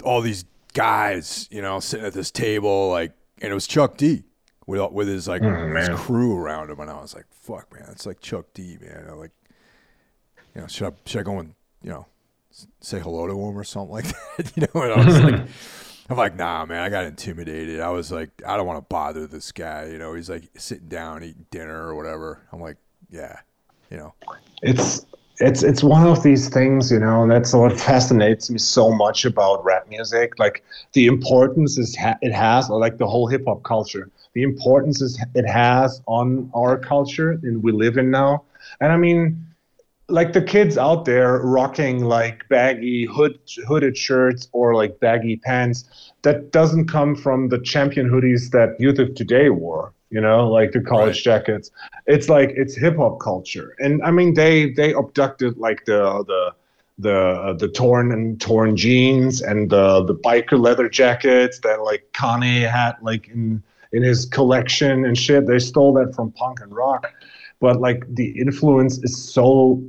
[0.03, 4.23] all these guys, you know, sitting at this table, like, and it was Chuck D
[4.65, 7.87] with with his like Mm, his crew around him, and I was like, "Fuck, man,
[7.91, 9.31] it's like Chuck D, man." I like,
[10.53, 12.05] you know, should I should I go and you know
[12.79, 14.05] say hello to him or something like
[14.37, 14.51] that?
[14.57, 15.37] you know, and I was like.
[16.07, 17.79] I'm like, nah, man, I got intimidated.
[17.79, 19.87] I was like, I don't want to bother this guy.
[19.87, 22.43] You know, he's like sitting down, eating dinner or whatever.
[22.51, 22.77] I'm like,
[23.09, 23.39] yeah,
[23.89, 24.13] you know,
[24.61, 25.05] it's
[25.39, 29.25] it's it's one of these things, you know, and that's what fascinates me so much
[29.25, 30.37] about rap music.
[30.39, 30.63] Like
[30.93, 35.01] the importance is ha- it has, or like the whole hip hop culture, the importance
[35.01, 38.43] is it has on our culture and we live in now.
[38.81, 39.43] And I mean,
[40.07, 46.11] like the kids out there rocking like baggy hood hooded shirts or like baggy pants,
[46.21, 49.93] that doesn't come from the champion hoodies that youth of today wore.
[50.11, 51.71] You know, like the college jackets
[52.05, 56.53] it's like it's hip hop culture, and I mean they they abducted like the the
[56.99, 62.07] the uh, the torn and torn jeans and the the biker leather jackets that like
[62.13, 63.63] Kanye had like in
[63.95, 65.47] in his collection and shit.
[65.47, 67.11] They stole that from punk and rock,
[67.59, 69.81] but like the influence is so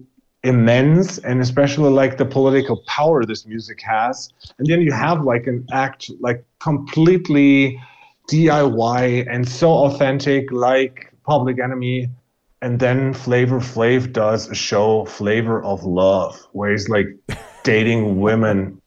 [0.42, 4.28] immense and especially like the political power this music has
[4.58, 7.80] and then you have like an act like completely
[8.28, 12.08] DIY and so authentic like Public Enemy.
[12.62, 17.06] And then Flavor Flav does a show, Flavor of Love, where he's like
[17.62, 18.80] dating women.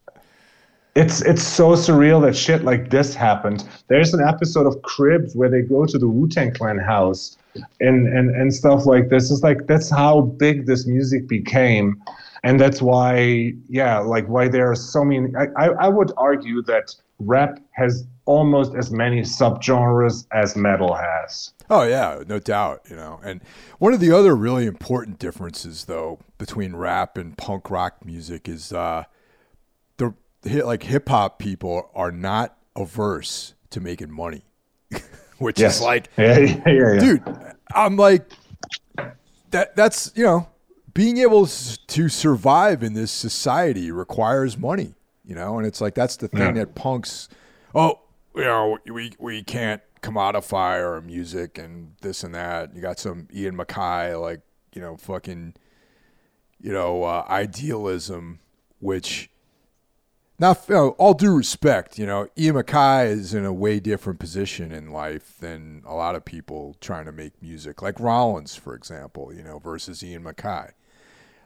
[0.99, 3.63] It's it's so surreal that shit like this happened.
[3.87, 7.37] There's an episode of Cribs where they go to the Wu Tang Clan house
[7.79, 9.31] and, and and stuff like this.
[9.31, 12.03] It's like that's how big this music became.
[12.43, 15.33] And that's why, yeah, like why there are so many.
[15.37, 21.53] I, I, I would argue that rap has almost as many subgenres as metal has.
[21.69, 22.81] Oh yeah, no doubt.
[22.89, 23.39] You know, and
[23.77, 28.73] one of the other really important differences though between rap and punk rock music is
[28.73, 29.05] uh,
[30.45, 34.43] like hip hop people are not averse to making money,
[35.37, 35.77] which Yes.
[35.77, 37.23] is like, yeah, yeah, yeah, dude,
[37.73, 38.29] I'm like
[39.51, 39.75] that.
[39.75, 40.47] That's you know,
[40.93, 44.95] being able to survive in this society requires money,
[45.25, 47.29] you know, and it's like that's the thing that punks.
[47.75, 47.99] Oh,
[48.35, 52.73] you know, we we can't commodify our music and this and that.
[52.73, 54.41] You got some Ian MacKaye, like
[54.73, 55.55] you know, fucking,
[56.61, 58.39] you know, uh, idealism,
[58.79, 59.29] which.
[60.39, 64.19] Now, you know, all due respect, you know, Ian MacKaye is in a way different
[64.19, 68.73] position in life than a lot of people trying to make music, like Rollins, for
[68.73, 70.71] example, you know, versus Ian MacKaye.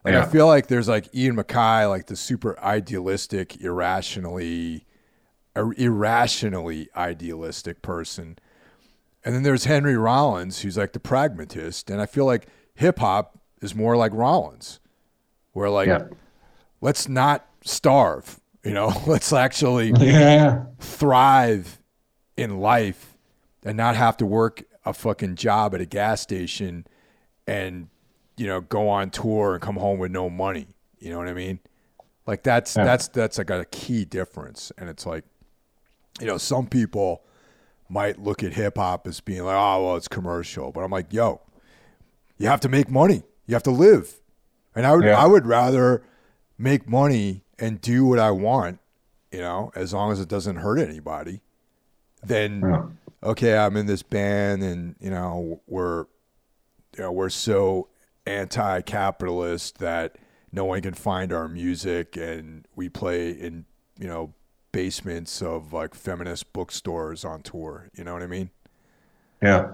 [0.06, 4.86] Like I feel like there's like Ian MacKaye, like the super idealistic, irrationally,
[5.56, 8.38] ir- irrationally idealistic person,
[9.24, 13.40] and then there's Henry Rollins, who's like the pragmatist, and I feel like hip hop
[13.62, 14.82] is more like Rollins,
[15.54, 16.08] where like yeah.
[16.82, 20.66] let's not starve, you know, let's actually yeah.
[20.80, 21.80] thrive
[22.38, 23.18] in life
[23.64, 26.86] and not have to work a fucking job at a gas station
[27.48, 27.88] and
[28.36, 30.68] you know go on tour and come home with no money
[31.00, 31.60] you know what i mean
[32.26, 32.84] like that's Yeah.
[32.84, 35.24] that's that's like a key difference and it's like
[36.20, 37.24] you know some people
[37.88, 41.14] might look at hip hop as being like oh well it's commercial but i'm like
[41.14, 41.40] yo
[42.38, 44.16] you have to make money you have to live
[44.76, 45.22] and i would Yeah.
[45.24, 46.04] i would rather
[46.58, 48.80] make money and do what i want
[49.32, 51.42] you know as long as it doesn't hurt anybody
[52.26, 52.86] then Yeah.
[53.22, 56.06] okay, I'm in this band and you know we're
[56.96, 57.90] you know we're so
[58.26, 60.16] anti-capitalist that
[60.52, 63.66] no one can find our music and we play in
[64.00, 64.34] you know
[64.72, 67.90] basements of like feminist bookstores on tour.
[67.94, 68.50] You know what I mean?
[69.42, 69.74] Yeah.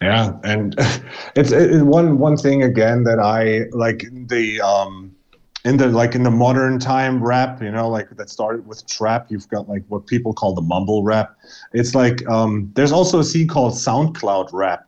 [0.00, 0.74] Yeah, and
[1.34, 5.15] it's it, one one thing again that I like the um
[5.66, 9.26] in the like in the modern time rap, you know, like that started with trap.
[9.30, 11.36] You've got like what people call the mumble rap.
[11.72, 14.86] It's like um there's also a scene called SoundCloud rap,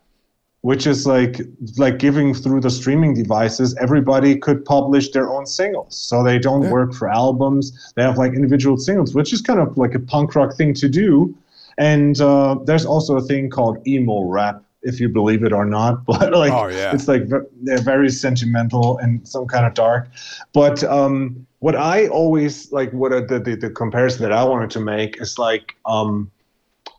[0.60, 1.40] which is like
[1.76, 3.76] like giving through the streaming devices.
[3.80, 6.70] Everybody could publish their own singles, so they don't Yeah.
[6.78, 7.92] work for albums.
[7.96, 10.88] They have like individual singles, which is kind of like a punk rock thing to
[10.88, 11.34] do.
[11.78, 16.04] And uh, there's also a thing called emo rap, if you believe it or not.
[16.06, 16.94] But like, Oh, yeah.
[16.94, 17.24] it's like
[17.62, 20.08] they're very sentimental and some kind of dark.
[20.52, 24.70] But um, what I always like, what uh, the, the the comparison that I wanted
[24.70, 26.30] to make is like um,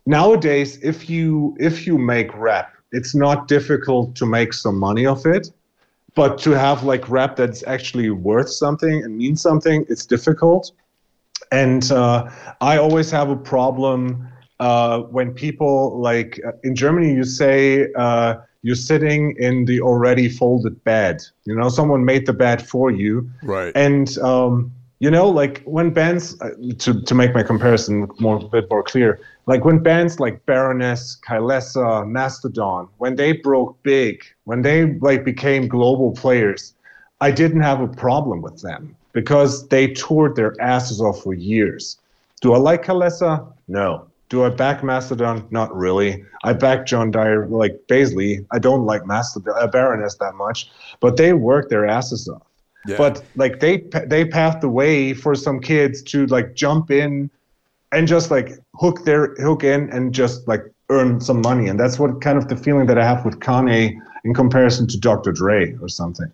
[0.06, 5.26] nowadays, if you if you make rap, it's not difficult to make some money of
[5.26, 5.50] it.
[6.14, 10.72] But to have like rap that's actually worth something and means something, it's difficult
[11.52, 12.30] and uh,
[12.60, 14.28] I always have a problem
[14.60, 20.28] uh, when people like uh, in Germany you say uh, you're sitting in the already
[20.28, 21.22] folded bed.
[21.44, 23.72] You know, someone made the bed for you, Right.
[23.74, 28.44] and um, you know, like when bands uh, to to make my comparison more a
[28.44, 34.60] bit more clear, like when bands like Baroness, Kylesa, Mastodon, when they broke big, when
[34.60, 36.74] they like became global players,
[37.22, 41.98] I didn't have a problem with them because they toured their asses off for years.
[42.42, 43.50] Do I like Kylesa?
[43.68, 44.06] No.
[44.30, 45.46] Do I back Mastodon?
[45.50, 46.24] Not really.
[46.44, 48.46] I back John Dyer, like Baizley.
[48.52, 50.70] I don't like Mastodon, uh, Baroness that much,
[51.00, 52.46] but they work their asses off.
[52.86, 52.96] Yeah.
[52.96, 57.28] But like they they paved the way for some kids to like jump in
[57.92, 61.98] and just like hook their hook in and just like earn some money, and that's
[61.98, 65.32] what kind of the feeling that I have with Kanye in comparison to Dr.
[65.32, 66.30] Dre or something.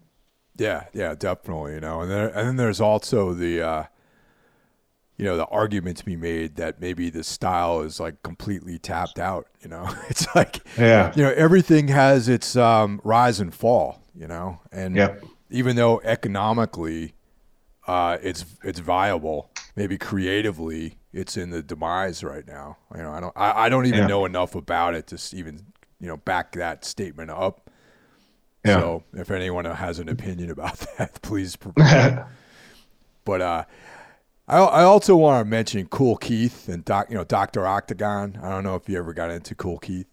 [0.58, 1.74] Yeah, yeah, definitely.
[1.74, 3.84] You know, and then and then there's also the uh,
[5.16, 9.18] you know the argument to be made that maybe the style is like completely tapped
[9.18, 9.46] out.
[9.62, 11.12] You know, it's like Yeah.
[11.16, 14.02] you know everything has its um, rise and fall.
[14.14, 15.16] You know, and Yeah.
[15.50, 17.14] even though economically
[17.86, 22.76] uh, it's it's viable, maybe creatively it's in the demise right now.
[22.94, 24.06] You know, I don't I, I don't even Yeah.
[24.06, 25.60] know enough about it to even
[26.00, 27.70] you know back that statement up.
[28.64, 28.80] Yeah.
[28.80, 31.56] So if anyone has an opinion about that, please.
[33.24, 33.64] but uh,
[34.48, 38.38] I I also want to mention Kool Keith and Doc, you know Doctor Octagon.
[38.42, 40.06] I don't know if you ever got into Kool Keith.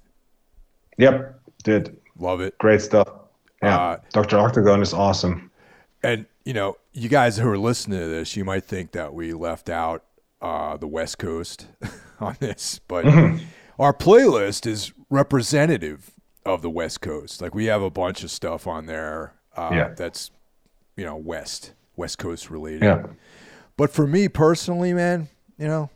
[0.98, 1.40] Yep.
[1.64, 2.58] Did Love it.
[2.60, 3.10] great stuff.
[3.62, 3.80] Yeah.
[3.80, 4.38] Uh, Dr.
[4.38, 5.50] Octagon is awesome.
[6.04, 9.34] And you know, you guys who are listening to this, you might think that we
[9.34, 10.04] left out
[10.42, 11.68] uh, the West Coast
[12.20, 13.06] on this, but
[13.80, 16.12] our playlist is representative
[16.46, 17.42] of the West Coast.
[17.42, 19.94] Like we have a bunch of stuff on there uh, Yeah.
[19.96, 20.30] that's
[20.98, 22.84] you know West West Coast related.
[22.84, 23.04] Yeah.
[23.78, 25.90] But for me personally, man, you know,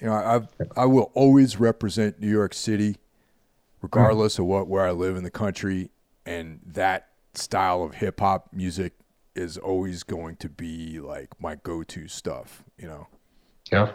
[0.00, 0.40] you know, I
[0.76, 2.96] I will always represent New York City,
[3.82, 5.90] regardless of what where I live in the country,
[6.24, 8.92] and that style of hip hop music
[9.34, 12.62] is always going to be like my go-to stuff.
[12.78, 13.06] You know.
[13.72, 13.92] Yeah.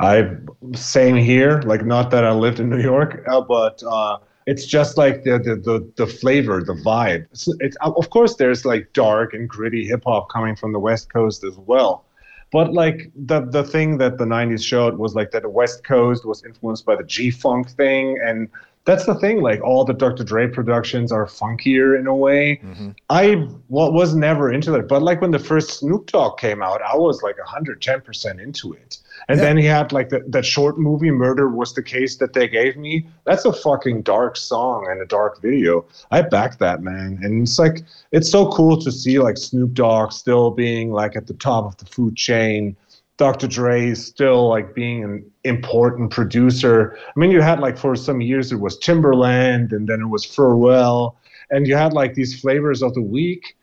[0.00, 0.36] I
[0.74, 1.60] same here.
[1.62, 5.38] Like not that I lived in New York, uh, but uh, it's just like the,
[5.38, 7.26] the the the flavor, the vibe.
[7.32, 11.12] It's, it's of course there's like dark and gritty hip hop coming from the West
[11.12, 12.05] Coast as well.
[12.52, 16.24] But like the the thing that the '90s showed was like that the West Coast
[16.24, 18.48] was influenced by the G Funk thing, and
[18.86, 19.42] that's the thing.
[19.42, 20.22] Like all the Dr.
[20.22, 22.60] Dre productions are funkier in a way.
[22.64, 22.90] Mm-hmm.
[23.10, 26.80] I well, was never into that, but like when the first Snoop Dogg came out,
[26.80, 28.98] I was like 110 percent into it.
[29.28, 32.46] And then he had like the, that short movie "Murder Was the Case" that they
[32.46, 33.06] gave me.
[33.24, 35.84] That's a fucking dark song and a dark video.
[36.12, 37.82] I back that man, and it's like
[38.12, 41.76] it's so cool to see like Snoop Dogg still being like at the top of
[41.78, 42.76] the food chain.
[43.16, 43.46] Dr.
[43.46, 46.98] Dre is still like being an important producer.
[47.04, 50.26] I mean, you had like for some years it was Timbaland, and then it was
[50.26, 51.14] Pharrell,
[51.50, 53.56] and you had like these flavors of the week.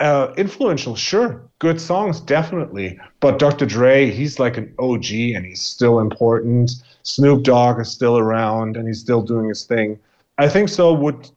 [0.00, 2.98] Uh, influential, sure, good songs, definitely.
[3.18, 3.66] But Dr.
[3.66, 6.70] Dre, he's like an OG, and he's still important.
[7.02, 9.98] Snoop Dogg is still around, and he's still doing his thing.
[10.38, 10.92] I think so.
[10.92, 11.30] Would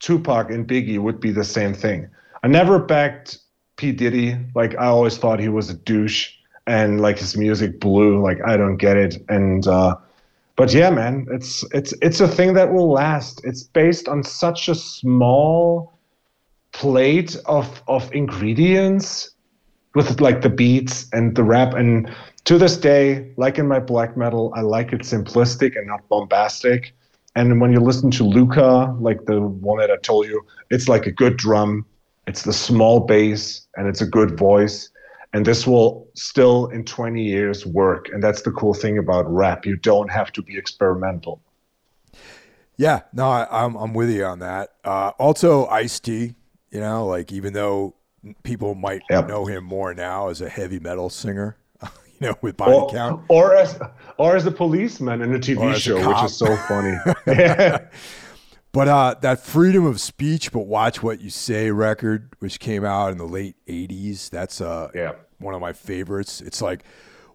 [0.00, 2.08] Tupac and Biggie would be the same thing.
[2.42, 3.38] I never backed
[3.76, 4.36] P Diddy.
[4.54, 6.32] Like I always thought he was a douche
[6.66, 8.22] and like his music blew.
[8.22, 9.22] Like I don't get it.
[9.28, 9.96] And uh,
[10.56, 13.40] but yeah, man, it's it's it's a thing that will last.
[13.44, 15.92] It's based on such a small
[16.72, 19.30] plate of of ingredients
[19.94, 22.10] with like the beats and the rap and
[22.44, 26.94] to this day like in my black metal i like it simplistic and not bombastic
[27.36, 31.06] and when you listen to Lukah like the one that i told you it's like
[31.06, 31.84] a good drum
[32.26, 34.88] it's the small bass and it's a good voice
[35.32, 39.64] and this will still in 20 years work and that's the cool thing about rap
[39.66, 41.42] you don't have to be experimental
[42.76, 44.70] Yeah, no, I, I'm I'm with you on that.
[44.84, 46.34] Uh, also, Ice T.
[46.70, 47.94] You know, like even though
[48.42, 49.28] people might Yep.
[49.28, 53.18] know him more now as a heavy metal singer, you know, with body or, count.
[53.28, 53.78] or as
[54.18, 57.02] or as a policeman in a Or tv as a show which is so funny
[58.72, 63.12] But uh, that freedom of speech, but watch what you say record, which came out
[63.12, 65.12] in the late '80s, that's uh, Yeah.
[65.38, 66.40] one of my favorites.
[66.40, 66.84] It's like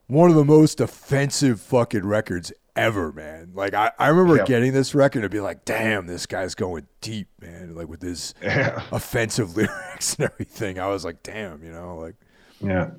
[0.08, 3.52] one of the most offensive fucking records ever, man.
[3.54, 4.46] Like I, I remember Yeah.
[4.46, 7.76] getting this record and be like, damn, this guy's going deep, man.
[7.76, 8.82] Like with his Yeah.
[8.92, 10.80] offensive lyrics and everything.
[10.80, 12.16] I was like, damn, you know, like
[12.62, 12.92] Yeah.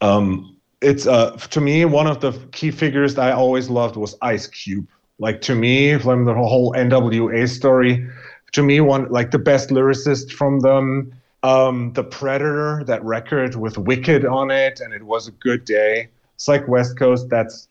[0.00, 4.16] Um, it's uh to me one of the key figures that I always loved was
[4.22, 4.88] Ice Cube.
[5.20, 8.08] Like to me, from the whole NWA story,
[8.52, 11.12] to me one like the best lyricist from them.
[11.42, 16.08] Um, the Predator, that record with Wicked on it, and it was a good day.
[16.34, 17.30] It's like West Coast.
[17.30, 17.68] That's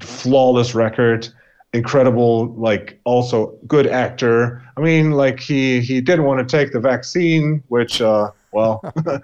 [0.00, 1.28] flawless record
[1.72, 6.80] incredible like also good actor i mean like he he didn't want to take the
[6.80, 9.22] vaccine which uh well a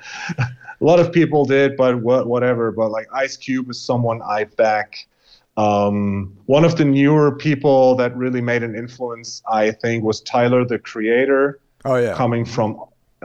[0.79, 5.07] lot of people did but what whatever but like ice cube is someone i back
[5.57, 10.65] um one of the newer people that really made an influence i think was tyler
[10.65, 12.15] the creator oh yeah.
[12.15, 12.79] coming from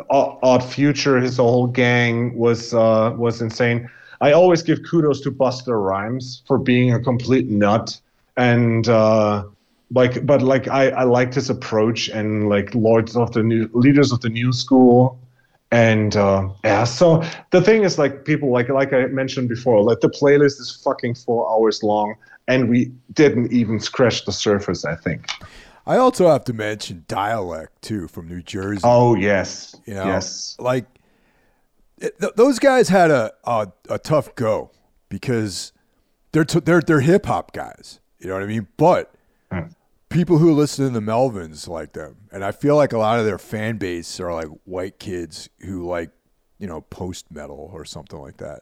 [0.09, 3.89] Odd Future, his whole gang was uh, was insane.
[4.21, 7.99] I always give kudos to Busta Rhymes for being a complete nut,
[8.37, 9.43] and uh,
[9.93, 14.11] like, but like I, I liked his approach and like lords of the new leaders
[14.11, 15.19] of the new school,
[15.71, 16.83] and uh, yeah.
[16.83, 20.79] So the thing is, like, people like like I mentioned before, like the playlist is
[20.83, 22.15] fucking four hours long,
[22.47, 24.85] and we didn't even scratch the surface.
[24.85, 25.29] I think.
[25.87, 28.81] I also have to mention Dälek too from New Jersey.
[28.83, 30.85] Oh yes, You know, yes, like
[31.97, 34.71] it, th- those guys had a, a a tough go
[35.09, 35.71] because
[36.33, 37.99] they're t- they're they're hip hop guys.
[38.19, 38.67] You know what I mean?
[38.77, 39.13] But.
[40.11, 43.25] People who listen to the Melvins like them, and I feel like a lot of
[43.25, 46.11] their fan base are like white kids who like
[46.59, 48.61] you know post metal or something like that.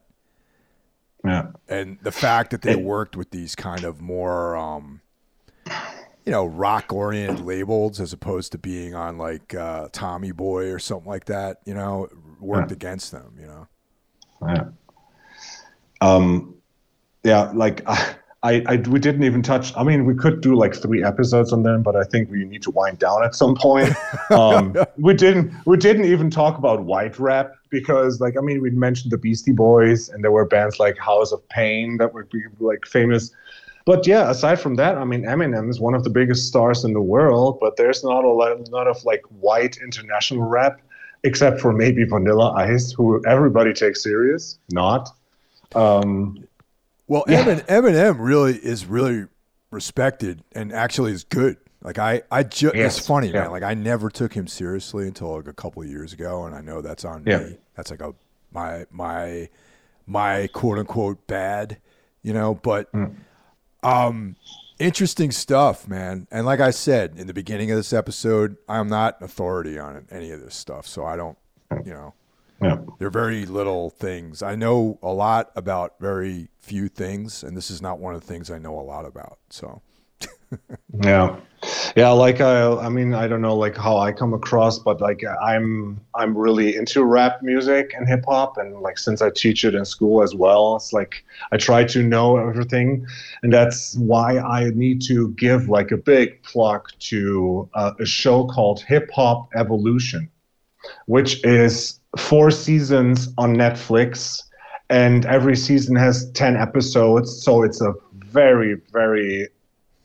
[1.25, 1.47] yeah.
[1.67, 5.01] And the fact that they worked with these kind of more um,
[6.25, 10.79] you know rock oriented labels as opposed to being on like uh, Tommy Boy or
[10.79, 12.07] something like that, you know,
[12.39, 13.35] worked against them.
[13.39, 13.67] You know.
[14.47, 14.63] Yeah.
[16.01, 16.55] Um,
[17.23, 19.75] yeah, like I, I, I, we didn't even touch.
[19.75, 22.61] I mean, we could do like three episodes on them, but I think we need
[22.63, 23.93] to wind down at some point.
[24.31, 28.69] Um, we didn't, we didn't even talk about white rap because, like, I mean, we
[28.69, 32.43] mentioned the Beastie Boys, and there were bands like House of Pain that would be
[32.59, 33.31] like famous.
[33.85, 36.93] But yeah, aside from that, I mean, Eminem is one of the biggest stars in
[36.93, 40.79] the world, but there's not a lot, lot of like white international rap,
[41.23, 44.59] except for maybe Vanilla Ice, who everybody takes serious.
[44.69, 45.09] Not.
[45.73, 46.47] Um,
[47.09, 47.39] Well, Yeah.
[47.41, 49.25] Emin, Eminem really is really
[49.71, 51.57] respected and actually is good.
[51.81, 53.41] Like I, I just Yes, it's funny, yeah.
[53.43, 53.51] man.
[53.51, 56.61] Like I never took him seriously until like a couple of years ago, and I
[56.61, 57.39] know that's on Yeah.
[57.39, 57.57] me.
[57.75, 58.13] That's like a
[58.53, 59.49] my my
[60.05, 61.77] my quote unquote bad,
[62.21, 62.53] you know.
[62.55, 63.15] But Mm.
[63.83, 64.35] um,
[64.77, 66.27] interesting stuff, man.
[66.31, 70.05] And like I said in the beginning of this episode, I'm not an authority on
[70.11, 71.37] any of this stuff, so I don't,
[71.85, 72.13] you know.
[72.61, 72.77] Yeah.
[72.97, 74.41] They're very little things.
[74.41, 78.27] I know a lot about very few things, and this is not one of the
[78.27, 79.39] things I know a lot about.
[79.49, 79.81] So,
[81.03, 81.37] Yeah,
[81.95, 82.09] yeah.
[82.09, 86.01] Like I, I mean, I don't know, like how I come across, but like I'm,
[86.15, 89.85] I'm really into rap music and hip hop, and like since I teach it in
[89.85, 93.05] school as well, it's like I try to know everything,
[93.43, 98.45] and that's why I need to give like a big plug to uh, a show
[98.45, 100.29] called Hip Hop Evolution,
[101.05, 104.43] which is four seasons on Netflix,
[104.89, 109.47] and every season has ten episodes, so it's a very, very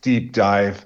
[0.02, 0.84] deep dive.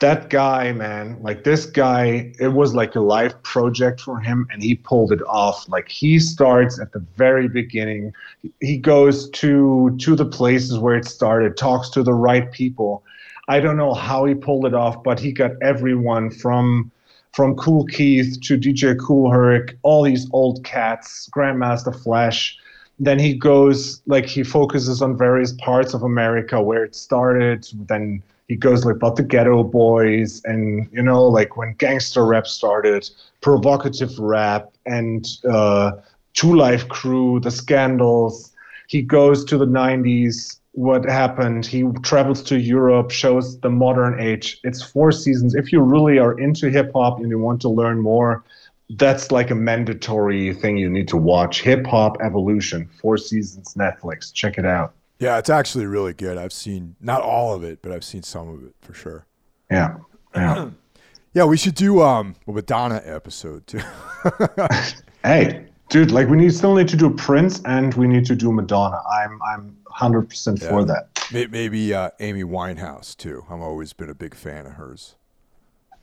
[0.00, 4.62] That guy, man, like this guy, it was like a life project for him, and
[4.62, 5.66] he pulled it off.
[5.68, 8.12] Like he starts at the very beginning.
[8.60, 13.04] He goes to to the places where it started, talks to the right people.
[13.48, 16.90] I don't know how he pulled it off, but he got everyone from
[17.36, 22.56] from Kool Keith to DJ Kool Herc, all these old cats, Grandmaster Flash.
[22.98, 27.68] Then he goes like he focuses on various parts of America where it started.
[27.74, 32.46] Then he goes like about the Geto Boys and you know like when gangster rap
[32.46, 33.06] started,
[33.42, 35.92] provocative rap and uh,
[36.32, 38.54] 2 Live Crew, the scandals.
[38.88, 40.58] He goes to the 90s.
[40.76, 41.64] What happened?
[41.66, 44.60] He travels to Europe, shows the modern age.
[44.62, 45.54] It's four seasons.
[45.54, 48.44] If you really are into hip hop and you want to learn more,
[48.90, 51.62] that's like a mandatory thing you need to watch.
[51.62, 54.32] Hip Hop Evolution, four seasons, Netflix.
[54.32, 54.94] Check it out.
[55.18, 56.36] yeah, it's actually really good.
[56.38, 59.26] I've seen not all of it, but I've seen some of it for sure.
[59.70, 59.96] Yeah.
[60.34, 60.70] Yeah.
[61.32, 63.80] Yeah, we should do um a Madonna episode too.
[65.22, 68.52] hey, dude, like we need still need to do Prince and we need to do
[68.52, 69.00] Madonna.
[69.20, 71.08] I'm I'm hundred percent for that.
[71.32, 73.44] Maybe uh, Amy Winehouse too.
[73.50, 75.16] I've always been a big fan of hers.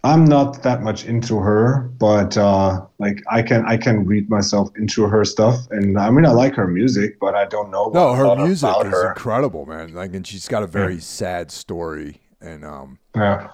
[0.05, 4.69] I'm not that much into her, but uh, like I can I can read myself
[4.75, 7.89] into her stuff, and I mean I like her music, but I don't know.
[7.93, 9.09] No, her music is her.
[9.09, 9.93] incredible, man.
[9.93, 12.19] Like, and she's got a very sad story.
[12.41, 13.51] And um, Yeah,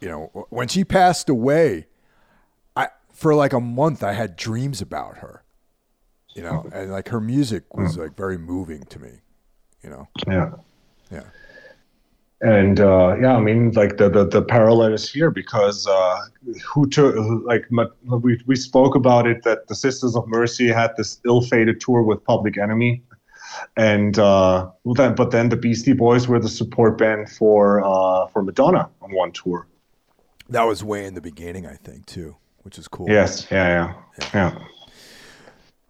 [0.00, 1.86] you know, when she passed away,
[2.74, 5.42] I for like a month I had dreams about her.
[6.34, 9.10] You know, and like her music was like very moving to me.
[9.82, 10.50] You know, yeah.
[11.10, 11.24] yeah,
[12.42, 16.20] and uh, yeah, I mean, like the, the the parallel is here because uh,
[16.66, 17.66] who took like
[18.04, 22.24] we we spoke about it that the Sisters of Mercy had this ill-fated tour with
[22.24, 23.02] Public Enemy,
[23.76, 28.26] and uh, well, then but then the Beastie Boys were the support band for uh,
[28.28, 29.66] for Madonna on one tour.
[30.48, 33.06] that was way in the beginning, I think, too, which is cool.
[33.08, 34.64] Yes, yeah, yeah, yeah.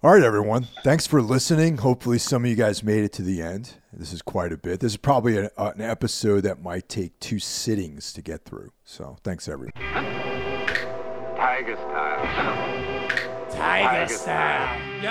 [0.02, 0.66] All right, everyone.
[0.82, 1.76] Thanks for listening.
[1.76, 3.74] Hopefully, some of you guys made it to the end.
[3.92, 4.80] This is quite a bit.
[4.80, 8.72] This is probably an, uh, an episode that might take two sittings to get through.
[8.82, 9.74] So, thanks, everyone.
[11.36, 13.08] Tiger style.
[13.50, 15.02] Tiger style.
[15.02, 15.10] Yo.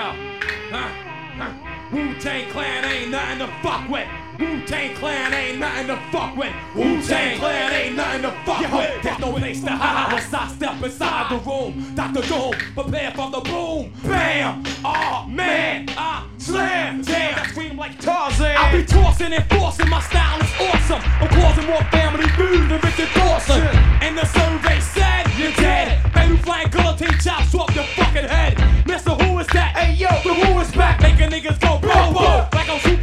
[0.71, 0.89] Huh.
[1.37, 1.68] Huh.
[1.91, 4.07] Wu-Tang Clan ain't nothing to fuck with.
[4.39, 6.53] Wu-Tang Clan ain't nothing to fuck with.
[6.75, 9.01] Wu-Tang Clan ain't nothing to fuck with.
[9.01, 11.95] There's no place to hide once I step inside the room.
[11.95, 12.21] Dr.
[12.21, 13.91] Doom, prepare for the boom.
[14.03, 14.63] Bam!
[14.85, 17.01] Oh man, I slam.
[17.01, 18.55] Damn, I scream like Tarzan.
[18.55, 19.89] I be tossing and forcing.
[19.89, 21.01] My style is awesome.
[21.19, 23.61] I'm causing more family food than Richard Dawson.
[24.01, 26.13] And the survey said you're dead.
[26.13, 28.57] Baby flying guillotine chops off your fucking head.
[28.85, 29.75] Mister, who is that?
[29.75, 31.01] Hey yo, the who is back?
[31.01, 31.78] Making niggas go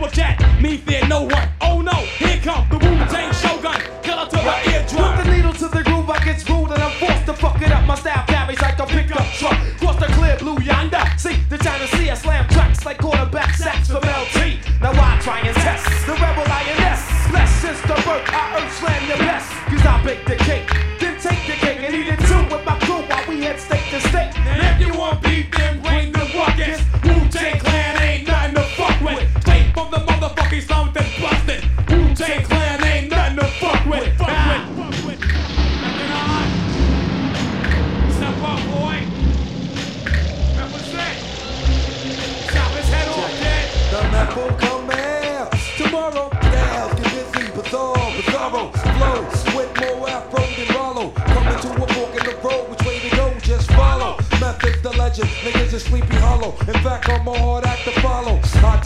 [0.06, 0.62] like on Super Jet.
[0.62, 1.48] Me fear no one.
[1.60, 3.80] Oh no, here come the Wu Tang Shogun.
[4.02, 5.16] Killer to the eardrum.
[5.16, 7.72] Put the needle to the groove, I get screwed and I'm forced to fuck it
[7.72, 7.86] up.
[7.86, 9.58] My style carries like a pickup truck.
[9.78, 11.02] Cross the clear blue yonder.
[11.16, 14.58] See, the China Sea, I slam tracks like quarterback sacks from LT.
[14.80, 17.02] Now I try and test the rebel lioness.
[17.30, 19.50] Bless since the birth, I earth slam your best.
[19.66, 20.65] Cause I bake the cake,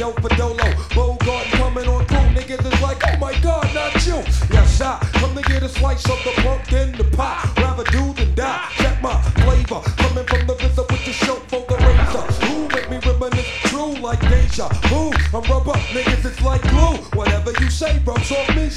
[0.00, 2.32] Yo, Fidolo, Bogart coming on through.
[2.32, 4.16] Niggas is like, oh my god, not you.
[4.50, 7.52] Yes, I come to get a slice of the punk in the pot.
[7.58, 8.66] Rather do than die.
[8.76, 9.82] Check my flavor.
[9.98, 12.46] Coming from the visor with the show for the razor.
[12.46, 16.96] Who make me reminisce true like deja Who I'm rubber, niggas, it's like glue.
[17.12, 18.70] Whatever you say, rubs off me,